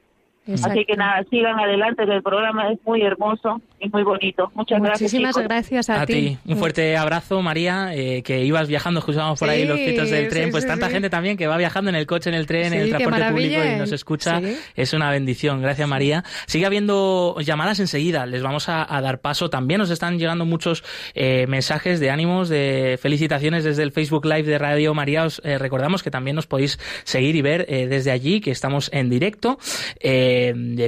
Así 0.47 0.85
que 0.85 0.95
nada, 0.95 1.23
sigan 1.29 1.59
adelante, 1.59 2.03
que 2.03 2.13
el 2.13 2.23
programa 2.23 2.71
es 2.71 2.79
muy 2.83 3.03
hermoso 3.03 3.61
y 3.79 3.89
muy 3.89 4.01
bonito. 4.01 4.51
Muchas 4.55 4.81
gracias. 4.81 5.13
Muchísimas 5.13 5.37
gracias 5.37 5.89
a, 5.91 6.03
ti. 6.07 6.37
Un 6.47 6.57
fuerte 6.57 6.97
abrazo, 6.97 7.43
María, 7.43 7.93
eh, 7.93 8.23
que 8.23 8.43
ibas 8.43 8.67
viajando, 8.67 9.01
escuchábamos 9.01 9.39
por 9.39 9.49
ahí 9.49 9.65
los 9.65 9.77
pitos 9.77 10.09
del 10.09 10.29
tren. 10.29 10.49
pues 10.49 10.65
tanta 10.65 10.89
gente 10.89 11.11
también 11.11 11.37
que 11.37 11.45
va 11.45 11.57
viajando 11.57 11.89
en 11.89 11.95
el 11.95 12.07
coche, 12.07 12.29
en 12.29 12.35
el 12.35 12.47
tren, 12.47 12.73
en 12.73 12.81
el 12.81 12.89
transporte 12.89 13.23
público 13.29 13.61
y 13.63 13.77
nos 13.77 13.91
escucha. 13.91 14.41
Es 14.75 14.93
una 14.93 15.11
bendición. 15.11 15.61
Gracias, 15.61 15.87
María. 15.87 16.23
Sigue 16.47 16.65
habiendo 16.65 17.35
llamadas 17.39 17.79
enseguida. 17.79 18.25
Les 18.25 18.41
vamos 18.41 18.67
a, 18.67 18.85
dar 19.01 19.21
paso. 19.21 19.49
También 19.51 19.77
nos 19.77 19.91
están 19.91 20.17
llegando 20.17 20.45
muchos 20.45 20.83
eh, 21.13 21.45
mensajes 21.47 21.99
de 21.99 22.09
ánimos, 22.09 22.49
de 22.49 22.97
felicitaciones 22.99 23.63
desde 23.63 23.83
el 23.83 23.91
Facebook 23.91 24.25
Live 24.25 24.43
de 24.43 24.57
Radio 24.57 24.95
María. 24.95 25.25
Os 25.25 25.39
eh, 25.43 25.59
recordamos 25.59 26.01
que 26.01 26.09
también 26.09 26.35
nos 26.35 26.47
podéis 26.47 26.79
seguir 27.03 27.35
y 27.35 27.43
ver 27.43 27.67
desde 27.67 28.09
allí, 28.09 28.41
que 28.41 28.49
estamos 28.49 28.89
en 28.91 29.09
directo. 29.09 29.59
Eh, 29.99 30.31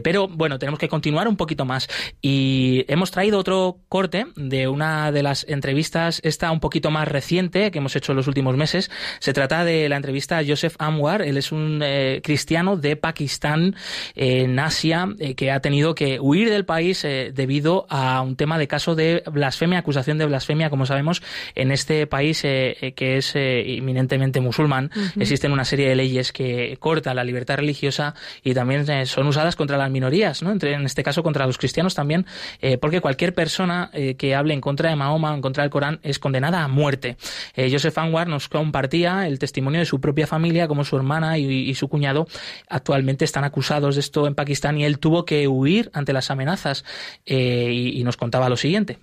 pero 0.04 0.28
bueno, 0.28 0.60
tenemos 0.60 0.80
que 0.80 0.88
continuar 0.88 1.28
un 1.28 1.38
poquito 1.38 1.66
más. 1.66 1.88
Y 2.22 2.86
hemos 2.88 3.12
traído 3.12 3.40
otro 3.40 3.80
corte 3.90 4.26
de 4.36 4.68
una 4.68 5.12
de 5.12 5.24
las 5.24 5.46
entrevistas, 5.48 6.20
esta 6.24 6.52
un 6.52 6.60
poquito 6.60 6.92
más 6.92 7.08
reciente 7.08 7.72
que 7.72 7.80
hemos 7.80 7.96
hecho 7.96 8.12
en 8.12 8.18
los 8.18 8.28
últimos 8.28 8.56
meses. 8.56 8.92
Se 9.20 9.34
trata 9.34 9.64
de 9.66 9.90
la 9.90 9.98
entrevista 9.98 10.38
a 10.38 10.44
Joseph 10.46 10.76
Anwar. 10.80 11.22
Él 11.22 11.38
es 11.38 11.52
un 11.52 11.82
eh, 11.84 12.22
cristiano 12.24 12.78
de 12.78 12.96
Pakistán, 12.96 13.76
en 14.16 14.60
Asia, 14.60 15.08
eh, 15.20 15.36
que 15.36 15.52
ha 15.52 15.60
tenido 15.60 15.96
que 15.96 16.20
huir 16.20 16.50
del 16.50 16.66
país 16.66 17.04
debido 17.04 17.86
a 17.90 18.22
un 18.22 18.36
tema 18.36 18.58
de 18.58 18.68
caso 18.68 18.96
de 18.96 19.24
blasfemia, 19.32 19.80
acusación 19.80 20.18
de 20.18 20.26
blasfemia, 20.26 20.70
como 20.70 20.86
sabemos, 20.86 21.22
en 21.56 21.72
este 21.72 22.08
país 22.08 22.42
que 22.42 22.94
es 22.98 23.36
inminentemente 23.36 24.40
musulmán. 24.40 24.92
Existen 25.20 25.52
una 25.52 25.66
serie 25.66 25.90
de 25.90 25.96
leyes 25.96 26.32
que 26.32 26.78
cortan 26.80 27.16
la 27.16 27.24
libertad 27.24 27.58
religiosa 27.58 28.16
y 28.44 28.54
también 28.54 28.86
son 29.06 29.28
usadas 29.34 29.56
contra 29.56 29.78
las 29.78 29.90
minorías, 29.90 30.44
¿no? 30.44 30.52
Entre, 30.52 30.74
en 30.74 30.86
este 30.86 31.04
caso 31.04 31.24
contra 31.24 31.46
los 31.46 31.58
cristianos 31.58 31.96
también, 31.96 32.26
eh, 32.62 32.78
porque 32.78 33.02
cualquier 33.02 33.34
persona 33.34 33.90
eh, 33.94 34.16
que 34.16 34.36
hable 34.36 34.54
en 34.54 34.62
contra 34.62 34.90
de 34.90 34.96
Mahoma 34.96 35.32
o 35.32 35.36
en 35.36 35.42
contra 35.42 35.64
del 35.64 35.72
Corán 35.72 36.00
es 36.04 36.20
condenada 36.20 36.64
a 36.64 36.68
muerte. 36.68 37.18
Eh, 37.56 37.70
Joseph 37.72 37.98
Anwar 37.98 38.28
nos 38.28 38.48
compartía 38.48 39.28
el 39.28 39.40
testimonio 39.40 39.80
de 39.80 39.86
su 39.86 40.00
propia 40.00 40.28
familia, 40.28 40.68
como 40.68 40.84
su 40.84 40.96
hermana 40.96 41.38
y, 41.38 41.74
su 41.74 41.88
cuñado 41.88 42.28
actualmente 42.70 43.26
están 43.26 43.44
acusados 43.46 43.96
de 43.96 44.02
esto 44.02 44.28
en 44.28 44.36
Pakistán 44.36 44.78
y 44.78 44.86
él 44.86 45.00
tuvo 45.00 45.26
que 45.26 45.48
huir 45.48 45.90
ante 45.94 46.14
las 46.14 46.30
amenazas 46.30 46.86
y 47.26 48.02
nos 48.04 48.16
contaba 48.16 48.48
lo 48.48 48.58
siguiente. 48.58 49.00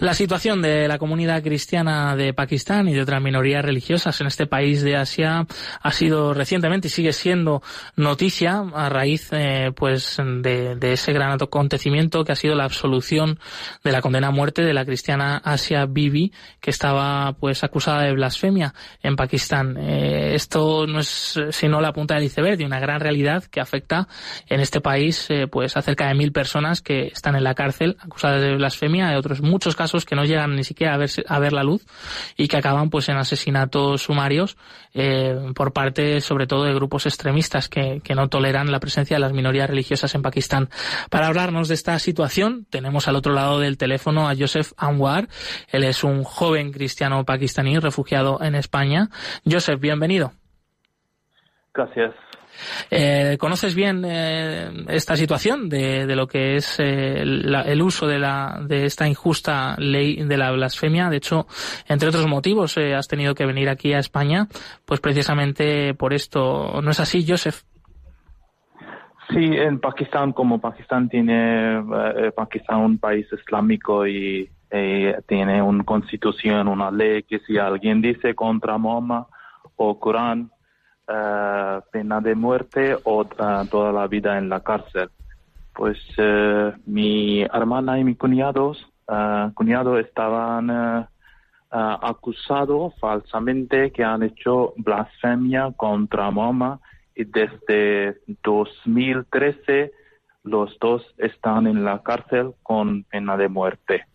La 0.00 0.12
situación 0.12 0.60
de 0.60 0.88
la 0.88 0.98
comunidad 0.98 1.42
cristiana 1.42 2.14
de 2.14 2.34
Pakistán 2.34 2.88
y 2.88 2.94
de 2.94 3.00
otras 3.00 3.22
minorías 3.22 3.64
religiosas 3.64 4.18
en 4.20 4.26
este 4.26 4.46
país 4.46 4.82
de 4.82 4.96
Asia 4.96 5.46
ha 5.80 5.92
sido 5.92 6.34
recientemente 6.34 6.88
y 6.88 6.90
sigue 6.90 7.12
siendo 7.14 7.62
noticia 7.96 8.62
a 8.74 8.90
raíz 8.90 9.28
eh, 9.32 9.72
pues 9.74 10.16
de, 10.18 10.78
ese 10.80 11.12
gran 11.14 11.32
acontecimiento 11.32 12.24
que 12.24 12.32
ha 12.32 12.36
sido 12.36 12.54
la 12.54 12.64
absolución 12.64 13.38
de 13.82 13.92
la 13.92 14.02
condena 14.02 14.28
a 14.28 14.30
muerte 14.30 14.62
de 14.62 14.74
la 14.74 14.84
cristiana 14.84 15.36
Asia 15.36 15.86
Bibi 15.86 16.32
que 16.60 16.70
estaba 16.70 17.32
pues 17.34 17.64
acusada 17.64 18.02
de 18.02 18.12
blasfemia 18.12 18.74
en 19.02 19.16
Pakistán. 19.16 19.78
Eh, 19.78 20.34
esto 20.34 20.86
no 20.86 21.00
es 21.00 21.38
sino 21.52 21.80
la 21.80 21.92
punta 21.94 22.14
del 22.16 22.24
iceberg 22.24 22.58
de 22.58 22.66
una 22.66 22.80
gran 22.80 23.00
realidad 23.00 23.44
que 23.44 23.60
afecta 23.60 24.08
en 24.46 24.60
este 24.60 24.82
país 24.82 25.26
eh, 25.30 25.46
pues 25.46 25.76
a 25.78 25.82
cerca 25.82 26.08
de 26.08 26.14
mil 26.14 26.32
personas 26.32 26.82
que 26.82 27.08
están 27.08 27.34
en 27.36 27.44
la 27.44 27.54
cárcel 27.54 27.96
acusadas 28.00 28.42
de 28.42 28.56
blasfemia 28.56 29.08
de 29.08 29.16
otros 29.16 29.40
muchos 29.40 29.69
casos 29.76 30.04
que 30.04 30.16
no 30.16 30.24
llegan 30.24 30.56
ni 30.56 30.64
siquiera 30.64 30.94
a 30.94 31.38
ver 31.38 31.52
la 31.52 31.62
luz 31.62 31.86
y 32.36 32.48
que 32.48 32.56
acaban 32.56 32.90
pues 32.90 33.08
en 33.08 33.16
asesinatos 33.16 34.02
sumarios 34.02 34.56
eh, 34.94 35.52
por 35.54 35.72
parte 35.72 36.20
sobre 36.20 36.46
todo 36.46 36.64
de 36.64 36.74
grupos 36.74 37.06
extremistas 37.06 37.68
que, 37.68 38.00
que 38.02 38.14
no 38.14 38.28
toleran 38.28 38.70
la 38.70 38.80
presencia 38.80 39.16
de 39.16 39.20
las 39.20 39.32
minorías 39.32 39.68
religiosas 39.68 40.14
en 40.14 40.22
Pakistán. 40.22 40.68
Para 41.10 41.26
hablarnos 41.26 41.68
de 41.68 41.74
esta 41.74 41.98
situación 41.98 42.66
tenemos 42.70 43.08
al 43.08 43.16
otro 43.16 43.32
lado 43.32 43.60
del 43.60 43.78
teléfono 43.78 44.28
a 44.28 44.34
Joseph 44.36 44.72
Anwar. 44.76 45.28
Él 45.68 45.84
es 45.84 46.04
un 46.04 46.24
joven 46.24 46.72
cristiano 46.72 47.24
pakistaní 47.24 47.78
refugiado 47.78 48.42
en 48.42 48.54
España. 48.54 49.08
Joseph, 49.44 49.80
bienvenido. 49.80 50.32
Gracias. 51.72 52.14
Eh, 52.90 53.36
¿Conoces 53.38 53.74
bien 53.74 54.04
eh, 54.04 54.70
esta 54.88 55.16
situación 55.16 55.68
de, 55.68 56.06
lo 56.14 56.26
que 56.26 56.56
es 56.56 56.78
eh, 56.80 57.22
el 57.22 57.82
uso 57.82 58.06
de, 58.06 58.18
la, 58.18 58.60
de 58.66 58.84
esta 58.84 59.08
injusta 59.08 59.76
ley 59.78 60.16
de 60.24 60.36
la 60.36 60.50
blasfemia? 60.50 61.08
De 61.08 61.16
hecho, 61.16 61.46
entre 61.88 62.08
otros 62.08 62.26
motivos, 62.26 62.76
has 62.78 63.08
tenido 63.08 63.34
que 63.34 63.46
venir 63.46 63.68
aquí 63.68 63.92
a 63.92 63.98
España, 63.98 64.46
pues 64.84 65.00
precisamente 65.00 65.94
por 65.94 66.12
esto. 66.12 66.80
¿No 66.82 66.90
es 66.90 67.00
así, 67.00 67.24
Joseph? 67.26 67.62
Sí, 69.30 69.44
en 69.44 69.78
Pakistán, 69.78 70.32
como 70.32 70.60
Pakistán 70.60 71.08
tiene 71.08 71.80
Pakistán 72.34 72.80
un 72.80 72.98
país 72.98 73.26
islámico 73.32 74.06
y 74.06 74.50
tiene 75.26 75.62
una 75.62 75.84
constitución, 75.84 76.66
una 76.66 76.90
ley 76.90 77.22
que 77.22 77.38
si 77.40 77.56
alguien 77.56 78.02
dice 78.02 78.34
contra 78.34 78.76
Mahoma 78.76 79.26
o 79.76 79.98
Corán, 80.00 80.50
eh, 81.12 81.80
pena 81.90 82.20
de 82.20 82.36
muerte 82.36 82.96
o 83.02 83.22
eh, 83.22 83.68
toda 83.68 83.90
la 83.90 84.06
vida 84.06 84.38
en 84.38 84.48
la 84.48 84.60
cárcel. 84.60 85.10
Pues 85.74 85.98
eh, 86.16 86.72
mi 86.86 87.42
hermana 87.42 87.98
y 87.98 88.04
mi 88.04 88.14
cuñados, 88.14 88.86
cuñado 89.54 89.98
estaban 89.98 91.08
acusados 91.70 92.94
falsamente 93.00 93.90
que 93.90 94.04
han 94.04 94.22
hecho 94.22 94.72
blasfemia 94.76 95.72
contra 95.76 96.30
Mahoma 96.30 96.78
y 97.16 97.24
desde 97.24 98.20
2013 98.44 99.90
los 100.44 100.78
dos 100.78 101.02
están 101.18 101.66
en 101.66 101.84
la 101.84 102.04
cárcel 102.04 102.54
con 102.62 103.02
pena 103.04 103.36
de 103.36 103.48
muerte. 103.48 104.06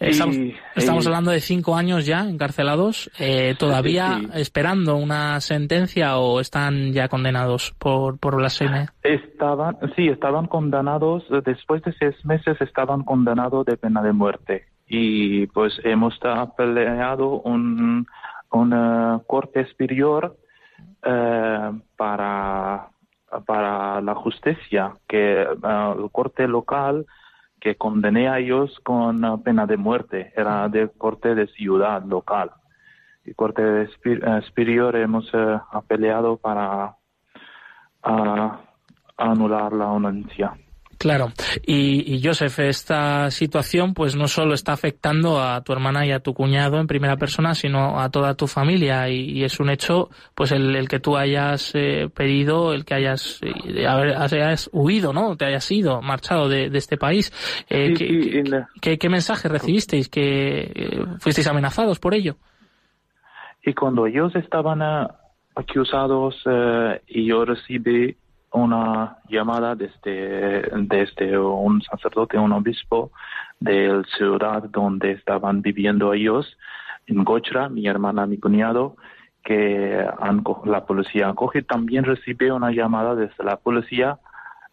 Estamos, 0.00 1.06
hablando 1.06 1.30
de 1.30 1.40
cinco 1.40 1.76
años 1.76 2.06
ya 2.06 2.28
encarcelados, 2.28 3.10
eh, 3.18 3.54
todavía 3.58 4.20
esperando 4.34 4.96
una 4.96 5.40
sentencia 5.40 6.18
o 6.18 6.40
están 6.40 6.92
ya 6.92 7.08
condenados 7.08 7.74
por, 7.78 8.18
por 8.18 8.36
blasfemia. 8.36 8.92
Estaban, 9.02 9.78
sí, 9.96 10.08
estaban 10.08 10.46
condenados, 10.46 11.24
después 11.44 11.82
de 11.82 11.92
seis 11.94 12.14
meses 12.24 12.60
estaban 12.60 13.04
condenados 13.04 13.66
de 13.66 13.76
pena 13.76 14.02
de 14.02 14.12
muerte. 14.12 14.66
Y 14.88 15.46
pues 15.48 15.80
hemos 15.84 16.18
peleado 16.56 17.40
un, 17.40 18.06
una 18.50 19.20
corte 19.26 19.64
superior 19.66 20.36
eh, 21.02 21.70
para, 21.96 22.88
para 23.46 24.00
la 24.00 24.14
justicia, 24.14 24.92
que 25.08 25.46
uh, 25.46 26.02
el 26.02 26.10
corte 26.10 26.46
local 26.46 27.06
que 27.62 27.76
condené 27.76 28.28
a 28.28 28.40
ellos 28.40 28.80
con 28.82 29.40
pena 29.44 29.66
de 29.66 29.76
muerte. 29.76 30.32
Era 30.36 30.68
de 30.68 30.88
corte 30.88 31.36
de 31.36 31.46
ciudad 31.46 32.02
local. 32.02 32.50
Y 33.24 33.34
corte 33.34 33.62
de 33.62 33.84
eh, 33.84 34.42
superior 34.48 34.96
hemos 34.96 35.30
eh, 35.32 35.60
peleado 35.86 36.38
para 36.38 36.96
anular 39.16 39.72
la 39.72 39.94
anuncia. 39.94 40.54
Claro. 41.02 41.32
Y, 41.66 42.14
y, 42.14 42.22
Joseph, 42.22 42.60
esta 42.60 43.28
situación 43.32 43.92
pues 43.92 44.14
no 44.14 44.28
solo 44.28 44.54
está 44.54 44.72
afectando 44.72 45.42
a 45.42 45.60
tu 45.62 45.72
hermana 45.72 46.06
y 46.06 46.12
a 46.12 46.20
tu 46.20 46.32
cuñado 46.32 46.78
en 46.78 46.86
primera 46.86 47.16
persona, 47.16 47.54
sino 47.54 47.98
a 47.98 48.08
toda 48.08 48.36
tu 48.36 48.46
familia. 48.46 49.08
Y, 49.08 49.42
es 49.42 49.58
un 49.58 49.68
hecho 49.68 50.10
pues 50.36 50.52
el, 50.52 50.88
que 50.88 51.00
tú 51.00 51.16
hayas 51.16 51.72
eh, 51.74 52.08
pedido, 52.14 52.72
el 52.72 52.84
que 52.84 52.94
hayas, 52.94 53.40
eh, 53.42 53.84
hayas 53.84 54.70
huido, 54.72 55.12
¿no? 55.12 55.36
Te 55.36 55.46
hayas 55.46 55.68
ido, 55.72 56.00
marchado 56.02 56.48
de, 56.48 56.66
este 56.72 56.96
país. 56.96 57.32
Eh, 57.68 57.94
¿qué, 58.80 59.08
mensaje 59.08 59.48
recibisteis? 59.48 60.08
¿Que 60.08 61.04
fuisteis 61.18 61.48
amenazados 61.48 61.98
por 61.98 62.14
ello? 62.14 62.36
Y 63.64 63.74
cuando 63.74 64.06
ellos 64.06 64.36
estaban 64.36 64.82
acusados 65.56 66.36
y 67.08 67.26
yo 67.26 67.44
recibí 67.44 68.16
una 68.52 69.18
llamada 69.28 69.74
desde, 69.74 70.62
desde 70.72 71.38
un 71.38 71.82
sacerdote, 71.82 72.38
un 72.38 72.52
obispo 72.52 73.10
de 73.60 73.88
la 73.88 74.04
ciudad 74.16 74.62
donde 74.64 75.12
estaban 75.12 75.62
viviendo 75.62 76.12
ellos, 76.12 76.56
en 77.06 77.24
Gochra, 77.24 77.68
mi 77.68 77.86
hermana, 77.86 78.26
mi 78.26 78.38
cuñado, 78.38 78.96
que 79.42 80.06
la 80.64 80.86
policía 80.86 81.28
acoge. 81.28 81.62
También 81.62 82.04
recibí 82.04 82.50
una 82.50 82.70
llamada 82.70 83.14
desde 83.14 83.42
la 83.44 83.56
policía 83.56 84.18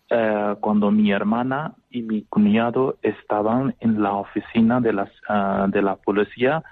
eh, 0.10 0.56
cuando 0.60 0.92
mi 0.92 1.12
hermana 1.12 1.74
y 1.90 2.02
mi 2.02 2.24
cuñado 2.24 2.98
estaban 3.02 3.76
en 3.80 4.02
la 4.02 4.14
oficina 4.14 4.80
de, 4.80 4.94
las, 4.94 5.10
eh, 5.30 5.66
de 5.68 5.82
la 5.82 5.96
policía 5.96 6.64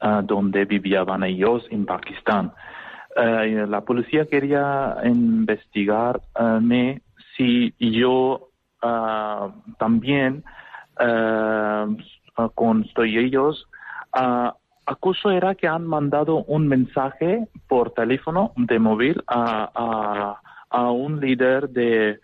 eh, 0.00 0.20
donde 0.24 0.64
vivían 0.64 1.22
ellos 1.24 1.66
en 1.70 1.86
Pakistán. 1.86 2.52
Eh, 3.16 3.66
la 3.68 3.80
policía 3.82 4.26
quería 4.26 4.96
investigarme 5.04 7.02
si 7.36 7.74
yo 7.78 8.48
uh, 8.82 9.50
también 9.78 10.44
uh, 11.00 11.96
con 12.54 12.86
ellos. 12.96 13.66
acuso 14.86 15.30
era 15.30 15.54
que 15.54 15.68
han 15.68 15.86
mandado 15.86 16.44
un 16.44 16.66
mensaje 16.68 17.48
por 17.68 17.92
teléfono 17.92 18.52
de 18.56 18.78
móvil 18.78 19.22
a, 19.26 19.70
a, 19.74 20.40
a 20.70 20.90
un 20.90 21.20
líder 21.20 21.68
de, 21.70 22.20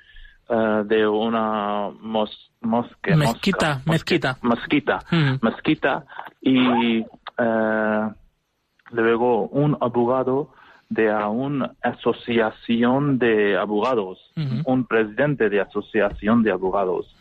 eh, 0.48 0.82
de 0.86 1.06
una 1.06 1.90
mos, 2.00 2.30
mosque, 2.60 3.14
Mezquita, 3.14 3.82
mezquita. 3.86 4.36
mezquita, 4.42 4.98
Mm. 5.10 5.38
mezquita 5.42 6.04
y 6.40 7.04
luego 8.90 9.48
un 9.48 9.76
abogado 9.80 10.50
de 10.88 11.10
a 11.10 11.28
una 11.28 11.72
asociación 11.82 13.18
de 13.18 13.56
abogados, 13.56 14.18
un 14.64 14.84
presidente 14.86 15.48
de 15.48 15.60
asociación 15.60 16.42
de 16.42 16.50
abogados. 16.52 17.14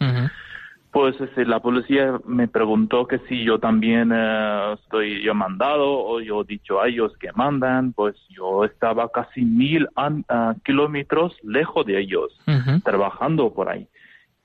Pues 0.91 1.19
este, 1.19 1.45
la 1.45 1.59
policía 1.59 2.19
me 2.25 2.47
preguntó 2.47 3.05
que 3.05 3.19
si 3.27 3.43
yo 3.43 3.59
también 3.59 4.11
eh, 4.13 4.73
estoy 4.81 5.21
yo 5.23 5.33
mandado 5.35 5.85
o 5.91 6.21
yo 6.21 6.41
he 6.41 6.45
dicho 6.45 6.79
a 6.79 6.87
ellos 6.87 7.11
que 7.19 7.33
mandan, 7.33 7.91
pues 7.91 8.15
yo 8.29 8.63
estaba 8.63 9.09
casi 9.11 9.41
mil 9.43 9.87
an- 9.95 10.23
ah, 10.29 10.55
kilómetros 10.63 11.35
lejos 11.43 11.85
de 11.85 11.99
ellos, 11.99 12.31
trabajando 12.79 13.53
por 13.53 13.67
ahí. 13.67 13.87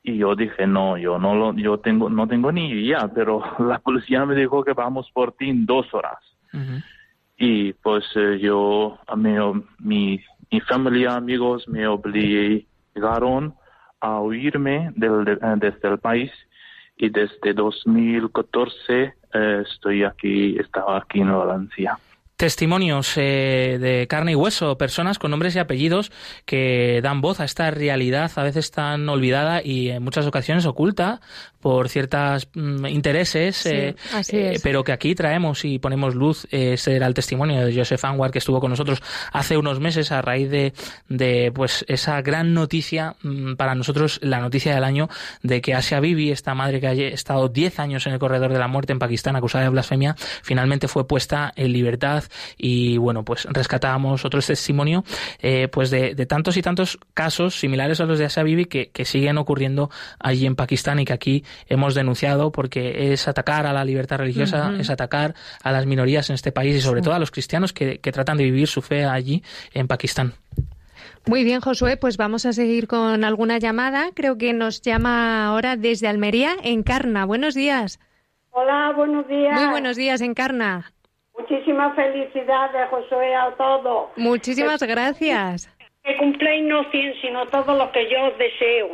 Y 0.03 0.17
yo 0.17 0.35
dije, 0.35 0.67
no, 0.67 0.97
yo 0.99 1.19
no 1.19 1.37
lo, 1.37 1.55
yo 1.55 1.79
tengo, 1.79 2.11
no 2.11 2.27
tengo 2.27 2.51
ni 2.51 2.69
idea, 2.71 3.07
pero 3.15 3.43
la 3.61 3.79
policía 3.79 4.25
me 4.27 4.35
dijo 4.35 4.65
que 4.65 4.73
vamos 4.73 5.09
por 5.13 5.33
ti 5.33 5.51
en 5.51 5.67
dos 5.67 5.93
horas. 5.95 6.19
Y 7.42 7.72
pues 7.72 8.05
eh, 8.16 8.38
yo, 8.38 8.98
mi, 9.79 10.20
mi 10.50 10.61
familia, 10.61 11.16
amigos 11.16 11.66
me 11.68 11.87
obligaron 11.87 13.55
a 14.00 14.20
huirme 14.20 14.90
del, 14.94 15.24
de- 15.24 15.33
eh, 15.33 15.55
desde 15.57 15.88
el 15.88 15.98
país 15.98 16.31
y 16.98 17.09
desde 17.09 17.55
2014 17.55 19.14
eh, 19.33 19.62
estoy 19.66 20.05
aquí, 20.05 20.57
estaba 20.59 20.98
aquí 20.98 21.20
en 21.20 21.33
Valencia. 21.33 21.98
Testimonios 22.37 23.18
eh, 23.18 23.76
de 23.79 24.07
carne 24.09 24.33
y 24.33 24.35
hueso, 24.35 24.79
personas 24.79 25.18
con 25.18 25.31
nombres 25.31 25.55
y 25.57 25.59
apellidos 25.59 26.11
que 26.46 27.00
dan 27.03 27.20
voz 27.20 27.38
a 27.38 27.44
esta 27.44 27.70
realidad 27.70 28.31
a 28.37 28.42
veces 28.42 28.70
tan 28.70 29.07
olvidada 29.11 29.62
y 29.62 29.90
en 29.90 30.03
muchas 30.03 30.26
ocasiones 30.26 30.64
oculta 30.64 31.20
por 31.61 31.88
ciertos 31.88 32.49
intereses, 32.55 33.57
Sí, 33.57 33.68
eh, 33.68 33.94
eh, 34.33 34.61
pero 34.62 34.83
que 34.83 34.92
aquí 34.92 35.14
traemos 35.14 35.64
y 35.64 35.79
ponemos 35.79 36.14
luz. 36.14 36.46
Ese 36.51 36.96
era 36.96 37.07
el 37.07 37.14
testimonio 37.14 37.64
de 37.64 37.75
Joseph 37.77 38.05
Anwar 38.05 38.31
que 38.31 38.38
estuvo 38.38 38.61
con 38.61 38.70
nosotros 38.70 39.03
hace 39.33 39.57
unos 39.57 39.81
meses 39.81 40.11
a 40.12 40.23
raíz 40.23 40.51
de, 40.51 40.73
de 41.09 41.53
pues 41.55 41.85
esa 41.88 42.20
gran 42.23 42.55
noticia 42.55 43.16
mm, 43.23 43.55
para 43.55 43.75
nosotros, 43.75 44.18
la 44.23 44.40
noticia 44.40 44.75
del 44.75 44.85
año 44.85 45.09
de 45.42 45.61
que 45.61 45.75
Asia 45.75 46.01
Bibi, 46.01 46.31
esta 46.31 46.55
madre 46.55 46.81
que 46.81 46.87
ha 46.87 46.92
estado 46.92 47.49
10 47.49 47.79
años 47.79 48.07
en 48.07 48.14
el 48.14 48.18
corredor 48.18 48.53
de 48.53 48.59
la 48.59 48.68
muerte 48.68 48.92
en 48.92 48.99
Pakistán 48.99 49.37
acusada 49.37 49.64
de 49.64 49.70
blasfemia, 49.70 50.16
finalmente 50.42 50.88
fue 50.88 51.07
puesta 51.07 51.53
en 51.57 51.73
libertad 51.73 52.25
y 52.57 52.96
bueno, 52.96 53.25
pues 53.25 53.46
rescatábamos 53.51 54.25
otro 54.25 54.40
testimonio 54.40 55.05
eh, 55.40 55.68
pues 55.68 55.90
de, 55.90 56.14
de 56.14 56.27
tantos 56.27 56.57
y 56.57 56.62
tantos 56.62 56.99
casos 57.14 57.59
similares 57.59 58.01
a 58.01 58.07
los 58.07 58.18
de 58.18 58.25
Asia 58.25 58.42
Bibi 58.42 58.64
que, 58.64 58.90
que 58.90 59.05
siguen 59.05 59.38
ocurriendo 59.38 59.90
allí 60.18 60.46
en 60.46 60.57
Pakistán 60.57 61.01
y 61.01 61.05
que 61.05 61.12
aquí 61.12 61.44
hemos 61.69 61.95
denunciado 61.95 62.53
porque 62.53 63.13
es 63.13 63.29
atacar 63.29 63.67
a 63.67 63.73
la 63.73 63.85
libertad 63.85 64.19
religiosa, 64.19 64.73
es 64.79 64.91
atacar 64.91 65.35
a 65.63 65.73
las 65.73 65.87
minorías 65.87 66.31
en 66.31 66.35
este 66.35 66.53
país 66.53 66.77
y 66.77 66.81
sobre 66.81 67.01
Sí. 67.01 67.05
todo 67.05 67.15
a 67.15 67.19
los 67.19 67.31
cristianos 67.31 67.73
que, 67.73 67.99
que 67.99 68.13
tratan 68.13 68.37
de 68.39 68.45
vivir 68.45 68.67
su 68.69 68.83
fe 68.83 69.05
allí 69.05 69.43
en 69.75 69.87
Pakistán. 69.89 70.33
Muy 71.27 71.45
bien, 71.45 71.61
Josué, 71.61 71.97
pues 71.97 72.17
vamos 72.17 72.47
a 72.47 72.53
seguir 72.53 72.87
con 72.89 73.25
alguna 73.25 73.59
llamada. 73.59 74.07
Creo 74.15 74.39
que 74.39 74.53
nos 74.55 74.81
llama 74.81 75.47
ahora 75.47 75.77
desde 75.77 76.09
Almería, 76.09 76.53
Encarna. 76.63 77.27
Buenos 77.27 77.55
días. 77.55 78.01
Hola, 78.53 78.93
buenos 78.97 79.29
días. 79.29 79.61
Muy 79.61 79.71
buenos 79.71 79.97
días, 79.97 80.21
Encarna. 80.23 80.93
Muchísimas 81.39 81.95
felicidades, 81.95 82.89
Josué, 82.91 83.35
a 83.35 83.55
todos. 83.57 84.11
Muchísimas 84.17 84.83
gracias. 84.83 85.71
Que 86.03 86.17
cumpléis 86.17 86.65
no 86.67 86.83
100, 86.91 87.15
sino 87.21 87.47
todo 87.47 87.77
lo 87.77 87.93
que 87.93 88.11
yo 88.11 88.25
os 88.29 88.39
deseo. 88.39 88.89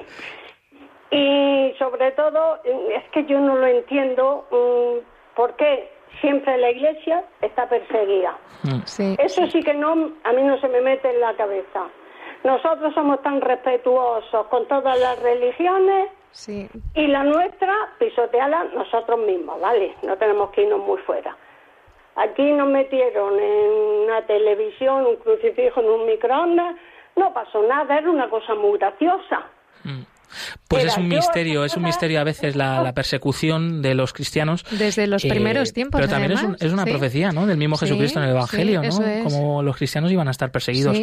Y 1.11 1.75
sobre 1.79 2.11
todo, 2.13 2.59
es 2.65 3.05
que 3.13 3.25
yo 3.27 3.39
no 3.41 3.57
lo 3.57 3.67
entiendo 3.67 4.47
mm, 4.51 5.37
por 5.37 5.55
qué 5.57 5.91
siempre 6.21 6.57
la 6.59 6.71
iglesia 6.71 7.25
está 7.41 7.69
perseguida. 7.69 8.37
Sí. 8.85 9.15
Eso 9.19 9.47
sí 9.47 9.63
que 9.63 9.75
no, 9.75 10.13
a 10.25 10.33
mí 10.33 10.43
no 10.43 10.59
se 10.61 10.69
me 10.69 10.81
mete 10.81 11.11
en 11.11 11.21
la 11.21 11.35
cabeza. 11.35 11.85
Nosotros 12.45 12.95
somos 12.95 13.23
tan 13.23 13.41
respetuosos 13.41 14.47
con 14.47 14.67
todas 14.69 14.99
las 14.99 15.21
religiones 15.21 16.11
Sí. 16.31 16.69
y 16.95 17.07
la 17.07 17.23
nuestra, 17.25 17.75
pisoteala 17.99 18.65
nosotros 18.75 19.19
mismos, 19.21 19.61
¿vale? 19.61 19.95
No 20.03 20.17
tenemos 20.17 20.51
que 20.51 20.63
irnos 20.63 20.81
muy 20.81 20.99
fuera. 20.99 21.35
Aquí 22.17 22.53
nos 22.53 22.69
metieron 22.69 23.39
en 23.39 23.71
una 24.05 24.23
televisión 24.27 25.07
un 25.07 25.17
crucifijo 25.17 25.81
en 25.81 25.87
un 25.91 26.07
microondas, 26.07 26.77
no 27.17 27.33
pasó 27.33 27.63
nada, 27.63 27.99
era 27.99 28.11
una 28.11 28.29
cosa 28.29 28.55
muy 28.55 28.79
graciosa. 28.79 29.45
Pues 30.69 30.85
es 30.85 30.97
un 30.97 31.09
misterio, 31.09 31.65
es 31.65 31.77
un 31.77 31.83
misterio 31.85 32.21
a 32.21 32.25
veces 32.25 32.57
la, 32.57 32.83
la 32.83 32.93
persecución 32.95 33.83
de 33.83 33.95
los 33.95 34.13
cristianos. 34.13 34.65
Desde 34.71 35.07
los 35.07 35.25
Eh, 35.25 35.29
primeros 35.29 35.73
tiempos, 35.73 36.01
Pero 36.01 36.11
también 36.11 36.33
es, 36.33 36.43
un- 36.43 36.57
una 36.73 36.85
sí. 36.85 36.91
profecía, 36.91 37.33
¿no? 37.33 37.47
Del 37.47 37.57
mismo 37.57 37.77
Sí, 37.77 37.87
Jesucristo 37.87 38.19
en 38.21 38.25
el 38.27 38.31
Evangelio, 38.33 38.83
sí, 38.91 38.99
¿no? 39.01 39.07
es. 39.07 39.25
Como 39.25 39.63
los 39.63 39.77
cristianos 39.77 40.11
iban 40.13 40.29
a 40.29 40.31
estar 40.31 40.51
perseguidos. 40.51 40.97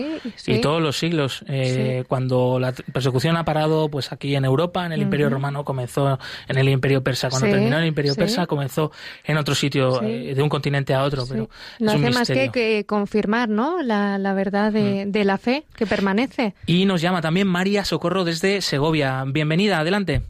Y 0.48 0.60
todos 0.60 0.82
los 0.82 0.98
siglos. 0.98 1.44
eh, 1.48 2.04
Cuando 2.08 2.60
la 2.60 2.72
persecución 2.72 3.38
ha 3.38 3.46
parado, 3.46 3.90
pues 3.90 4.12
aquí 4.12 4.36
en 4.36 4.46
Europa, 4.46 4.86
en 4.86 4.92
el 4.92 5.02
Imperio. 5.02 5.30
Romano, 5.30 5.64
comenzó 5.64 6.20
en 6.48 6.58
el 6.58 6.70
Imperio 6.70 7.04
Persa. 7.04 7.30
Cuando 7.30 7.48
terminó 7.50 7.78
el 7.80 7.86
Imperio. 7.86 8.14
Persa, 8.16 8.46
comenzó 8.46 8.92
en 9.24 9.38
otro 9.38 9.56
sitio, 9.56 10.02
eh, 10.04 10.34
de 10.36 10.42
un 10.42 10.50
continente 10.50 10.94
a 10.94 11.04
otro. 11.04 11.26
Pero 11.28 11.50
No 11.80 11.92
es 11.92 11.98
un 11.98 12.04
hace 12.06 12.14
más 12.14 12.20
misterio. 12.30 12.52
que, 12.52 12.60
que 12.80 12.86
confirmar 12.86 13.50
¿no? 13.50 13.82
la, 13.82 14.18
la 14.18 14.34
verdad 14.34 14.72
de, 14.72 15.06
de 15.08 15.24
la 15.26 15.38
fe 15.38 15.64
que 15.76 15.86
permanece. 15.86 16.54
Y 16.66 16.86
nos 16.86 17.02
llama 17.02 17.22
también 17.22 17.48
María 17.48 17.86
Socorro 17.86 18.24
desde 18.24 18.62
Segovia. 18.62 19.23
Bienvenida, 19.28 19.80
adelante. 19.80 20.22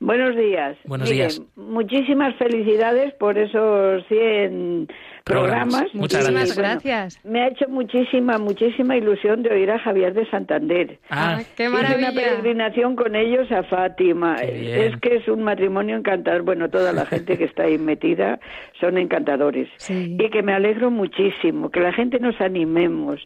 Buenos 0.00 0.34
días. 0.34 0.78
Buenos 0.84 1.10
Mire, 1.10 1.22
días. 1.22 1.42
Muchísimas 1.56 2.34
felicidades 2.36 3.12
por 3.14 3.36
esos 3.36 4.02
100 4.08 4.88
Programas. 5.30 5.70
programas. 5.82 5.94
Muchas 5.94 6.30
gracias. 6.30 6.56
bueno, 6.56 6.70
gracias. 6.70 7.24
Me 7.24 7.40
ha 7.42 7.48
hecho 7.48 7.68
muchísima, 7.68 8.38
muchísima 8.38 8.96
ilusión 8.96 9.42
de 9.42 9.50
oír 9.50 9.70
a 9.70 9.78
Javier 9.78 10.12
de 10.14 10.28
Santander. 10.30 10.98
Ah, 11.10 11.40
qué 11.56 11.64
Hice 11.64 11.72
maravilla. 11.72 12.10
una 12.10 12.20
peregrinación 12.20 12.96
con 12.96 13.14
ellos 13.14 13.50
a 13.52 13.62
Fátima. 13.64 14.36
Qué. 14.36 14.86
Es 14.86 14.96
que 15.00 15.16
es 15.16 15.28
un 15.28 15.42
matrimonio 15.42 15.96
encantador. 15.96 16.42
Bueno, 16.42 16.68
toda 16.68 16.92
la 16.92 17.06
gente 17.06 17.36
que 17.38 17.44
está 17.44 17.64
ahí 17.64 17.78
metida 17.90 18.38
son 18.80 18.98
encantadores. 18.98 19.68
Sí. 19.76 20.16
Y 20.18 20.30
que 20.30 20.42
me 20.42 20.52
alegro 20.52 20.90
muchísimo, 20.90 21.70
que 21.70 21.80
la 21.80 21.92
gente 21.92 22.18
nos 22.18 22.40
animemos, 22.40 23.20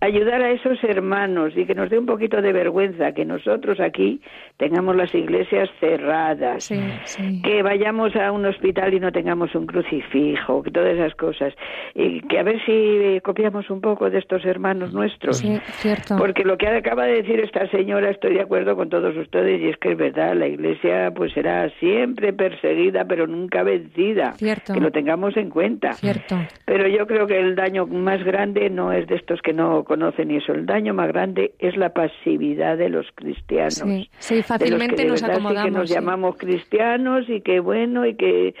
ayudar 0.00 0.42
a 0.42 0.50
esos 0.50 0.82
hermanos 0.84 1.52
y 1.56 1.66
que 1.66 1.74
nos 1.74 1.90
dé 1.90 1.98
un 1.98 2.06
poquito 2.06 2.40
de 2.42 2.52
vergüenza 2.52 3.12
que 3.12 3.24
nosotros 3.24 3.80
aquí 3.80 4.20
tengamos 4.56 4.96
las 4.96 5.14
iglesias 5.14 5.68
cerradas, 5.80 6.64
Sí, 6.64 6.80
sí. 7.04 7.42
que 7.42 7.62
vayamos 7.62 8.14
a 8.16 8.32
un 8.32 8.46
hospital 8.46 8.94
y 8.94 9.00
no 9.00 9.12
tengamos 9.12 9.54
un 9.54 9.66
crucifijo, 9.66 10.62
que 10.62 10.70
todas 10.70 10.94
esas 10.94 11.14
cosas. 11.14 11.49
Y 11.94 12.20
que 12.22 12.38
a 12.38 12.42
ver 12.42 12.60
si 12.64 13.20
copiamos 13.22 13.68
un 13.70 13.80
poco 13.80 14.10
de 14.10 14.18
estos 14.18 14.44
hermanos 14.44 14.92
nuestros. 14.92 15.38
Sí, 15.38 15.58
cierto. 15.78 16.16
Porque 16.18 16.44
lo 16.44 16.56
que 16.56 16.68
acaba 16.68 17.04
de 17.04 17.22
decir 17.22 17.40
esta 17.40 17.68
señora, 17.70 18.10
estoy 18.10 18.34
de 18.34 18.42
acuerdo 18.42 18.76
con 18.76 18.88
todos 18.88 19.16
ustedes, 19.16 19.60
y 19.60 19.68
es 19.68 19.76
que 19.78 19.92
es 19.92 19.98
verdad, 19.98 20.34
la 20.34 20.46
Iglesia 20.46 21.12
pues 21.14 21.32
será 21.32 21.68
siempre 21.80 22.32
perseguida, 22.32 23.04
pero 23.04 23.26
nunca 23.26 23.62
vencida. 23.62 24.32
Cierto. 24.32 24.72
Que 24.74 24.80
lo 24.80 24.90
tengamos 24.90 25.36
en 25.36 25.50
cuenta. 25.50 25.92
Cierto. 25.94 26.36
Pero 26.64 26.86
yo 26.88 27.06
creo 27.06 27.26
que 27.26 27.38
el 27.38 27.54
daño 27.56 27.86
más 27.86 28.22
grande 28.24 28.70
no 28.70 28.92
es 28.92 29.06
de 29.06 29.16
estos 29.16 29.40
que 29.42 29.52
no 29.52 29.84
conocen 29.84 30.30
eso. 30.30 30.52
El 30.52 30.66
daño 30.66 30.94
más 30.94 31.08
grande 31.08 31.52
es 31.58 31.76
la 31.76 31.92
pasividad 31.92 32.78
de 32.78 32.88
los 32.88 33.06
cristianos. 33.14 33.74
Sí, 33.74 34.10
sí, 34.18 34.34
De 34.34 34.40
los 34.40 34.46
fácilmente 34.46 34.96
que 34.96 35.02
de 35.02 35.08
nos 35.08 35.20
sí 35.20 35.26
acomodamos. 35.26 35.64
que 35.64 35.70
nos 35.70 35.88
sí. 35.88 35.94
llamamos 35.94 36.36
cristianos 36.36 37.28
y 37.28 37.40
que 37.40 37.60
bueno 37.60 38.06
y 38.06 38.14
que 38.14 38.54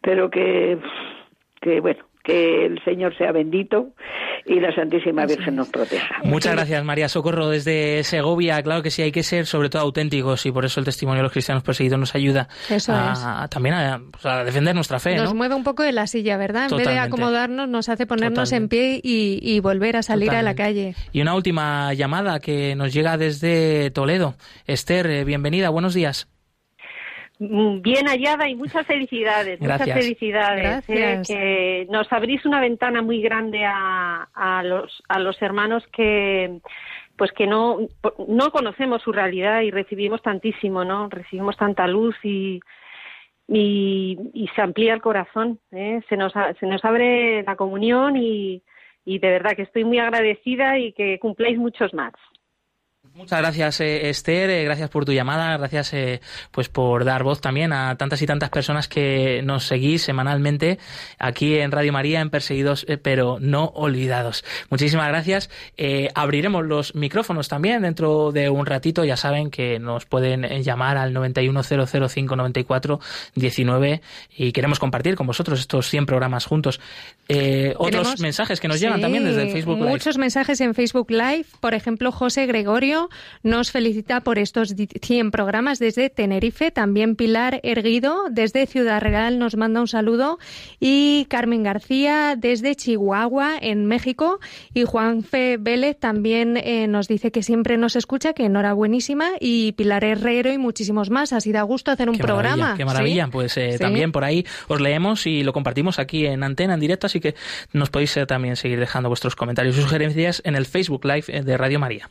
pero 0.00 0.30
que 0.30 0.78
que 1.60 1.80
bueno 1.80 2.04
que 2.24 2.64
el 2.64 2.82
Señor 2.84 3.16
sea 3.16 3.32
bendito 3.32 3.90
y 4.46 4.58
la 4.58 4.74
Santísima 4.74 5.26
Virgen 5.26 5.56
nos 5.56 5.68
proteja. 5.68 6.20
Muchas 6.24 6.54
gracias, 6.54 6.82
María 6.82 7.08
Socorro, 7.08 7.50
desde 7.50 8.02
Segovia. 8.02 8.62
Claro 8.62 8.82
que 8.82 8.90
sí, 8.90 9.02
hay 9.02 9.12
que 9.12 9.22
ser 9.22 9.44
sobre 9.46 9.68
todo 9.68 9.82
auténticos 9.82 10.44
y 10.46 10.50
por 10.50 10.64
eso 10.64 10.80
el 10.80 10.86
testimonio 10.86 11.18
de 11.18 11.24
los 11.24 11.32
cristianos 11.32 11.62
perseguidos 11.62 11.98
nos 12.00 12.14
ayuda 12.14 12.48
Eso 12.70 12.92
a, 12.94 13.46
también 13.50 13.74
a, 13.74 14.00
pues, 14.10 14.24
a 14.24 14.42
defender 14.42 14.74
nuestra 14.74 14.98
fe, 14.98 15.16
Nos 15.16 15.30
¿no? 15.30 15.34
mueve 15.34 15.54
un 15.54 15.64
poco 15.64 15.82
de 15.82 15.92
la 15.92 16.06
silla, 16.06 16.38
¿verdad? 16.38 16.68
En 16.70 16.78
vez 16.78 16.88
de 16.88 16.98
acomodarnos, 16.98 17.68
nos 17.68 17.90
hace 17.90 18.06
ponernos 18.06 18.52
en 18.52 18.68
pie 18.68 19.00
y, 19.02 19.38
y 19.42 19.60
volver 19.60 19.96
a 19.96 20.02
salir 20.02 20.30
a 20.30 20.42
la 20.42 20.54
calle. 20.54 20.94
Y 21.12 21.20
una 21.20 21.34
última 21.34 21.92
llamada 21.92 22.40
que 22.40 22.74
nos 22.74 22.92
llega 22.92 23.18
desde 23.18 23.90
Toledo. 23.90 24.34
Esther, 24.66 25.06
eh, 25.08 25.24
bienvenida, 25.24 25.68
buenos 25.68 25.92
días. 25.92 26.26
Mm, 27.50 27.82
Bien 27.82 28.06
hallada 28.06 28.48
y 28.48 28.54
muchas 28.56 28.86
felicidades, 28.86 29.58
Gracias. 29.60 29.88
muchas 29.88 30.02
felicidades. 30.02 30.84
eh, 30.88 31.22
que 31.26 31.86
nos 31.90 32.12
abrís 32.12 32.44
una 32.46 32.60
ventana 32.60 33.02
muy 33.02 33.20
grande 33.22 33.64
a, 33.64 34.28
a 34.34 34.62
los 34.62 35.02
a 35.08 35.18
los 35.18 35.40
hermanos 35.42 35.84
que 35.92 36.58
pues 37.16 37.30
que 37.32 37.46
no 37.46 37.78
no 38.28 38.50
conocemos 38.50 39.02
su 39.02 39.12
realidad 39.12 39.60
y 39.62 39.70
recibimos 39.70 40.22
tantísimo, 40.22 40.84
¿no? 40.84 41.08
Recibimos 41.08 41.56
tanta 41.56 41.86
luz 41.86 42.16
y 42.24 42.60
y, 43.46 44.16
y 44.32 44.48
se 44.56 44.62
amplía 44.62 44.94
el 44.94 45.02
corazón, 45.02 45.60
¿eh? 45.70 46.00
se 46.08 46.16
nos 46.16 46.32
se 46.58 46.66
nos 46.66 46.84
abre 46.84 47.42
la 47.42 47.56
comunión 47.56 48.16
y 48.16 48.62
y 49.04 49.18
de 49.18 49.28
verdad 49.28 49.52
que 49.54 49.62
estoy 49.62 49.84
muy 49.84 49.98
agradecida 49.98 50.78
y 50.78 50.92
que 50.92 51.18
cumpláis 51.18 51.58
muchos 51.58 51.92
más. 51.92 52.14
Muchas 53.16 53.38
gracias, 53.38 53.80
eh, 53.80 54.10
Esther. 54.10 54.50
Eh, 54.50 54.64
gracias 54.64 54.90
por 54.90 55.04
tu 55.04 55.12
llamada. 55.12 55.56
Gracias, 55.56 55.94
eh, 55.94 56.20
pues, 56.50 56.68
por 56.68 57.04
dar 57.04 57.22
voz 57.22 57.40
también 57.40 57.72
a 57.72 57.94
tantas 57.94 58.20
y 58.22 58.26
tantas 58.26 58.50
personas 58.50 58.88
que 58.88 59.40
nos 59.44 59.68
seguís 59.68 60.02
semanalmente 60.02 60.80
aquí 61.20 61.58
en 61.58 61.70
Radio 61.70 61.92
María, 61.92 62.20
en 62.20 62.30
Perseguidos, 62.30 62.84
pero 63.02 63.38
no 63.40 63.66
olvidados. 63.66 64.44
Muchísimas 64.68 65.06
gracias. 65.06 65.48
abriremos 66.16 66.64
los 66.64 66.96
micrófonos 66.96 67.46
también 67.48 67.82
dentro 67.82 68.32
de 68.32 68.50
un 68.50 68.66
ratito. 68.66 69.04
Ya 69.04 69.16
saben 69.16 69.52
que 69.52 69.78
nos 69.78 70.06
pueden 70.06 70.64
llamar 70.64 70.96
al 70.96 71.14
910059419 71.14 74.00
y 74.36 74.50
queremos 74.50 74.80
compartir 74.80 75.14
con 75.14 75.28
vosotros 75.28 75.60
estos 75.60 75.88
100 75.88 76.06
programas 76.06 76.46
juntos. 76.46 76.80
otros 77.76 78.18
mensajes 78.18 78.60
que 78.60 78.66
nos 78.66 78.80
llegan 78.80 79.00
también 79.00 79.24
desde 79.24 79.42
el 79.42 79.52
Facebook 79.52 79.78
Live. 79.78 79.88
Muchos 79.88 80.18
mensajes 80.18 80.60
en 80.60 80.74
Facebook 80.74 81.12
Live. 81.12 81.46
Por 81.60 81.74
ejemplo, 81.74 82.10
José 82.10 82.46
Gregorio 82.46 83.03
nos 83.42 83.70
felicita 83.70 84.20
por 84.20 84.38
estos 84.38 84.74
100 84.74 85.30
programas 85.30 85.78
desde 85.78 86.10
Tenerife. 86.10 86.70
También 86.70 87.16
Pilar 87.16 87.60
Erguido 87.62 88.24
desde 88.30 88.66
Ciudad 88.66 89.00
Real 89.00 89.38
nos 89.38 89.56
manda 89.56 89.80
un 89.80 89.88
saludo. 89.88 90.38
Y 90.80 91.26
Carmen 91.28 91.62
García 91.62 92.36
desde 92.36 92.74
Chihuahua, 92.74 93.56
en 93.60 93.86
México. 93.86 94.40
Y 94.72 94.84
Juanfe 94.84 95.56
Vélez 95.58 95.98
también 95.98 96.56
eh, 96.56 96.86
nos 96.86 97.08
dice 97.08 97.30
que 97.30 97.42
siempre 97.42 97.76
nos 97.76 97.96
escucha, 97.96 98.32
que 98.32 98.46
enhorabuenísima. 98.46 99.32
Y 99.40 99.72
Pilar 99.72 100.04
Herrero 100.04 100.52
y 100.52 100.58
muchísimos 100.58 101.10
más. 101.10 101.32
Así 101.32 101.52
da 101.52 101.62
gusto 101.62 101.90
hacer 101.90 102.08
un 102.08 102.18
programa. 102.18 102.74
qué 102.76 102.84
maravilla. 102.84 103.28
Pues 103.28 103.56
eh, 103.56 103.76
también 103.78 104.12
por 104.12 104.24
ahí 104.24 104.46
os 104.68 104.80
leemos 104.80 105.26
y 105.26 105.42
lo 105.42 105.52
compartimos 105.52 105.98
aquí 105.98 106.26
en 106.26 106.42
antena, 106.42 106.74
en 106.74 106.80
directo. 106.80 107.06
Así 107.06 107.20
que 107.20 107.34
nos 107.72 107.90
podéis 107.90 108.16
eh, 108.16 108.26
también 108.26 108.56
seguir 108.56 108.80
dejando 108.80 109.08
vuestros 109.08 109.36
comentarios 109.36 109.76
y 109.76 109.82
sugerencias 109.82 110.42
en 110.44 110.56
el 110.56 110.66
Facebook 110.66 111.04
Live 111.04 111.42
de 111.42 111.56
Radio 111.56 111.78
María. 111.78 112.10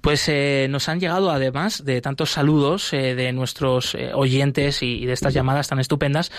Pues 0.00 0.28
eh, 0.28 0.66
nos 0.70 0.88
han 0.88 1.00
llegado, 1.00 1.30
además 1.30 1.84
de 1.84 2.00
tantos 2.00 2.30
saludos 2.30 2.92
eh, 2.92 3.14
de 3.14 3.32
nuestros 3.32 3.94
eh, 3.94 4.12
oyentes 4.14 4.82
y, 4.82 5.06
de 5.06 5.12
estas 5.12 5.34
llamadas 5.34 5.68
tan 5.68 5.78
estupendas, 5.80 6.30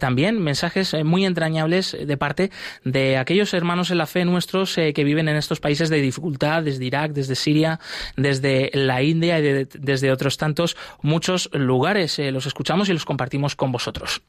también 0.00 0.40
mensajes 0.40 0.94
muy 1.04 1.24
entrañables 1.24 1.96
de 1.98 2.16
parte 2.16 2.50
de 2.84 3.16
aquellos 3.16 3.52
hermanos 3.54 3.90
en 3.90 3.98
la 3.98 4.06
fe 4.06 4.24
nuestros 4.24 4.74
que 4.74 5.04
viven 5.04 5.28
en 5.28 5.36
estos 5.36 5.60
países 5.60 5.88
de 5.88 6.00
dificultad, 6.00 6.62
desde 6.62 6.84
Irak, 6.84 7.12
desde 7.12 7.34
Siria, 7.34 7.80
desde 8.16 8.70
la 8.72 9.02
India 9.02 9.38
y 9.38 9.64
desde 9.64 10.10
otros 10.10 10.36
tantos, 10.36 10.76
muchos 11.02 11.50
lugares. 11.52 12.18
los 12.18 12.46
escuchamos 12.46 12.88
y 12.88 12.92
los 12.92 13.04
compartimos 13.04 13.56
con 13.56 13.72
vosotros. 13.72 14.22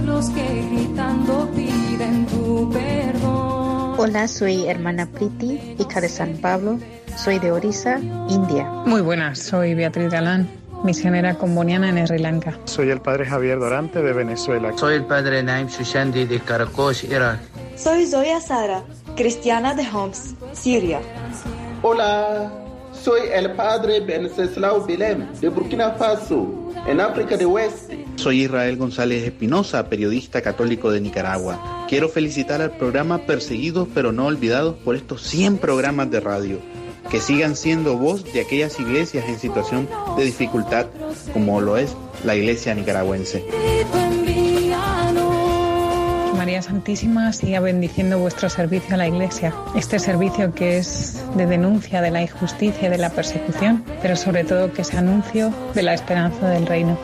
Pueblos 0.00 0.30
que 0.30 0.62
gritando 0.70 1.48
piden 1.54 2.26
tu 2.26 2.70
perdón. 2.70 3.94
Hola, 3.98 4.28
soy 4.28 4.66
hermana 4.66 5.06
Priti, 5.06 5.76
hija 5.78 6.00
de 6.00 6.08
San 6.08 6.38
Pablo. 6.38 6.78
Soy 7.16 7.38
de 7.38 7.52
Orissa, 7.52 7.98
India. 8.28 8.64
Muy 8.86 9.02
buenas, 9.02 9.38
soy 9.38 9.74
Beatriz 9.74 10.10
Galán, 10.10 10.48
misionera 10.84 11.34
comboniana 11.34 11.90
en 11.90 12.06
Sri 12.06 12.18
Lanka. 12.18 12.58
Soy 12.64 12.88
el 12.88 13.00
padre 13.00 13.26
Javier 13.26 13.58
Dorante 13.58 14.00
de 14.00 14.12
Venezuela. 14.12 14.72
Soy 14.76 14.94
el 14.94 15.04
padre 15.04 15.42
Naim 15.42 15.68
Shushandi 15.68 16.24
de 16.24 16.40
Caracas, 16.40 17.04
Irak. 17.04 17.40
Soy 17.76 18.06
Zoya 18.06 18.40
Sara, 18.40 18.82
cristiana 19.16 19.74
de 19.74 19.86
Homs, 19.92 20.34
Siria. 20.52 21.00
Hola, 21.82 22.50
soy 22.92 23.22
el 23.32 23.52
padre 23.52 24.00
Benceslao 24.00 24.80
Bilem 24.82 25.30
de 25.40 25.48
Burkina 25.50 25.90
Faso, 25.92 26.69
en 26.86 27.00
África 27.00 27.36
de 27.36 27.44
Oeste. 27.44 28.04
Soy 28.16 28.44
Israel 28.44 28.76
González 28.76 29.24
Espinosa, 29.24 29.88
periodista 29.88 30.42
católico 30.42 30.90
de 30.90 31.00
Nicaragua. 31.00 31.86
Quiero 31.88 32.08
felicitar 32.08 32.60
al 32.60 32.72
programa 32.72 33.18
Perseguidos 33.26 33.88
pero 33.94 34.12
no 34.12 34.26
olvidados 34.26 34.76
por 34.76 34.96
estos 34.96 35.22
100 35.22 35.58
programas 35.58 36.10
de 36.10 36.20
radio. 36.20 36.58
Que 37.10 37.20
sigan 37.20 37.56
siendo 37.56 37.96
voz 37.96 38.24
de 38.32 38.40
aquellas 38.40 38.78
iglesias 38.78 39.24
en 39.28 39.38
situación 39.38 39.88
de 40.16 40.24
dificultad 40.24 40.86
como 41.32 41.60
lo 41.60 41.76
es 41.76 41.96
la 42.24 42.36
iglesia 42.36 42.74
nicaragüense. 42.74 43.44
Santísima 46.62 47.32
siga 47.32 47.60
bendiciendo 47.60 48.18
vuestro 48.18 48.48
servicio 48.48 48.94
a 48.94 48.98
la 48.98 49.08
Iglesia. 49.08 49.54
Este 49.74 49.98
servicio 49.98 50.54
que 50.54 50.78
es 50.78 51.22
de 51.36 51.46
denuncia 51.46 52.00
de 52.00 52.10
la 52.10 52.22
injusticia 52.22 52.88
y 52.88 52.90
de 52.90 52.98
la 52.98 53.10
persecución, 53.10 53.84
pero 54.02 54.16
sobre 54.16 54.44
todo 54.44 54.72
que 54.72 54.82
es 54.82 54.94
anuncio 54.94 55.52
de 55.74 55.82
la 55.82 55.94
esperanza 55.94 56.48
del 56.48 56.66
reino. 56.66 56.98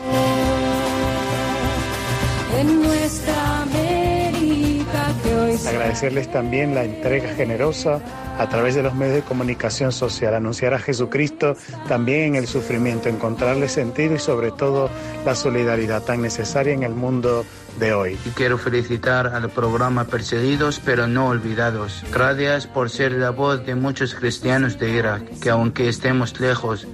Agradecerles 5.65 6.31
también 6.31 6.75
la 6.75 6.83
entrega 6.83 7.33
generosa 7.33 7.99
a 8.37 8.47
través 8.49 8.75
de 8.75 8.83
los 8.83 8.93
medios 8.93 9.15
de 9.15 9.21
comunicación 9.21 9.91
social, 9.91 10.35
anunciar 10.35 10.73
a 10.73 10.79
Jesucristo 10.79 11.55
también 11.87 12.21
en 12.21 12.35
el 12.35 12.47
sufrimiento, 12.47 13.09
encontrarle 13.09 13.67
sentido 13.67 14.15
y 14.15 14.19
sobre 14.19 14.51
todo 14.51 14.89
la 15.25 15.35
solidaridad 15.35 16.03
tan 16.03 16.21
necesaria 16.21 16.73
en 16.73 16.83
el 16.83 16.93
mundo 16.93 17.45
de 17.79 17.93
hoy. 17.93 18.17
Y 18.25 18.29
quiero 18.29 18.57
felicitar 18.57 19.27
al 19.27 19.49
programa 19.49 20.05
Perseguidos 20.05 20.79
pero 20.83 21.07
no 21.07 21.27
olvidados. 21.27 22.03
Gracias 22.11 22.67
por 22.67 22.89
ser 22.89 23.13
la 23.13 23.31
voz 23.31 23.65
de 23.65 23.75
muchos 23.75 24.13
cristianos 24.13 24.77
de 24.79 24.91
Irak, 24.91 25.39
que 25.39 25.49
aunque 25.49 25.89
estemos 25.89 26.39
lejos, 26.39 26.87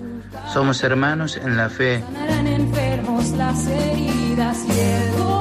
somos 0.53 0.83
hermanos 0.83 1.37
en 1.37 1.57
la 1.57 1.69
fe. 1.69 2.03
enfermos 2.45 3.29
las 3.31 3.67
heridas 3.67 4.57
y 4.67 4.79
el 4.79 5.32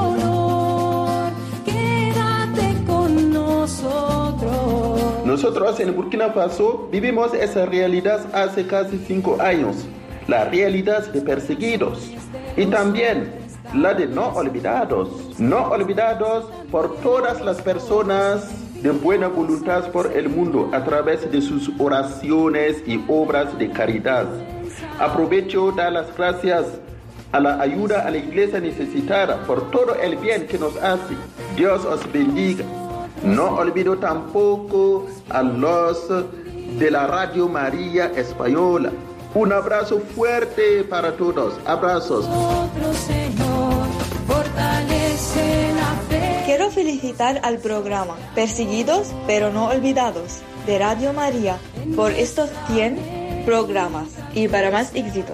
nosotros. 5.24 5.78
En 5.80 5.94
Burkina 5.94 6.30
Faso 6.30 6.88
vivimos 6.90 7.34
esa 7.34 7.66
realidad 7.66 8.20
hace 8.32 8.66
casi 8.66 8.98
cinco 9.06 9.40
años, 9.40 9.86
la 10.28 10.44
realidad 10.44 11.06
de 11.12 11.20
perseguidos. 11.20 12.10
Y 12.56 12.66
también 12.66 13.32
la 13.74 13.94
de 13.94 14.06
no 14.06 14.28
olvidados, 14.28 15.38
no 15.38 15.68
olvidados 15.68 16.46
por 16.70 16.96
todas 16.96 17.40
las 17.40 17.60
personas 17.62 18.50
de 18.82 18.90
buena 18.90 19.28
voluntad 19.28 19.90
por 19.90 20.12
el 20.16 20.28
mundo 20.28 20.68
a 20.72 20.84
través 20.84 21.30
de 21.30 21.40
sus 21.40 21.70
oraciones 21.78 22.82
y 22.86 23.02
obras 23.08 23.56
de 23.58 23.70
caridad. 23.70 24.26
Aprovecho 24.98 25.72
dar 25.72 25.92
las 25.92 26.14
gracias 26.16 26.66
a 27.30 27.40
la 27.40 27.60
ayuda 27.60 28.06
a 28.06 28.10
la 28.10 28.18
iglesia 28.18 28.60
necesitada 28.60 29.42
por 29.44 29.70
todo 29.70 29.94
el 29.94 30.16
bien 30.16 30.46
que 30.46 30.58
nos 30.58 30.76
hace. 30.76 31.14
Dios 31.56 31.84
os 31.84 32.12
bendiga. 32.12 32.64
No 33.24 33.56
olvido 33.56 33.98
tampoco 33.98 35.06
a 35.28 35.42
los 35.42 36.08
de 36.78 36.90
la 36.90 37.06
Radio 37.06 37.48
María 37.48 38.06
Española. 38.16 38.90
Un 39.34 39.52
abrazo 39.52 40.00
fuerte 40.14 40.84
para 40.84 41.16
todos. 41.16 41.54
Abrazos. 41.64 42.28
Quiero 46.44 46.70
felicitar 46.70 47.40
al 47.44 47.58
programa 47.58 48.16
Perseguidos 48.34 49.12
pero 49.26 49.50
no 49.50 49.68
olvidados 49.68 50.40
de 50.66 50.78
Radio 50.78 51.12
María 51.12 51.58
por 51.96 52.10
estos 52.10 52.50
100 52.68 53.44
programas 53.46 54.08
y 54.34 54.48
para 54.48 54.70
más 54.70 54.94
éxito. 54.94 55.32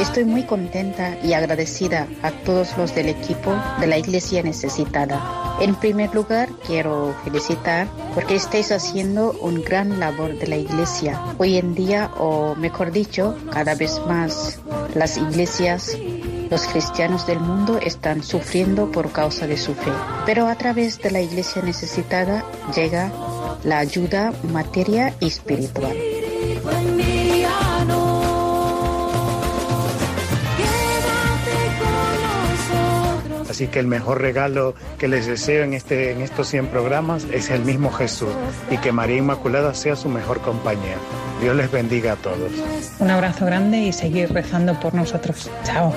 Estoy 0.00 0.24
muy 0.24 0.44
contenta 0.44 1.16
y 1.22 1.32
agradecida 1.32 2.06
a 2.22 2.30
todos 2.30 2.76
los 2.76 2.94
del 2.94 3.08
equipo 3.08 3.54
de 3.80 3.86
la 3.86 3.98
Iglesia 3.98 4.42
Necesitada. 4.42 5.56
En 5.60 5.74
primer 5.74 6.14
lugar, 6.14 6.48
quiero 6.66 7.14
felicitar 7.24 7.86
porque 8.14 8.34
estáis 8.34 8.72
haciendo 8.72 9.32
un 9.40 9.62
gran 9.62 10.00
labor 10.00 10.38
de 10.38 10.46
la 10.46 10.56
Iglesia. 10.56 11.20
Hoy 11.38 11.58
en 11.58 11.74
día, 11.74 12.10
o 12.18 12.54
mejor 12.56 12.92
dicho, 12.92 13.36
cada 13.52 13.74
vez 13.74 14.00
más, 14.06 14.58
las 14.94 15.16
iglesias 15.16 15.96
los 16.50 16.66
cristianos 16.66 17.26
del 17.26 17.40
mundo 17.40 17.78
están 17.78 18.22
sufriendo 18.22 18.90
por 18.90 19.10
causa 19.12 19.46
de 19.46 19.56
su 19.56 19.74
fe, 19.74 19.90
pero 20.24 20.46
a 20.46 20.54
través 20.56 20.98
de 21.00 21.10
la 21.10 21.20
iglesia 21.20 21.62
necesitada 21.62 22.44
llega 22.74 23.12
la 23.64 23.78
ayuda 23.78 24.32
materia 24.52 25.14
y 25.20 25.26
espiritual. 25.26 25.96
Así 33.56 33.68
que 33.68 33.78
el 33.78 33.86
mejor 33.86 34.20
regalo 34.20 34.74
que 34.98 35.08
les 35.08 35.24
deseo 35.24 35.64
en, 35.64 35.72
este, 35.72 36.12
en 36.12 36.20
estos 36.20 36.46
100 36.48 36.66
programas 36.66 37.26
es 37.32 37.48
el 37.48 37.62
mismo 37.62 37.90
Jesús 37.90 38.28
y 38.70 38.76
que 38.76 38.92
María 38.92 39.16
Inmaculada 39.16 39.72
sea 39.72 39.96
su 39.96 40.10
mejor 40.10 40.42
compañía. 40.42 40.96
Dios 41.40 41.56
les 41.56 41.70
bendiga 41.70 42.12
a 42.12 42.16
todos. 42.16 42.52
Un 42.98 43.10
abrazo 43.10 43.46
grande 43.46 43.78
y 43.78 43.94
seguir 43.94 44.30
rezando 44.30 44.78
por 44.78 44.92
nosotros. 44.92 45.50
Chao. 45.64 45.90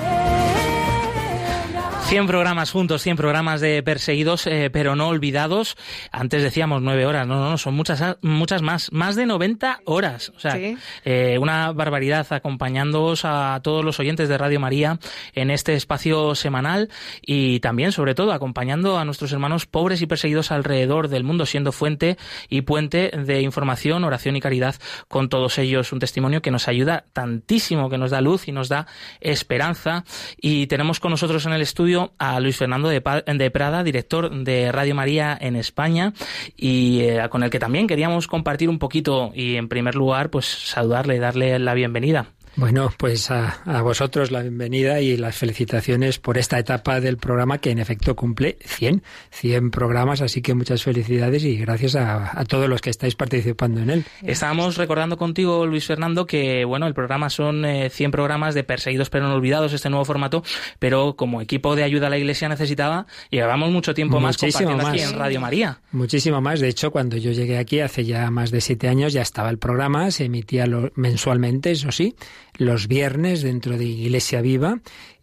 100 2.10 2.26
programas 2.26 2.72
juntos, 2.72 3.02
100 3.02 3.16
programas 3.16 3.60
de 3.60 3.84
perseguidos, 3.84 4.48
eh, 4.48 4.68
pero 4.72 4.96
no 4.96 5.06
olvidados. 5.06 5.76
Antes 6.10 6.42
decíamos 6.42 6.82
nueve 6.82 7.06
horas, 7.06 7.24
no, 7.24 7.36
no, 7.36 7.50
no, 7.50 7.56
son 7.56 7.74
muchas, 7.74 8.16
muchas 8.20 8.62
más, 8.62 8.90
más 8.90 9.14
de 9.14 9.26
90 9.26 9.82
horas. 9.84 10.32
O 10.34 10.40
sea, 10.40 10.58
eh, 11.04 11.38
una 11.40 11.70
barbaridad 11.70 12.26
acompañándoos 12.30 13.24
a 13.24 13.60
todos 13.62 13.84
los 13.84 14.00
oyentes 14.00 14.28
de 14.28 14.36
Radio 14.38 14.58
María 14.58 14.98
en 15.34 15.52
este 15.52 15.74
espacio 15.74 16.34
semanal 16.34 16.90
y 17.22 17.60
también, 17.60 17.92
sobre 17.92 18.16
todo, 18.16 18.32
acompañando 18.32 18.98
a 18.98 19.04
nuestros 19.04 19.30
hermanos 19.30 19.66
pobres 19.66 20.02
y 20.02 20.06
perseguidos 20.06 20.50
alrededor 20.50 21.06
del 21.06 21.22
mundo, 21.22 21.46
siendo 21.46 21.70
fuente 21.70 22.18
y 22.48 22.62
puente 22.62 23.12
de 23.16 23.40
información, 23.42 24.02
oración 24.02 24.34
y 24.34 24.40
caridad 24.40 24.74
con 25.06 25.28
todos 25.28 25.58
ellos. 25.58 25.92
Un 25.92 26.00
testimonio 26.00 26.42
que 26.42 26.50
nos 26.50 26.66
ayuda 26.66 27.04
tantísimo, 27.12 27.88
que 27.88 27.98
nos 27.98 28.10
da 28.10 28.20
luz 28.20 28.48
y 28.48 28.52
nos 28.52 28.68
da 28.68 28.88
esperanza. 29.20 30.02
Y 30.40 30.66
tenemos 30.66 30.98
con 30.98 31.12
nosotros 31.12 31.46
en 31.46 31.52
el 31.52 31.62
estudio 31.62 31.99
a 32.18 32.40
Luis 32.40 32.56
Fernando 32.56 32.88
de, 32.88 33.00
Prada, 33.00 33.82
director 33.82 34.30
de 34.30 34.72
Radio 34.72 34.94
María 34.94 35.36
en 35.40 35.56
España, 35.56 36.12
y 36.56 37.00
eh, 37.00 37.28
con 37.30 37.42
el 37.42 37.50
que 37.50 37.58
también 37.58 37.86
queríamos 37.86 38.26
compartir 38.26 38.68
un 38.68 38.78
poquito 38.78 39.32
y 39.34 39.56
en 39.56 39.68
primer 39.68 39.94
lugar, 39.94 40.30
pues 40.30 40.46
saludarle, 40.46 41.18
darle 41.18 41.58
la 41.58 41.74
bienvenida. 41.74 42.26
Bueno, 42.56 42.92
pues 42.96 43.30
a, 43.30 43.62
vosotros 43.82 44.30
la 44.30 44.42
bienvenida 44.42 45.00
y 45.00 45.16
las 45.16 45.36
felicitaciones 45.36 46.18
por 46.18 46.36
esta 46.36 46.58
etapa 46.58 47.00
del 47.00 47.16
programa 47.16 47.58
que 47.58 47.70
en 47.70 47.78
efecto 47.78 48.16
cumple 48.16 48.58
100, 48.64 49.02
100 49.30 49.70
programas, 49.70 50.20
así 50.20 50.42
que 50.42 50.54
muchas 50.54 50.82
felicidades 50.82 51.44
y 51.44 51.56
gracias 51.56 51.96
a, 51.96 52.44
todos 52.48 52.68
los 52.68 52.80
que 52.80 52.90
estáis 52.90 53.14
participando 53.14 53.80
en 53.80 53.90
él. 53.90 54.04
Estábamos 54.22 54.76
recordando 54.76 55.16
contigo, 55.16 55.64
Luis 55.66 55.86
Fernando, 55.86 56.26
que 56.26 56.64
bueno, 56.64 56.86
el 56.86 56.94
programa 56.94 57.30
son 57.30 57.64
100 57.64 57.64
eh, 57.64 58.10
programas 58.10 58.54
de 58.54 58.64
Perseguidos 58.64 59.10
pero 59.10 59.28
no 59.28 59.34
olvidados, 59.34 59.72
este 59.72 59.88
nuevo 59.88 60.04
formato, 60.04 60.42
pero 60.78 61.14
como 61.16 61.40
equipo 61.40 61.76
de 61.76 61.84
ayuda 61.84 62.08
a 62.08 62.10
la 62.10 62.18
Iglesia 62.18 62.48
necesitaba, 62.48 63.06
llevamos 63.30 63.70
mucho 63.70 63.94
tiempo 63.94 64.20
más 64.20 64.36
compartiendo 64.36 64.86
aquí 64.86 65.00
en 65.00 65.14
Radio 65.14 65.40
María. 65.40 65.80
Muchísimo 65.92 66.40
más, 66.40 66.60
de 66.60 66.68
hecho, 66.68 66.90
cuando 66.90 67.16
yo 67.16 67.30
llegué 67.30 67.58
aquí 67.58 67.80
hace 67.80 68.04
ya 68.04 68.30
más 68.30 68.50
de 68.50 68.60
siete 68.60 68.88
años 68.88 69.12
ya 69.12 69.22
estaba 69.22 69.50
el 69.50 69.58
programa, 69.58 70.10
se 70.10 70.24
emitía 70.24 70.66
mensualmente, 70.94 71.70
eso 71.70 71.92
sí, 71.92 72.14
los 72.56 72.88
viernes 72.88 73.42
dentro 73.42 73.76
de 73.76 73.84
Iglesia 73.84 74.40
Viva 74.40 74.80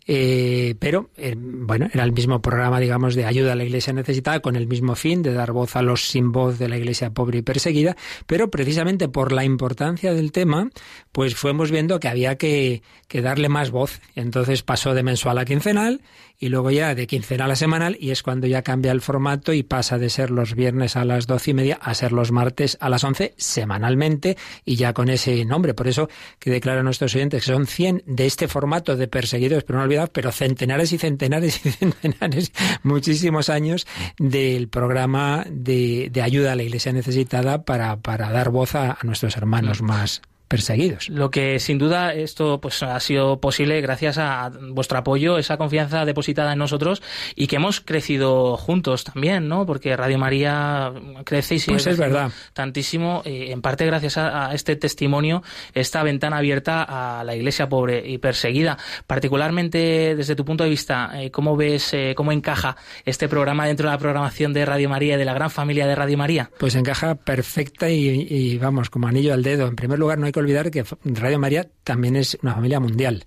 eh, 0.09 0.75
pero 0.79 1.09
eh, 1.17 1.35
bueno, 1.37 1.89
era 1.93 2.05
el 2.05 2.13
mismo 2.13 2.41
programa, 2.41 2.79
digamos, 2.79 3.13
de 3.13 3.25
ayuda 3.25 3.51
a 3.51 3.55
la 3.55 3.65
iglesia 3.65 3.91
necesitada, 3.91 4.39
con 4.39 4.55
el 4.55 4.65
mismo 4.65 4.95
fin 4.95 5.21
de 5.21 5.33
dar 5.33 5.51
voz 5.51 5.75
a 5.75 5.81
los 5.81 6.07
sin 6.07 6.31
voz 6.31 6.57
de 6.57 6.69
la 6.69 6.77
iglesia 6.77 7.09
pobre 7.09 7.39
y 7.39 7.41
perseguida, 7.41 7.97
pero 8.25 8.49
precisamente 8.49 9.09
por 9.09 9.33
la 9.33 9.43
importancia 9.43 10.13
del 10.13 10.31
tema, 10.31 10.69
pues 11.11 11.35
fuimos 11.35 11.71
viendo 11.71 11.99
que 11.99 12.07
había 12.07 12.37
que, 12.37 12.83
que 13.09 13.21
darle 13.21 13.49
más 13.49 13.69
voz. 13.69 13.99
Entonces 14.15 14.63
pasó 14.63 14.93
de 14.93 15.03
mensual 15.03 15.39
a 15.39 15.45
quincenal 15.45 16.01
y 16.39 16.49
luego 16.49 16.71
ya 16.71 16.93
de 16.93 17.07
quincenal 17.07 17.51
a 17.51 17.55
semanal 17.55 17.97
y 17.99 18.11
es 18.11 18.21
cuando 18.21 18.47
ya 18.47 18.61
cambia 18.61 18.91
el 18.91 19.01
formato 19.01 19.53
y 19.53 19.63
pasa 19.63 19.97
de 19.97 20.09
ser 20.09 20.29
los 20.29 20.55
viernes 20.55 20.95
a 20.95 21.03
las 21.03 21.27
doce 21.27 21.51
y 21.51 21.53
media 21.53 21.79
a 21.81 21.93
ser 21.93 22.11
los 22.11 22.31
martes 22.31 22.77
a 22.79 22.89
las 22.89 23.03
once 23.03 23.33
semanalmente 23.37 24.37
y 24.63 24.75
ya 24.75 24.93
con 24.93 25.09
ese 25.09 25.43
nombre. 25.45 25.73
Por 25.73 25.87
eso 25.87 26.09
que 26.39 26.51
declaran 26.51 26.85
nuestros 26.85 27.15
oyentes 27.15 27.43
que 27.43 27.51
son 27.51 27.65
100 27.65 28.03
de 28.05 28.25
este 28.25 28.47
formato 28.47 28.95
de 28.95 29.07
perseguidos, 29.07 29.63
pero 29.63 29.79
no 29.79 29.85
olvidad, 29.85 30.11
pero 30.11 30.31
centenares 30.31 30.93
y 30.93 30.97
centenares 30.97 31.65
y 31.65 31.71
centenares, 31.71 32.51
muchísimos 32.83 33.49
años 33.49 33.87
del 34.19 34.67
programa 34.67 35.45
de, 35.49 36.09
de 36.11 36.21
ayuda 36.21 36.51
a 36.51 36.55
la 36.55 36.63
iglesia 36.63 36.93
necesitada 36.93 37.63
para, 37.63 37.97
para 37.97 38.31
dar 38.31 38.49
voz 38.49 38.75
a, 38.75 38.91
a 38.91 38.99
nuestros 39.03 39.37
hermanos 39.37 39.81
más 39.81 40.21
perseguidos. 40.47 41.09
Lo 41.09 41.29
que 41.29 41.59
sin 41.59 41.77
duda 41.77 42.13
esto 42.13 42.59
pues 42.61 42.81
ha 42.83 42.99
sido 42.99 43.39
posible 43.39 43.81
gracias 43.81 44.17
a 44.17 44.51
vuestro 44.71 44.97
apoyo, 44.97 45.37
esa 45.37 45.57
confianza 45.57 46.05
depositada 46.05 46.53
en 46.53 46.59
nosotros 46.59 47.01
y 47.35 47.47
que 47.47 47.57
hemos 47.57 47.81
crecido 47.81 48.57
juntos 48.57 49.03
también, 49.03 49.47
¿no? 49.47 49.65
Porque 49.65 49.95
Radio 49.95 50.17
María 50.17 50.93
crece 51.25 51.55
y 51.55 51.59
sigue 51.59 51.75
pues 51.75 51.87
es 51.87 51.97
verdad. 51.97 52.31
tantísimo, 52.53 53.21
eh, 53.25 53.51
en 53.51 53.61
parte 53.61 53.85
gracias 53.85 54.17
a, 54.17 54.53
este 54.53 54.75
testimonio, 54.75 55.43
esta 55.73 56.03
ventana 56.03 56.37
abierta 56.37 56.83
a 56.83 57.23
la 57.23 57.35
Iglesia 57.35 57.67
pobre 57.67 58.07
y 58.07 58.17
perseguida. 58.17 58.77
Particularmente 59.05 60.15
desde 60.15 60.35
tu 60.35 60.45
punto 60.45 60.63
de 60.63 60.69
vista, 60.69 61.11
eh, 61.15 61.31
¿cómo 61.31 61.57
ves, 61.57 61.93
eh, 61.93 62.13
cómo 62.15 62.31
encaja 62.31 62.77
este 63.05 63.27
programa 63.27 63.67
dentro 63.67 63.87
de 63.89 63.93
la 63.93 63.99
programación 63.99 64.53
de 64.53 64.65
Radio 64.65 64.89
María 64.89 65.15
y 65.15 65.17
de 65.17 65.25
la 65.25 65.33
gran 65.33 65.49
familia 65.49 65.87
de 65.87 65.95
Radio 65.95 66.17
María? 66.17 66.49
Pues 66.57 66.75
encaja 66.75 67.15
perfecta 67.15 67.89
y, 67.89 68.27
y 68.29 68.57
vamos, 68.57 68.89
como 68.89 69.07
anillo 69.07 69.33
al 69.33 69.43
dedo. 69.43 69.67
En 69.67 69.75
primer 69.75 69.99
lugar, 69.99 70.17
no 70.17 70.25
hay 70.25 70.31
olvidar 70.39 70.71
que 70.71 70.85
Radio 71.03 71.39
María 71.39 71.67
también 71.83 72.15
es 72.15 72.37
una 72.41 72.53
familia 72.53 72.79
mundial. 72.79 73.25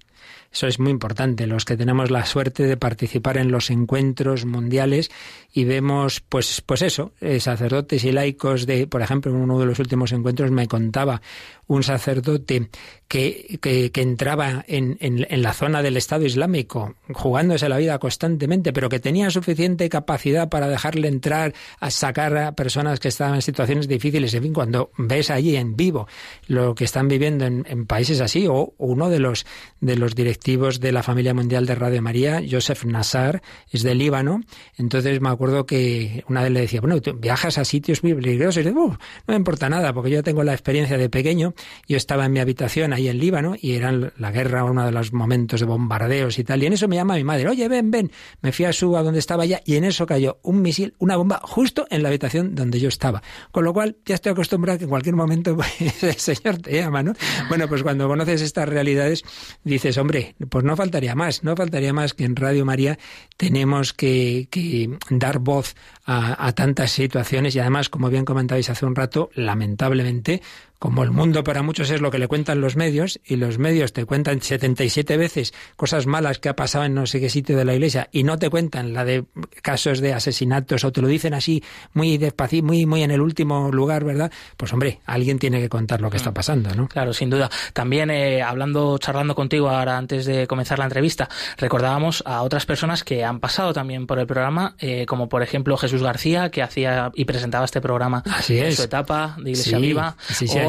Eso 0.53 0.67
es 0.67 0.81
muy 0.81 0.91
importante. 0.91 1.47
Los 1.47 1.65
que 1.65 1.77
tenemos 1.77 2.11
la 2.11 2.27
suerte 2.27 2.65
de 2.65 2.77
participar 2.77 3.37
en 3.39 3.53
los 3.53 3.71
encuentros 3.71 4.45
mundiales 4.47 5.11
y 5.53 5.65
vemos, 5.65 6.21
pues, 6.21 6.61
pues 6.67 6.83
eso, 6.83 7.13
eh, 7.21 7.39
sacerdotes 7.39 8.05
y 8.05 8.11
laicos 8.11 8.67
de, 8.67 8.89
por 8.89 9.01
ejemplo, 9.01 9.31
en 9.31 9.39
uno 9.39 9.61
de 9.61 9.67
los 9.67 9.79
últimos 9.79 10.11
encuentros 10.11 10.51
me 10.51 10.67
contaba 10.67 11.23
un 11.71 11.85
sacerdote 11.85 12.69
que, 13.07 13.59
que, 13.61 14.01
entraba 14.01 14.65
en, 14.67 14.97
en, 15.01 15.43
la 15.43 15.53
zona 15.53 15.83
del 15.83 15.97
Estado 15.97 16.27
Islámico, 16.27 16.97
jugándose 17.13 17.69
la 17.69 17.77
vida 17.77 18.01
constantemente, 18.01 18.73
pero 18.73 18.89
que 18.89 18.99
tenía 18.99 19.31
suficiente 19.31 19.89
capacidad 19.89 20.49
para 20.49 20.67
dejarle 20.67 21.07
entrar 21.07 21.55
a 21.79 21.93
sacar 21.93 22.37
a 22.37 22.53
personas 22.57 22.99
que 22.99 23.07
estaban 23.07 23.37
en 23.37 23.43
situaciones 23.43 23.87
difíciles. 23.87 24.35
En 24.35 24.43
fin, 24.43 24.53
cuando 24.53 24.91
ves 24.99 25.31
allí 25.31 25.55
en 25.55 25.77
vivo 25.77 26.09
lo 26.49 26.75
que 26.75 26.85
están 26.85 27.07
viviendo 27.07 27.47
en, 27.47 27.87
países 27.87 28.21
así, 28.21 28.49
o 28.49 28.75
uno 28.79 29.09
de 29.09 29.21
los, 29.21 29.47
de 29.81 29.95
los 29.95 30.17
directivos 30.17 30.81
de 30.81 30.91
la 30.91 31.05
familia 31.05 31.35
mundial 31.35 31.67
de 31.67 31.77
Radio 31.77 32.03
María, 32.03 32.43
Joseph 32.49 32.85
Nassar, 32.85 33.43
es 33.71 33.85
de 33.85 33.95
Líbano, 33.95 34.41
entonces 34.77 35.21
me 35.21 35.29
acuerdo 35.29 35.67
que 35.67 36.25
una 36.29 36.43
vez 36.43 36.51
le 36.51 36.61
decía, 36.63 36.81
bueno, 36.81 37.01
tú 37.01 37.15
viajas 37.15 37.59
a 37.59 37.65
sitios 37.65 38.03
muy 38.03 38.15
peligrosos, 38.15 38.57
y 38.57 38.61
dice, 38.65 38.75
no 38.75 38.99
me 39.29 39.37
importa 39.37 39.69
nada, 39.69 39.93
porque 39.93 40.11
yo 40.11 40.25
tengo 40.25 40.43
la 40.43 40.53
experiencia 40.53 40.99
de 40.99 41.09
pequeño 41.09 41.55
yo 41.87 41.97
estaba 41.97 42.27
en 42.27 42.33
mi 42.33 42.41
habitación 42.41 42.93
ahí 42.93 43.09
en 43.09 43.19
Líbano 43.19 43.55
y 43.61 43.73
era 43.73 43.93
la 43.93 44.31
guerra, 44.31 44.65
uno 44.65 44.85
de 44.85 44.93
los 44.93 45.13
momentos 45.13 45.61
de 45.61 45.67
bombardeos 45.67 46.39
y 46.39 46.45
tal. 46.45 46.63
Y 46.63 46.67
en 46.67 46.73
eso 46.73 46.89
me 46.89 46.97
llama 46.97 47.15
mi 47.15 47.25
madre, 47.25 47.49
oye, 47.49 47.69
ven, 47.69 47.91
ven. 47.91 48.11
Me 48.43 48.53
fui 48.53 48.65
a 48.65 48.73
su, 48.73 48.97
a 48.97 49.03
donde 49.03 49.19
estaba 49.19 49.45
ya 49.45 49.61
y 49.65 49.77
en 49.77 49.85
eso 49.85 50.07
cayó 50.07 50.39
un 50.43 50.63
misil, 50.63 50.95
una 50.99 51.17
bomba 51.17 51.41
justo 51.43 51.87
en 51.91 52.03
la 52.03 52.09
habitación 52.09 52.55
donde 52.55 52.81
yo 52.81 52.89
estaba. 52.89 53.23
Con 53.51 53.65
lo 53.65 53.73
cual 53.73 53.97
ya 54.05 54.15
estoy 54.15 54.33
acostumbrado 54.33 54.77
a 54.77 54.79
que 54.79 54.85
en 54.85 54.91
cualquier 54.91 55.17
momento 55.17 55.57
pues, 55.81 56.03
el 56.03 56.15
Señor 56.15 56.59
te 56.59 56.75
llama, 56.75 57.03
¿no? 57.03 57.15
Bueno, 57.49 57.69
pues 57.69 57.83
cuando 57.83 58.09
conoces 58.09 58.43
estas 58.43 58.69
realidades 58.69 59.25
dices, 59.65 59.99
hombre, 59.99 60.35
pues 60.49 60.65
no 60.65 60.77
faltaría 60.77 61.15
más, 61.15 61.45
no 61.45 61.57
faltaría 61.57 61.93
más 61.93 62.15
que 62.15 62.25
en 62.25 62.37
Radio 62.37 62.65
María 62.65 62.99
tenemos 63.37 63.93
que, 63.93 64.49
que 64.51 64.99
dar 65.11 65.39
voz 65.39 65.75
a, 66.05 66.47
a 66.47 66.53
tantas 66.53 66.91
situaciones 66.91 67.55
y 67.55 67.59
además, 67.59 67.89
como 67.89 68.09
bien 68.11 68.25
comentabais 68.25 68.71
hace 68.71 68.87
un 68.87 68.95
rato, 68.95 69.31
lamentablemente, 69.35 70.43
como 70.81 71.05
el 71.05 71.11
mundo 71.11 71.45
para 71.45 71.63
muchos 71.63 71.91
es 71.91 72.01
lo 72.01 72.11
que 72.11 72.19
le 72.19 72.27
cuentan 72.27 72.63
los 72.63 72.75
medios, 72.75 73.21
y 73.23 73.37
los 73.37 73.59
medios 73.59 73.93
te 73.93 74.07
cuentan 74.07 74.41
77 74.41 75.19
veces 75.19 75.53
cosas 75.77 76.07
malas 76.07 76.39
que 76.39 76.49
ha 76.49 76.57
pasado 76.57 76.87
en 76.87 76.95
no 76.95 77.07
sé 77.07 77.21
qué 77.21 77.29
sitio 77.29 77.57
de 77.57 77.67
la 77.67 77.75
iglesia, 77.75 78.09
y 78.13 78.25
no 78.25 78.39
te 78.39 78.49
cuentan 78.49 78.95
la 78.95 79.05
de 79.05 79.27
casos 79.61 80.01
de 80.01 80.15
asesinatos, 80.15 80.83
o 80.85 80.91
te 80.91 81.03
lo 81.03 81.09
dicen 81.09 81.35
así, 81.35 81.63
muy 81.93 82.17
despacito, 82.17 82.67
muy, 82.67 82.87
muy 82.87 83.03
en 83.03 83.11
el 83.11 83.21
último 83.21 83.71
lugar, 83.71 84.05
¿verdad? 84.05 84.33
Pues 84.57 84.73
hombre, 84.73 85.01
alguien 85.05 85.39
tiene 85.39 85.61
que 85.61 85.69
contar 85.69 86.01
lo 86.01 86.09
que 86.09 86.17
está 86.17 86.31
mm. 86.31 86.35
pasando, 86.35 86.75
¿no? 86.75 86.89
Claro, 86.89 87.13
sin 87.13 87.29
duda. 87.29 87.51
También 87.75 88.11
eh, 88.11 88.43
hablando, 88.43 88.97
charlando 88.97 89.35
contigo 89.35 89.69
ahora 89.69 89.99
antes 89.99 90.25
de 90.25 90.47
comenzar 90.47 90.79
la 90.79 90.87
entrevista, 90.87 91.29
recordábamos 91.59 92.23
a 92.25 92.41
otras 92.41 92.65
personas 92.65 93.05
que 93.05 93.23
han 93.23 93.39
pasado 93.39 93.75
también 93.75 94.07
por 94.07 94.19
el 94.19 94.27
programa, 94.27 94.77
eh, 94.79 95.05
como 95.05 95.29
por 95.29 95.43
ejemplo 95.43 95.77
Jesús 95.77 96.03
García, 96.03 96.51
que 96.51 96.63
hacía 96.63 97.13
y 97.15 97.27
presentaba 97.27 97.67
este 97.67 97.83
programa 97.83 98.23
así 98.31 98.59
en 98.59 98.73
su 98.73 98.83
etapa 98.83 99.37
de 99.37 99.51
Iglesia 99.51 99.79
Viva, 99.79 100.17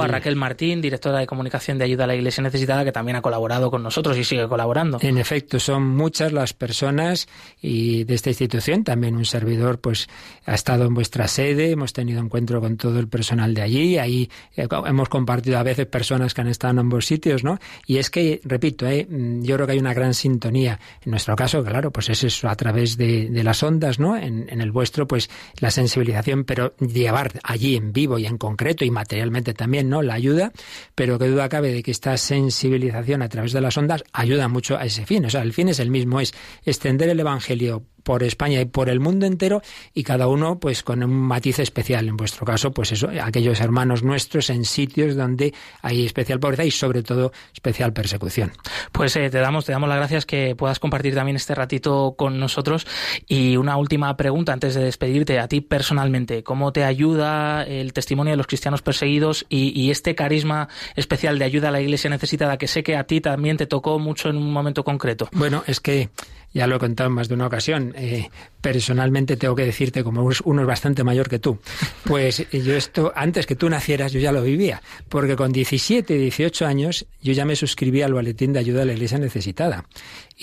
a 0.02 0.08
Raquel 0.08 0.36
Martín, 0.36 0.82
directora 0.82 1.20
de 1.20 1.28
comunicación 1.28 1.78
de 1.78 1.86
Ayuda 1.86 2.06
a 2.06 2.08
la 2.08 2.16
Iglesia 2.16 2.44
Necesitada, 2.44 2.84
que 2.84 2.92
también 2.92 3.16
ha 3.18 3.22
colaborado 3.22 3.72
con 3.72 3.84
nosotros 3.84 4.18
y 4.18 4.24
sigue 4.24 4.48
colaborando. 4.48 4.98
En 5.02 5.18
efecto, 5.18 5.60
son 5.60 5.88
muchas 5.88 6.32
las 6.32 6.54
personas 6.54 7.28
y 7.62 8.04
de 8.04 8.14
esta 8.14 8.30
institución, 8.30 8.84
también 8.84 9.16
un 9.16 9.26
servidor, 9.26 9.80
pues 9.80 10.08
ha 10.46 10.54
estado 10.54 10.86
en 10.86 10.94
vuestra 10.94 11.28
sede, 11.28 11.72
hemos 11.72 11.94
tenido 11.94 12.20
encuentro 12.22 12.62
con 12.62 12.78
todo 12.78 13.00
el 13.00 13.08
personal 13.08 13.54
de 13.54 13.62
allí, 13.62 13.98
ahí 13.98 14.30
eh, 14.56 14.68
hemos 14.86 15.10
compartido 15.10 15.58
a 15.58 15.64
veces 15.64 15.86
personas 15.86 16.34
que 16.34 16.42
han 16.42 16.48
estado 16.48 16.72
en 16.72 16.80
ambos 16.80 17.06
sitios, 17.06 17.44
¿no? 17.44 17.60
Y 17.86 17.98
es 17.98 18.10
que, 18.10 18.42
repito, 18.44 18.88
eh, 18.88 19.08
yo 19.10 19.56
creo 19.56 19.68
que 19.68 19.74
hay 19.74 19.80
una 19.80 19.94
gran 19.94 20.14
sintonía. 20.14 20.80
En 21.04 21.12
nuestro 21.12 21.36
caso, 21.36 21.64
claro, 21.64 21.92
pues 21.92 22.10
es 22.10 22.24
eso, 22.24 22.50
a 22.50 22.56
través 22.56 22.98
de, 22.98 23.30
de 23.30 23.44
las 23.44 23.62
ondas, 23.64 24.00
¿no? 24.00 24.18
En, 24.18 24.48
en 24.50 24.62
el 24.62 24.72
vuestro, 24.72 25.08
pues 25.08 25.30
la 25.60 25.72
sensibilización, 25.72 26.44
pero 26.44 26.76
llevar 26.78 27.40
allí 27.44 27.76
en 27.76 27.94
vivo 27.94 28.18
y 28.18 28.26
en 28.26 28.38
concreto 28.38 28.86
y 28.86 28.92
materialmente 28.92 29.54
también, 29.54 29.90
¿no? 29.92 30.02
La 30.02 30.16
ayuda, 30.16 30.52
pero 30.96 31.20
que 31.20 31.28
duda 31.28 31.48
cabe 31.50 31.72
de 31.72 31.84
que 31.84 31.92
esta 31.92 32.18
sensibilización 32.18 33.22
a 33.22 33.30
través 33.30 33.54
de 33.54 33.62
las 33.62 33.78
ondas 33.78 34.04
ayuda 34.12 34.48
mucho 34.48 34.78
a 34.78 34.86
ese 34.86 35.06
fin. 35.06 35.24
O 35.26 35.30
sea, 35.30 35.44
el 35.44 35.54
fin 35.54 35.70
es 35.70 35.80
el 35.80 35.92
mismo, 35.92 36.20
es 36.20 36.34
extender 36.66 37.10
el 37.10 37.20
Evangelio 37.20 37.84
por 38.04 38.24
España 38.24 38.62
y 38.62 38.66
por 38.66 38.90
el 38.90 39.00
mundo 39.00 39.26
entero 39.26 39.62
y 39.94 40.04
cada 40.04 40.28
uno 40.28 40.60
pues 40.60 40.84
con 40.84 41.04
un 41.04 41.12
matiz 41.12 41.60
especial. 41.60 42.08
En 42.08 42.18
vuestro 42.18 42.46
caso 42.46 42.72
pues 42.72 42.92
eso 42.92 43.10
aquellos 43.22 43.62
hermanos 43.62 44.04
nuestros 44.04 44.50
en 44.50 44.66
sitios 44.66 45.16
donde 45.16 45.54
hay 45.82 46.06
especial 46.06 46.40
pobreza 46.40 46.64
y 46.64 46.72
sobre 46.72 47.04
todo 47.04 47.32
especial 47.54 47.94
persecución. 47.94 48.52
Pues 48.92 49.16
eh, 49.16 49.30
te 49.30 49.40
damos 49.40 49.66
te 49.66 49.72
damos 49.72 49.90
las 49.90 49.98
gracias 49.98 50.26
que 50.26 50.56
puedas 50.56 50.80
compartir 50.80 51.16
también 51.16 51.36
este 51.36 51.56
ratito 51.56 52.16
con 52.18 52.40
nosotros. 52.40 52.88
Y 53.28 53.58
una 53.58 53.78
última 53.78 54.16
pregunta 54.18 54.54
antes 54.54 54.76
de 54.76 54.84
despedirte 54.84 55.40
a 55.40 55.48
ti 55.48 55.62
personalmente. 55.62 56.44
Cómo 56.44 56.72
te 56.74 56.84
ayuda 56.84 57.64
el 57.64 57.94
testimonio 57.94 58.32
de 58.32 58.38
los 58.38 58.48
cristianos 58.48 58.82
perseguidos 58.82 59.46
y, 59.50 59.80
y 59.80 59.92
este 59.92 60.16
carisma 60.16 60.68
especial 60.96 61.40
de 61.40 61.46
ayuda 61.46 61.70
a 61.70 61.72
la 61.72 61.82
Iglesia 61.82 62.10
necesitada 62.10 62.58
que 62.58 62.68
sé 62.68 62.84
que 62.84 62.96
a 62.96 63.06
ti 63.06 63.22
también 63.22 63.58
te 63.58 63.68
tocó 63.68 64.00
mucho 64.00 64.30
en 64.30 64.38
un 64.38 64.52
momento 64.52 64.84
concreto 64.84 65.30
bueno 65.32 65.64
es 65.68 65.80
que 65.80 66.10
ya 66.54 66.68
lo 66.68 66.76
he 66.76 66.80
contado 66.80 67.10
en 67.10 67.14
más 67.14 67.28
de 67.28 67.36
una 67.36 67.48
ocasión. 67.48 67.94
Eh, 67.96 68.30
personalmente 68.62 69.38
tengo 69.38 69.56
que 69.56 69.66
decirte, 69.66 70.04
como 70.04 70.30
uno 70.44 70.62
es 70.62 70.68
bastante 70.68 71.04
mayor 71.04 71.30
que 71.30 71.40
tú, 71.40 71.58
pues 72.04 72.46
yo 72.52 72.76
esto, 72.76 73.12
antes 73.16 73.46
que 73.46 73.56
tú 73.56 73.70
nacieras, 73.70 74.12
yo 74.12 74.20
ya 74.20 74.32
lo 74.32 74.44
vivía, 74.44 74.82
porque 75.10 75.36
con 75.36 75.52
17, 75.52 76.14
18 76.14 76.66
años 76.66 77.06
yo 77.22 77.34
ya 77.34 77.46
me 77.46 77.56
suscribí 77.56 78.02
al 78.02 78.14
boletín 78.14 78.54
de 78.54 78.60
ayuda 78.60 78.84
a 78.84 78.86
la 78.86 78.94
iglesia 78.94 79.18
necesitada. 79.18 79.86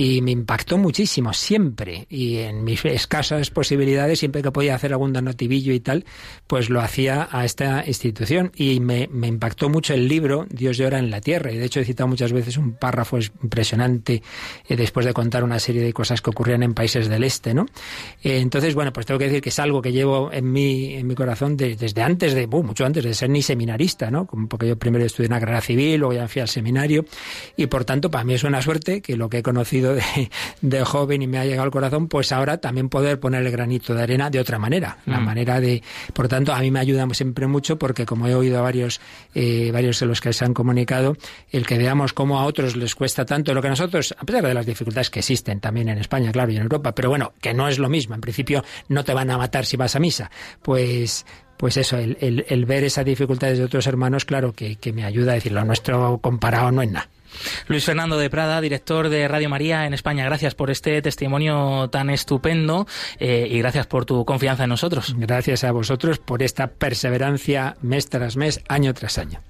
Y 0.00 0.22
me 0.22 0.30
impactó 0.30 0.78
muchísimo, 0.78 1.32
siempre. 1.32 2.06
Y 2.08 2.36
en 2.36 2.62
mis 2.62 2.84
escasas 2.84 3.50
posibilidades, 3.50 4.20
siempre 4.20 4.42
que 4.42 4.52
podía 4.52 4.76
hacer 4.76 4.92
algún 4.92 5.12
donotivillo 5.12 5.72
y 5.72 5.80
tal, 5.80 6.04
pues 6.46 6.70
lo 6.70 6.80
hacía 6.80 7.28
a 7.32 7.44
esta 7.44 7.82
institución. 7.84 8.52
Y 8.54 8.78
me, 8.78 9.08
impactó 9.26 9.68
mucho 9.68 9.94
el 9.94 10.06
libro 10.06 10.46
Dios 10.50 10.76
llora 10.76 11.00
en 11.00 11.10
la 11.10 11.20
tierra. 11.20 11.50
Y 11.50 11.58
de 11.58 11.64
hecho 11.64 11.80
he 11.80 11.84
citado 11.84 12.06
muchas 12.06 12.32
veces 12.32 12.58
un 12.58 12.74
párrafo 12.74 13.18
impresionante 13.42 14.22
eh, 14.68 14.76
después 14.76 15.04
de 15.04 15.12
contar 15.12 15.42
una 15.42 15.58
serie 15.58 15.82
de 15.82 15.92
cosas 15.92 16.22
que 16.22 16.30
ocurrían 16.30 16.62
en 16.62 16.74
países 16.74 17.08
del 17.08 17.24
este, 17.24 17.52
¿no? 17.52 17.66
Eh, 18.22 18.38
entonces, 18.38 18.76
bueno, 18.76 18.92
pues 18.92 19.04
tengo 19.04 19.18
que 19.18 19.24
decir 19.24 19.42
que 19.42 19.48
es 19.48 19.58
algo 19.58 19.82
que 19.82 19.90
llevo 19.90 20.30
en 20.32 20.52
mi, 20.52 20.94
en 20.94 21.08
mi 21.08 21.16
corazón 21.16 21.56
de, 21.56 21.74
desde 21.74 22.02
antes 22.02 22.34
de, 22.34 22.46
mucho 22.46 22.86
antes 22.86 23.02
de 23.02 23.14
ser 23.14 23.30
ni 23.30 23.42
seminarista, 23.42 24.12
¿no? 24.12 24.28
Como 24.28 24.48
porque 24.48 24.68
yo 24.68 24.78
primero 24.78 25.04
estudié 25.04 25.26
en 25.26 25.32
la 25.32 25.40
carrera 25.40 25.60
civil, 25.60 25.98
luego 25.98 26.14
ya 26.14 26.28
fui 26.28 26.40
al 26.40 26.48
seminario. 26.48 27.04
Y 27.56 27.66
por 27.66 27.84
tanto, 27.84 28.12
para 28.12 28.22
mí 28.22 28.34
es 28.34 28.44
una 28.44 28.62
suerte 28.62 29.00
que 29.00 29.16
lo 29.16 29.28
que 29.28 29.38
he 29.38 29.42
conocido 29.42 29.87
de, 29.94 30.02
de, 30.62 30.84
joven 30.84 31.22
y 31.22 31.26
me 31.26 31.38
ha 31.38 31.44
llegado 31.44 31.62
al 31.64 31.70
corazón, 31.70 32.08
pues 32.08 32.32
ahora 32.32 32.58
también 32.58 32.88
poder 32.88 33.20
poner 33.20 33.44
el 33.44 33.50
granito 33.52 33.94
de 33.94 34.02
arena 34.02 34.30
de 34.30 34.40
otra 34.40 34.58
manera. 34.58 34.98
La 35.06 35.20
Mm. 35.20 35.24
manera 35.24 35.60
de. 35.60 35.82
Por 36.12 36.28
tanto, 36.28 36.52
a 36.52 36.60
mí 36.60 36.70
me 36.70 36.80
ayuda 36.80 37.06
siempre 37.12 37.46
mucho 37.46 37.78
porque, 37.78 38.06
como 38.06 38.26
he 38.28 38.34
oído 38.34 38.58
a 38.58 38.62
varios, 38.62 39.00
eh, 39.34 39.70
varios 39.72 40.00
de 40.00 40.06
los 40.06 40.20
que 40.20 40.32
se 40.32 40.44
han 40.44 40.54
comunicado, 40.54 41.16
el 41.50 41.66
que 41.66 41.78
veamos 41.78 42.12
cómo 42.12 42.38
a 42.38 42.44
otros 42.44 42.76
les 42.76 42.94
cuesta 42.94 43.24
tanto 43.24 43.52
lo 43.54 43.60
que 43.60 43.68
a 43.68 43.70
nosotros, 43.70 44.14
a 44.18 44.24
pesar 44.24 44.46
de 44.46 44.54
las 44.54 44.66
dificultades 44.66 45.10
que 45.10 45.20
existen 45.20 45.60
también 45.60 45.88
en 45.88 45.98
España, 45.98 46.32
claro, 46.32 46.52
y 46.52 46.56
en 46.56 46.62
Europa, 46.62 46.94
pero 46.94 47.08
bueno, 47.08 47.32
que 47.40 47.54
no 47.54 47.68
es 47.68 47.78
lo 47.78 47.88
mismo. 47.88 48.14
En 48.14 48.20
principio, 48.20 48.64
no 48.88 49.04
te 49.04 49.14
van 49.14 49.30
a 49.30 49.38
matar 49.38 49.64
si 49.66 49.76
vas 49.76 49.94
a 49.96 49.98
misa. 49.98 50.30
Pues 50.62 51.24
pues 51.56 51.76
eso, 51.76 51.96
el, 51.96 52.16
el, 52.20 52.44
el 52.48 52.66
ver 52.66 52.84
esas 52.84 53.04
dificultades 53.04 53.58
de 53.58 53.64
otros 53.64 53.84
hermanos, 53.88 54.24
claro 54.24 54.52
que, 54.52 54.76
que 54.76 54.92
me 54.92 55.04
ayuda 55.04 55.32
a 55.32 55.34
decir, 55.34 55.50
lo 55.50 55.64
nuestro 55.64 56.18
comparado 56.22 56.70
no 56.70 56.82
es 56.82 56.90
nada. 56.92 57.08
Luis 57.66 57.84
Fernando 57.84 58.16
de 58.16 58.30
Prada, 58.30 58.60
director 58.60 59.08
de 59.08 59.28
Radio 59.28 59.48
María 59.48 59.86
en 59.86 59.94
España, 59.94 60.24
gracias 60.24 60.54
por 60.54 60.70
este 60.70 61.00
testimonio 61.02 61.88
tan 61.90 62.10
estupendo 62.10 62.86
eh, 63.18 63.46
y 63.50 63.58
gracias 63.58 63.86
por 63.86 64.04
tu 64.04 64.24
confianza 64.24 64.64
en 64.64 64.70
nosotros. 64.70 65.14
Gracias 65.16 65.64
a 65.64 65.72
vosotros 65.72 66.18
por 66.18 66.42
esta 66.42 66.68
perseverancia 66.68 67.76
mes 67.82 68.08
tras 68.08 68.36
mes, 68.36 68.60
año 68.68 68.94
tras 68.94 69.18
año. 69.18 69.40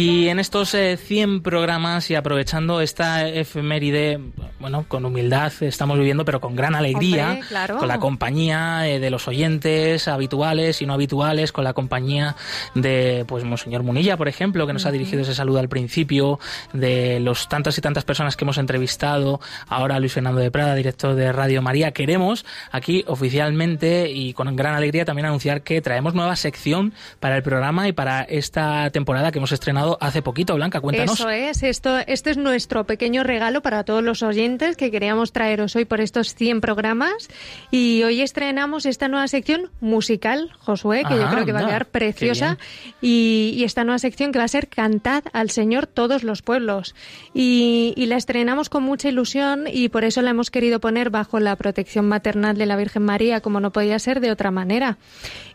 Y 0.00 0.28
en 0.28 0.38
estos 0.38 0.72
eh, 0.72 0.96
100 0.96 1.42
programas 1.42 2.10
y 2.10 2.14
aprovechando 2.14 2.80
esta 2.80 3.28
efeméride, 3.28 4.18
bueno, 4.58 4.86
con 4.88 5.04
humildad 5.04 5.52
estamos 5.60 5.98
viviendo, 5.98 6.24
pero 6.24 6.40
con 6.40 6.56
gran 6.56 6.74
alegría, 6.74 7.32
Hombre, 7.32 7.46
claro. 7.48 7.76
con 7.76 7.88
la 7.88 7.98
compañía 7.98 8.88
eh, 8.88 8.98
de 8.98 9.10
los 9.10 9.28
oyentes 9.28 10.08
habituales 10.08 10.80
y 10.80 10.86
no 10.86 10.94
habituales, 10.94 11.52
con 11.52 11.64
la 11.64 11.74
compañía 11.74 12.34
de, 12.74 13.26
pues, 13.28 13.44
Monseñor 13.44 13.82
Munilla, 13.82 14.16
por 14.16 14.28
ejemplo, 14.28 14.66
que 14.66 14.72
nos 14.72 14.86
ha 14.86 14.90
dirigido 14.90 15.20
ese 15.20 15.34
saludo 15.34 15.58
al 15.58 15.68
principio, 15.68 16.38
de 16.72 17.20
los 17.20 17.50
tantas 17.50 17.76
y 17.76 17.82
tantas 17.82 18.04
personas 18.04 18.36
que 18.36 18.44
hemos 18.44 18.56
entrevistado, 18.56 19.38
ahora 19.68 19.98
Luis 19.98 20.14
Fernando 20.14 20.40
de 20.40 20.50
Prada, 20.50 20.74
director 20.76 21.14
de 21.14 21.30
Radio 21.30 21.60
María. 21.60 21.92
Queremos 21.92 22.46
aquí 22.72 23.04
oficialmente 23.06 24.10
y 24.10 24.32
con 24.32 24.56
gran 24.56 24.74
alegría 24.74 25.04
también 25.04 25.26
anunciar 25.26 25.60
que 25.60 25.82
traemos 25.82 26.14
nueva 26.14 26.36
sección 26.36 26.94
para 27.18 27.36
el 27.36 27.42
programa 27.42 27.86
y 27.86 27.92
para 27.92 28.22
esta 28.22 28.88
temporada 28.90 29.30
que 29.30 29.38
hemos 29.38 29.52
estrenado 29.52 29.89
hace 30.00 30.22
poquito. 30.22 30.54
Blanca, 30.54 30.80
cuéntanos. 30.80 31.18
Eso 31.18 31.30
es, 31.30 31.62
esto, 31.62 31.98
este 32.06 32.30
es 32.30 32.36
nuestro 32.36 32.84
pequeño 32.84 33.22
regalo 33.24 33.62
para 33.62 33.84
todos 33.84 34.02
los 34.02 34.22
oyentes 34.22 34.76
que 34.76 34.90
queríamos 34.90 35.32
traeros 35.32 35.74
hoy 35.76 35.84
por 35.84 36.00
estos 36.00 36.34
100 36.34 36.60
programas. 36.60 37.28
Y 37.70 38.02
hoy 38.02 38.20
estrenamos 38.20 38.86
esta 38.86 39.08
nueva 39.08 39.28
sección 39.28 39.70
musical, 39.80 40.50
Josué, 40.58 41.02
que 41.08 41.14
yo 41.14 41.26
Ah, 41.26 41.30
creo 41.30 41.44
que 41.44 41.52
va 41.52 41.60
a 41.60 41.66
quedar 41.66 41.86
preciosa. 41.86 42.58
Y, 43.00 43.54
y 43.56 43.64
esta 43.64 43.84
nueva 43.84 43.98
sección 43.98 44.32
que 44.32 44.38
va 44.38 44.44
a 44.44 44.48
ser 44.48 44.68
Cantad 44.68 45.24
al 45.32 45.50
Señor 45.50 45.86
todos 45.86 46.22
los 46.24 46.42
pueblos. 46.42 46.94
Y, 47.34 47.94
y 47.96 48.06
la 48.06 48.16
estrenamos 48.16 48.68
con 48.68 48.82
mucha 48.82 49.08
ilusión 49.08 49.64
y 49.70 49.88
por 49.88 50.04
eso 50.04 50.22
la 50.22 50.30
hemos 50.30 50.50
querido 50.50 50.80
poner 50.80 51.10
bajo 51.10 51.40
la 51.40 51.56
protección 51.56 52.08
maternal 52.08 52.56
de 52.56 52.66
la 52.66 52.76
Virgen 52.76 53.02
María, 53.04 53.40
como 53.40 53.60
no 53.60 53.70
podía 53.72 53.98
ser 53.98 54.20
de 54.20 54.30
otra 54.30 54.50
manera. 54.50 54.98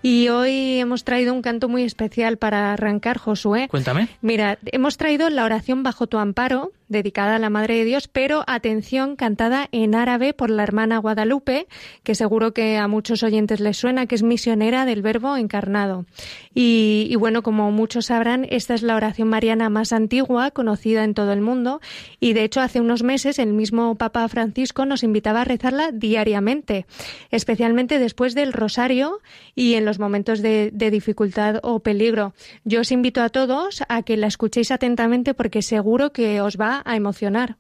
Y 0.02 0.30
hoy 0.30 0.80
hemos 0.80 1.04
traído 1.04 1.34
un 1.34 1.42
canto 1.42 1.68
muy 1.68 1.84
especial 1.84 2.38
para 2.38 2.74
arrancar, 2.74 3.18
Josué. 3.18 3.68
Cuéntame. 3.70 4.08
Mira, 4.26 4.58
hemos 4.66 4.98
traído 4.98 5.30
la 5.30 5.46
oración 5.46 5.84
bajo 5.84 6.08
tu 6.08 6.18
amparo, 6.18 6.72
dedicada 6.88 7.36
a 7.36 7.40
la 7.40 7.50
Madre 7.50 7.78
de 7.78 7.86
Dios, 7.86 8.08
pero 8.08 8.44
atención, 8.48 9.16
cantada 9.16 9.68
en 9.72 9.96
árabe 9.96 10.34
por 10.34 10.50
la 10.50 10.64
hermana 10.64 10.98
Guadalupe, 10.98 11.68
que 12.04 12.16
seguro 12.16 12.54
que 12.54 12.78
a 12.78 12.88
muchos 12.88 13.24
oyentes 13.24 13.60
les 13.60 13.78
suena, 13.78 14.06
que 14.06 14.16
es 14.16 14.24
misionera 14.24 14.86
del 14.86 15.02
Verbo 15.02 15.38
encarnado. 15.38 16.06
Y, 16.54 17.14
bueno, 17.18 17.42
como 17.44 17.72
muchos 17.72 18.08
sabrán, 18.08 18.46
esta 18.50 18.74
es 18.74 18.82
la 18.82 18.96
oración 18.96 19.28
mariana 19.28 19.70
más 19.70 19.94
antigua, 19.94 20.52
conocida 20.52 21.04
en 21.04 21.14
todo 21.14 21.34
el 21.34 21.42
mundo, 21.42 21.82
y 22.20 22.34
de 22.34 22.44
hecho 22.44 22.62
hace 22.62 22.80
unos 22.80 23.04
meses 23.04 23.40
el 23.40 23.54
mismo 23.54 23.96
Papa 23.96 24.28
Francisco 24.28 24.86
nos 24.86 25.04
invitaba 25.04 25.42
a 25.42 25.46
rezarla 25.46 25.92
diariamente, 25.92 26.86
especialmente 27.32 28.00
después 28.00 28.36
del 28.36 28.54
rosario 28.54 29.20
y 29.56 29.74
en 29.74 29.86
los 29.86 30.00
momentos 30.00 30.42
de, 30.42 30.72
de 30.74 30.92
dificultad 30.92 31.60
o 31.64 31.80
peligro. 31.80 32.34
Yo 32.64 32.82
os 32.82 32.92
invito 32.92 33.22
a 33.22 33.30
todos 33.30 33.84
a 33.90 34.04
que 34.04 34.18
la 34.18 34.28
escuchéis 34.28 34.72
atentamente 34.72 35.34
porque 35.34 35.62
seguro 35.62 36.12
que 36.12 36.42
os 36.42 36.58
va 36.58 36.75
a 36.84 36.96
emocionar. 36.96 37.58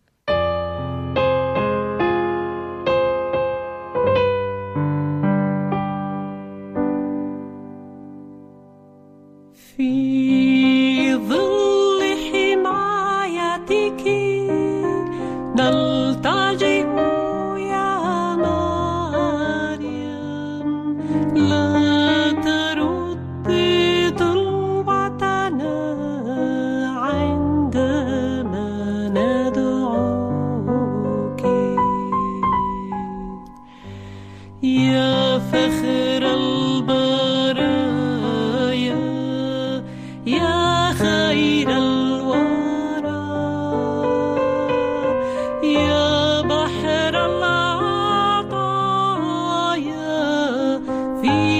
be 51.25 51.54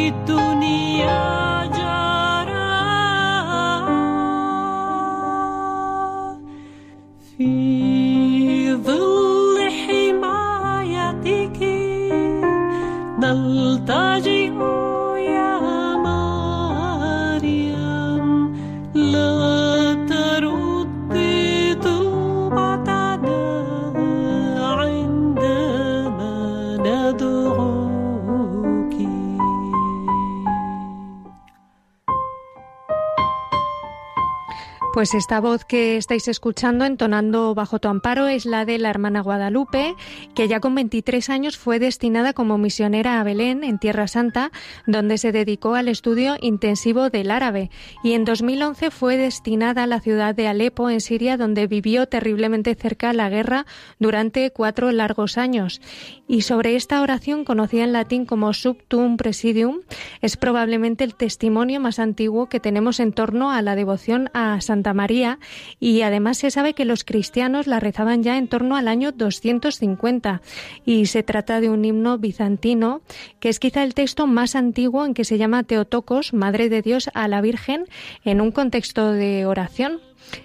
Pues 35.06 35.14
esta 35.14 35.40
voz 35.40 35.66
que 35.66 35.98
estáis 35.98 36.28
escuchando 36.28 36.84
entonando 36.84 37.54
bajo 37.54 37.78
tu 37.78 37.90
amparo 37.90 38.28
es 38.28 38.48
la 38.48 38.66
de 38.66 38.80
la 38.80 38.90
hermana 38.90 39.22
Guadalupe, 39.22 39.94
que 40.34 40.48
ya 40.48 40.60
con 40.60 40.74
23 40.74 41.30
años 41.30 41.60
fue 41.60 41.78
destinada 41.78 42.34
como 42.34 42.58
misionera 42.58 43.20
a 43.20 43.24
Belén, 43.24 43.64
en 43.64 43.78
Tierra 43.78 44.08
Santa, 44.08 44.52
donde 44.88 45.20
se 45.20 45.32
dedicó 45.32 45.76
al 45.76 45.90
estudio 45.90 46.38
intensivo 46.42 47.12
del 47.12 47.30
árabe. 47.30 47.70
Y 48.04 48.14
en 48.14 48.26
2011 48.26 48.90
fue 48.90 49.16
destinada 49.16 49.84
a 49.84 49.88
la 49.88 50.00
ciudad 50.00 50.34
de 50.34 50.48
Alepo, 50.48 50.90
en 50.90 51.02
Siria, 51.02 51.38
donde 51.38 51.68
vivió 51.68 52.08
terriblemente 52.08 52.74
cerca 52.74 53.14
la 53.14 53.30
guerra 53.30 53.68
durante 54.00 54.50
cuatro 54.50 54.92
largos 54.92 55.38
años. 55.38 55.82
Y 56.28 56.42
sobre 56.42 56.76
esta 56.76 57.00
oración, 57.04 57.46
conocida 57.46 57.84
en 57.84 57.94
latín 57.94 58.26
como 58.26 58.52
Subtum 58.54 59.18
Presidium, 59.18 59.82
es 60.22 60.36
probablemente 60.36 61.04
el 61.04 61.14
testimonio 61.14 61.80
más 61.80 62.00
antiguo 62.00 62.50
que 62.50 62.60
tenemos 62.60 63.00
en 63.00 63.14
torno 63.14 63.52
a 63.52 63.62
la 63.62 63.76
devoción 63.76 64.32
a 64.34 64.60
Santa 64.62 64.95
María 64.96 65.38
y 65.80 66.02
además 66.02 66.40
se 66.40 66.50
sabe 66.50 66.74
que 66.74 66.86
los 66.86 67.04
cristianos 67.04 67.68
la 67.68 67.80
rezaban 67.80 68.24
ya 68.24 68.38
en 68.38 68.48
torno 68.48 68.76
al 68.76 68.88
año 68.88 69.12
250 69.12 70.42
y 70.86 71.06
se 71.06 71.22
trata 71.22 71.62
de 71.62 71.70
un 71.70 71.86
himno 71.86 72.18
bizantino 72.18 73.02
que 73.40 73.50
es 73.50 73.60
quizá 73.60 73.84
el 73.84 73.94
texto 73.94 74.26
más 74.26 74.56
antiguo 74.56 75.06
en 75.06 75.14
que 75.14 75.26
se 75.26 75.38
llama 75.38 75.64
Teotocos, 75.64 76.34
Madre 76.34 76.70
de 76.70 76.82
Dios 76.82 77.10
a 77.14 77.28
la 77.28 77.42
Virgen, 77.42 77.86
en 78.24 78.42
un 78.42 78.52
contexto 78.52 79.12
de 79.12 79.46
oración. 79.46 80.00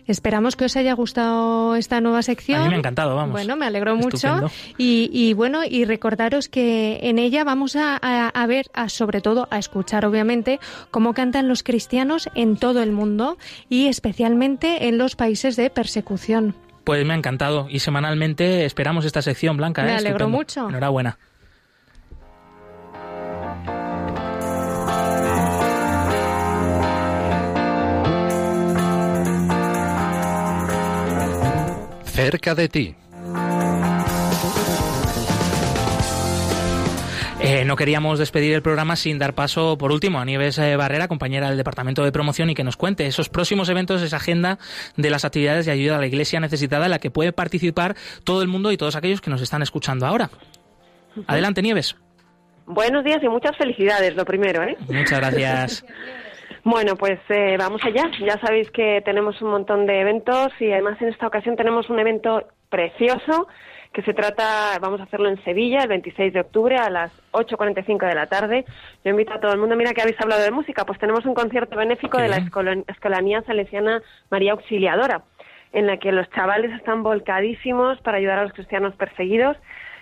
Esperamos 0.07 0.57
que 0.57 0.65
os 0.67 0.77
haya 0.77 0.93
gustado 0.95 1.75
esta 1.77 2.01
nueva 2.01 2.23
sección. 2.23 2.61
A 2.61 2.65
mí 2.65 2.69
me 2.71 2.75
ha 2.77 2.79
encantado, 2.79 3.15
vamos. 3.17 3.33
Bueno, 3.33 3.57
me 3.57 3.67
alegro 3.67 3.97
mucho. 3.97 4.51
Y, 4.79 5.11
y 5.13 5.33
bueno, 5.35 5.61
y 5.65 5.85
recordaros 5.85 6.49
que 6.49 6.99
en 7.03 7.19
ella 7.19 7.45
vamos 7.45 7.77
a, 7.77 7.97
a- 8.01 8.29
a 8.29 8.47
ver, 8.47 8.67
a, 8.75 8.89
sobre 8.89 9.21
todo 9.21 9.49
a 9.51 9.59
escuchar, 9.59 10.05
obviamente, 10.07 10.61
cómo 10.91 11.15
cantan 11.15 11.49
los 11.49 11.63
cristianos 11.63 12.29
en 12.35 12.57
todo 12.57 12.83
el 12.83 12.93
mundo 12.93 13.37
y 13.69 13.87
especialmente 13.87 14.89
en 14.89 14.99
los 14.99 15.17
países 15.17 15.57
de 15.57 15.71
persecución. 15.71 16.55
Pues 16.85 17.05
me 17.07 17.13
ha 17.13 17.17
encantado 17.17 17.67
y 17.71 17.81
semanalmente 17.81 18.65
esperamos 18.65 19.05
esta 19.05 19.23
sección, 19.23 19.57
Blanca. 19.57 19.83
Me 19.83 19.91
¿eh? 19.91 19.97
alegro 19.97 20.27
Estupendo. 20.27 20.37
mucho. 20.37 20.69
Enhorabuena. 20.69 21.19
Cerca 32.23 32.55
de 32.55 32.69
ti. 32.69 32.95
Eh, 37.41 37.65
no 37.65 37.77
queríamos 37.77 38.19
despedir 38.19 38.53
el 38.53 38.61
programa 38.61 38.95
sin 38.97 39.19
dar 39.19 39.33
paso, 39.33 39.79
por 39.79 39.91
último, 39.91 40.21
a 40.21 40.27
Nieves 40.27 40.59
eh, 40.59 40.77
Barrera, 40.77 41.09
compañera 41.09 41.49
del 41.49 41.57
Departamento 41.57 42.05
de 42.05 42.13
Promoción, 42.13 42.51
y 42.51 42.55
que 42.55 42.63
nos 42.63 42.77
cuente 42.77 43.07
esos 43.07 43.31
próximos 43.31 43.71
eventos, 43.71 44.03
esa 44.03 44.19
agenda 44.19 44.59
de 44.99 45.09
las 45.09 45.25
actividades 45.25 45.65
de 45.65 45.73
ayuda 45.73 45.97
a 45.97 45.99
la 45.99 46.07
Iglesia 46.09 46.41
necesitada 46.41 46.85
en 46.85 46.91
la 46.91 46.99
que 46.99 47.11
puede 47.11 47.33
participar 47.33 47.97
todo 48.23 48.43
el 48.43 48.49
mundo 48.49 48.71
y 48.71 48.77
todos 48.77 48.97
aquellos 48.97 49.23
que 49.23 49.31
nos 49.31 49.41
están 49.41 49.63
escuchando 49.63 50.05
ahora. 50.05 50.29
Adelante, 51.27 51.63
Nieves. 51.63 51.97
Buenos 52.67 53.03
días 53.03 53.21
y 53.23 53.29
muchas 53.31 53.57
felicidades, 53.57 54.15
lo 54.15 54.27
primero, 54.27 54.63
¿eh? 54.63 54.77
Muchas 54.91 55.21
gracias. 55.21 55.87
Bueno, 56.65 56.97
pues 56.97 57.19
eh, 57.31 57.57
vamos 57.59 57.83
allá. 57.85 58.11
Ya 58.21 58.39
sabéis 58.41 58.71
que 58.71 59.03
tenemos 59.05 59.41
un 59.41 59.51
montón 59.51 59.87
de 59.87 60.01
eventos 60.01 60.53
y 60.61 60.71
además 60.71 61.01
en 61.01 61.09
esta 61.09 61.27
ocasión 61.27 61.57
tenemos 61.57 61.89
un 61.89 61.99
evento 61.99 62.45
precioso 62.69 63.49
que 63.93 64.03
se 64.03 64.15
trata, 64.15 64.79
vamos 64.81 65.01
a 65.01 65.05
hacerlo 65.05 65.29
en 65.29 65.43
Sevilla 65.43 65.83
el 65.83 65.89
26 65.89 66.33
de 66.33 66.41
octubre 66.41 66.77
a 66.77 66.91
las 66.91 67.11
8.45 67.33 68.07
de 68.07 68.15
la 68.15 68.27
tarde. 68.27 68.65
Yo 69.05 69.11
invito 69.11 69.33
a 69.33 69.41
todo 69.41 69.53
el 69.53 69.59
mundo, 69.59 69.75
mira 69.75 69.93
que 69.93 70.03
habéis 70.03 70.21
hablado 70.21 70.43
de 70.43 70.53
música, 70.53 70.85
pues 70.85 70.99
tenemos 71.01 71.25
un 71.25 71.35
concierto 71.35 71.77
benéfico 71.77 72.19
de 72.19 72.29
la 72.29 72.37
Escolanía 72.87 73.43
Salesiana 73.43 74.01
María 74.31 74.53
Auxiliadora, 74.53 75.23
en 75.73 75.89
la 75.89 75.97
que 75.97 76.13
los 76.13 76.31
chavales 76.31 76.73
están 76.73 77.03
volcadísimos 77.03 78.01
para 78.03 78.19
ayudar 78.19 78.39
a 78.39 78.45
los 78.45 78.53
cristianos 78.53 78.95
perseguidos. 78.95 79.57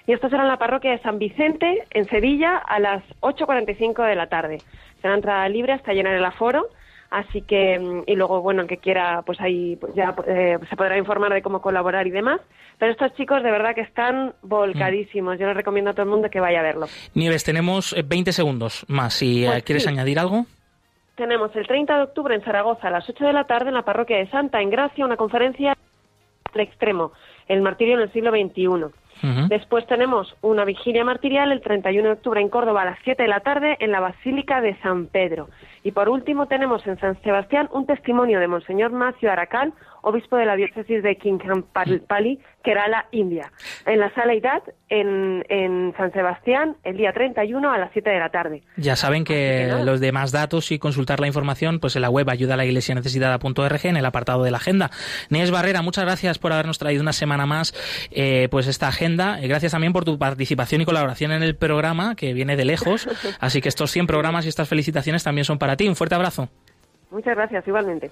Y 0.07 0.13
esto 0.13 0.29
será 0.29 0.43
en 0.43 0.49
la 0.49 0.59
parroquia 0.59 0.91
de 0.91 1.01
San 1.01 1.19
Vicente, 1.19 1.85
en 1.91 2.07
Sevilla, 2.07 2.57
a 2.57 2.81
las 2.81 3.03
8.45 3.21 4.07
de 4.07 4.17
la 4.17 4.29
tarde. 4.29 4.59
Será 5.01 5.15
entrada 5.15 5.49
libre 5.49 5.73
hasta 5.73 5.93
llenar 5.93 6.15
el 6.15 6.25
aforo. 6.25 6.67
Así 7.11 7.41
que, 7.41 7.79
mm, 7.79 8.03
y 8.07 8.17
luego, 8.17 8.43
bueno, 8.43 8.63
el 8.63 8.69
que 8.69 8.77
quiera, 8.77 9.23
pues 9.25 9.41
ahí 9.41 9.77
pues 9.77 9.95
ya 9.95 10.15
eh, 10.27 10.59
se 10.69 10.77
podrá 10.77 10.99
informar 10.99 11.33
de 11.33 11.41
cómo 11.41 11.63
colaborar 11.63 12.07
y 12.07 12.11
demás. 12.11 12.41
Pero 12.79 12.93
estos 12.93 13.15
chicos 13.15 13.43
de 13.43 13.51
verdad 13.51 13.75
que 13.75 13.81
están 13.81 14.35
volcadísimos. 14.43 15.39
Yo 15.39 15.47
les 15.47 15.57
recomiendo 15.57 15.91
a 15.91 15.95
todo 15.95 16.03
el 16.03 16.11
mundo 16.11 16.29
que 16.31 16.39
vaya 16.41 16.61
a 16.61 16.63
verlo. 16.63 16.87
Nieves, 17.15 17.45
tenemos 17.45 17.93
eh, 17.95 18.03
20 18.07 18.33
segundos 18.33 18.85
más. 18.89 19.15
Si 19.15 19.45
eh, 19.45 19.49
Pues 19.49 19.63
quieres 19.65 19.83
sí. 19.85 19.89
añadir 19.89 20.19
algo. 20.19 20.45
Tenemos 21.17 21.55
el 21.57 21.67
30 21.67 21.97
de 21.97 22.03
octubre 22.05 22.35
en 22.35 22.43
Zaragoza 22.43 22.89
a 22.89 22.91
las 22.91 23.09
8 23.09 23.25
de 23.25 23.33
la 23.33 23.45
tarde 23.45 23.69
en 23.69 23.75
la 23.75 23.83
parroquia 23.83 24.19
de 24.19 24.31
Santa 24.31 24.61
Engracia 24.61 25.05
una 25.05 25.17
conferencia 25.17 25.75
al 26.55 26.61
extremo, 26.61 27.13
el 27.49 27.61
martirio 27.63 27.95
en 27.95 28.03
el 28.03 28.13
siglo 28.13 28.31
XXI. 28.31 28.95
Después 29.49 29.87
tenemos 29.87 30.37
una 30.43 30.65
vigilia 30.65 31.05
martirial 31.05 31.53
el 31.53 31.61
31 31.61 32.09
de 32.09 32.15
octubre 32.15 32.41
en 32.41 32.49
Córdoba 32.49 32.83
a 32.83 32.85
las 32.87 32.99
7 33.05 33.23
de 33.23 33.29
la 33.29 33.41
tarde 33.41 33.77
en 33.81 33.91
la 33.91 34.01
Basílica 34.01 34.61
de 34.61 34.77
San 34.81 35.07
Pedro. 35.07 35.49
Y 35.83 35.93
por 35.93 36.09
último 36.09 36.47
tenemos 36.47 36.87
en 36.87 36.99
San 36.99 37.21
Sebastián 37.23 37.69
un 37.73 37.87
testimonio 37.87 38.41
de 38.41 38.49
Monseñor 38.49 38.93
Macio 38.93 39.31
Aracal, 39.31 39.73
obispo 40.09 40.37
de 40.37 40.47
la 40.47 40.57
diócesis 40.57 41.03
de 41.03 41.17
Kinkampali, 41.17 42.39
Kerala, 42.63 43.07
India, 43.13 43.51
en 43.87 44.01
la 44.01 44.13
sala 44.15 44.35
Idad 44.35 44.63
en, 44.89 45.45
en 45.49 45.95
San 45.97 46.13
Sebastián 46.13 46.77
el 46.85 46.97
día 46.97 47.13
31 47.13 47.71
a 47.71 47.79
las 47.79 47.91
7 47.93 48.09
de 48.09 48.19
la 48.19 48.31
tarde. 48.31 48.63
Ya 48.77 48.97
saben 48.97 49.25
que, 49.25 49.69
los 49.85 50.01
demás 50.01 50.33
datos 50.33 50.71
y 50.73 50.79
consultar 50.79 51.21
la 51.21 51.27
información 51.27 51.79
pues 51.81 51.97
en 51.97 52.03
la 52.03 52.11
web 52.11 52.29
ayuda 52.31 52.55
a 52.55 52.57
la 52.57 52.65
iglesia 52.65 52.95
necesitada.org 52.95 53.87
en 53.87 53.97
el 53.97 54.05
apartado 54.05 54.43
de 54.45 54.51
la 54.51 54.59
agenda. 54.59 54.91
Nieves 55.31 55.51
Barrera, 55.51 55.83
muchas 55.83 56.05
gracias 56.05 56.39
por 56.39 56.53
habernos 56.53 56.79
traído 56.79 57.03
una 57.03 57.13
semana 57.13 57.47
más 57.47 57.75
eh, 58.11 58.49
pues 58.51 58.67
esta 58.67 58.89
agenda. 58.89 59.41
Eh, 59.41 59.49
Gracias 59.49 59.73
también 59.73 59.93
por 59.93 60.05
tu 60.05 60.19
participación 60.19 60.83
y 60.83 60.85
colaboración 60.85 61.33
en 61.33 61.43
el 61.43 61.57
programa 61.57 62.15
que 62.15 62.33
viene 62.33 62.57
de 62.57 62.65
lejos. 62.65 63.09
Así 63.41 63.61
que 63.61 63.69
estos 63.69 63.91
100 63.91 64.07
programas 64.07 64.45
y 64.47 64.49
estas 64.49 64.69
felicitaciones 64.69 65.25
también 65.25 65.45
son 65.45 65.59
para 65.59 65.77
ti. 65.77 65.89
Un 65.89 65.97
fuerte 65.97 66.15
abrazo. 66.15 66.49
Muchas 67.11 67.35
gracias, 67.35 67.67
igualmente. 67.67 68.11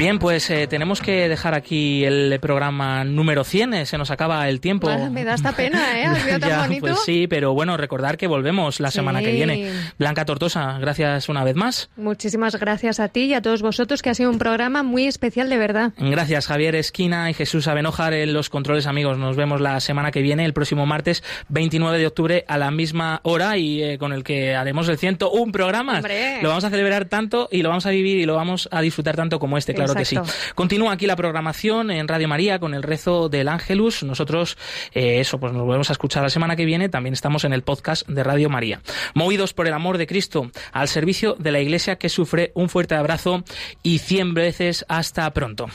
Bien, 0.00 0.18
pues 0.18 0.48
eh, 0.48 0.66
tenemos 0.66 1.02
que 1.02 1.28
dejar 1.28 1.52
aquí 1.52 2.06
el 2.06 2.38
programa 2.40 3.04
número 3.04 3.44
100. 3.44 3.74
eh, 3.74 3.84
Se 3.84 3.98
nos 3.98 4.10
acaba 4.10 4.48
el 4.48 4.58
tiempo. 4.58 4.88
Ah, 4.88 5.10
me 5.10 5.24
da 5.24 5.34
esta 5.34 5.52
pena, 5.52 6.00
¿eh? 6.00 6.06
Ha 6.06 6.14
tan 6.38 6.48
Ya, 6.48 6.62
bonito. 6.62 6.80
pues 6.86 7.00
sí, 7.04 7.26
pero 7.26 7.52
bueno, 7.52 7.76
recordar 7.76 8.16
que 8.16 8.26
volvemos 8.26 8.80
la 8.80 8.90
semana 8.90 9.20
que 9.20 9.30
viene. 9.30 9.70
Blanca 9.98 10.24
Tortosa, 10.24 10.78
gracias 10.78 11.28
una 11.28 11.44
vez 11.44 11.54
más. 11.54 11.90
Muchísimas 11.98 12.56
gracias 12.58 12.98
a 12.98 13.08
ti 13.08 13.24
y 13.24 13.34
a 13.34 13.42
todos 13.42 13.60
vosotros, 13.60 14.00
que 14.00 14.08
ha 14.08 14.14
sido 14.14 14.30
un 14.30 14.38
programa 14.38 14.82
muy 14.82 15.06
especial 15.06 15.50
de 15.50 15.58
verdad. 15.58 15.92
Gracias 15.98 16.46
Javier 16.46 16.76
Esquina 16.76 17.28
y 17.28 17.34
Jesús 17.34 17.68
Abenojar 17.68 18.14
en 18.14 18.32
los 18.32 18.48
controles 18.48 18.86
amigos. 18.86 19.18
Nos 19.18 19.36
vemos 19.36 19.60
la 19.60 19.80
semana 19.80 20.10
que 20.12 20.22
viene, 20.22 20.46
el 20.46 20.54
próximo 20.54 20.86
martes 20.86 21.22
29 21.50 21.98
de 21.98 22.06
octubre 22.06 22.44
a 22.48 22.56
la 22.56 22.70
misma 22.70 23.20
hora 23.22 23.58
y 23.58 23.82
eh, 23.82 23.98
con 23.98 24.14
el 24.14 24.24
que 24.24 24.54
haremos 24.56 24.88
el 24.88 24.96
101 24.96 25.52
programas. 25.52 25.96
¡Hombre! 25.96 26.38
Lo 26.40 26.48
vamos 26.48 26.64
a 26.64 26.70
celebrar 26.70 27.04
tanto 27.04 27.50
y 27.52 27.60
lo 27.60 27.68
vamos 27.68 27.84
a 27.84 27.90
vivir 27.90 28.16
y 28.16 28.24
lo 28.24 28.34
vamos 28.36 28.66
a 28.72 28.80
disfrutar 28.80 29.14
tanto 29.14 29.38
como 29.38 29.58
este, 29.58 29.74
claro 29.74 29.89
que 29.94 30.02
Exacto. 30.02 30.30
sí. 30.30 30.52
Continúa 30.54 30.92
aquí 30.92 31.06
la 31.06 31.16
programación 31.16 31.90
en 31.90 32.08
Radio 32.08 32.28
María 32.28 32.58
con 32.58 32.74
el 32.74 32.82
rezo 32.82 33.28
del 33.28 33.48
Ángelus. 33.48 34.02
Nosotros, 34.02 34.56
eh, 34.92 35.20
eso, 35.20 35.38
pues 35.38 35.52
nos 35.52 35.64
volvemos 35.64 35.90
a 35.90 35.92
escuchar 35.92 36.22
la 36.22 36.30
semana 36.30 36.56
que 36.56 36.64
viene. 36.64 36.88
También 36.88 37.12
estamos 37.12 37.44
en 37.44 37.52
el 37.52 37.62
podcast 37.62 38.06
de 38.08 38.22
Radio 38.24 38.48
María. 38.48 38.80
Movidos 39.14 39.52
por 39.52 39.66
el 39.66 39.72
amor 39.72 39.98
de 39.98 40.06
Cristo, 40.06 40.50
al 40.72 40.88
servicio 40.88 41.34
de 41.38 41.52
la 41.52 41.60
Iglesia 41.60 41.96
que 41.96 42.08
sufre, 42.08 42.52
un 42.54 42.68
fuerte 42.68 42.94
abrazo 42.94 43.44
y 43.82 43.98
100 43.98 44.34
veces 44.34 44.84
hasta 44.88 45.30
pronto. 45.32 45.66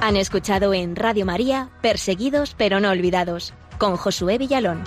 Han 0.00 0.16
escuchado 0.16 0.74
en 0.74 0.96
Radio 0.96 1.24
María 1.24 1.70
Perseguidos 1.80 2.54
pero 2.58 2.78
no 2.78 2.90
olvidados 2.90 3.54
con 3.78 3.96
Josué 3.96 4.36
Villalón. 4.36 4.84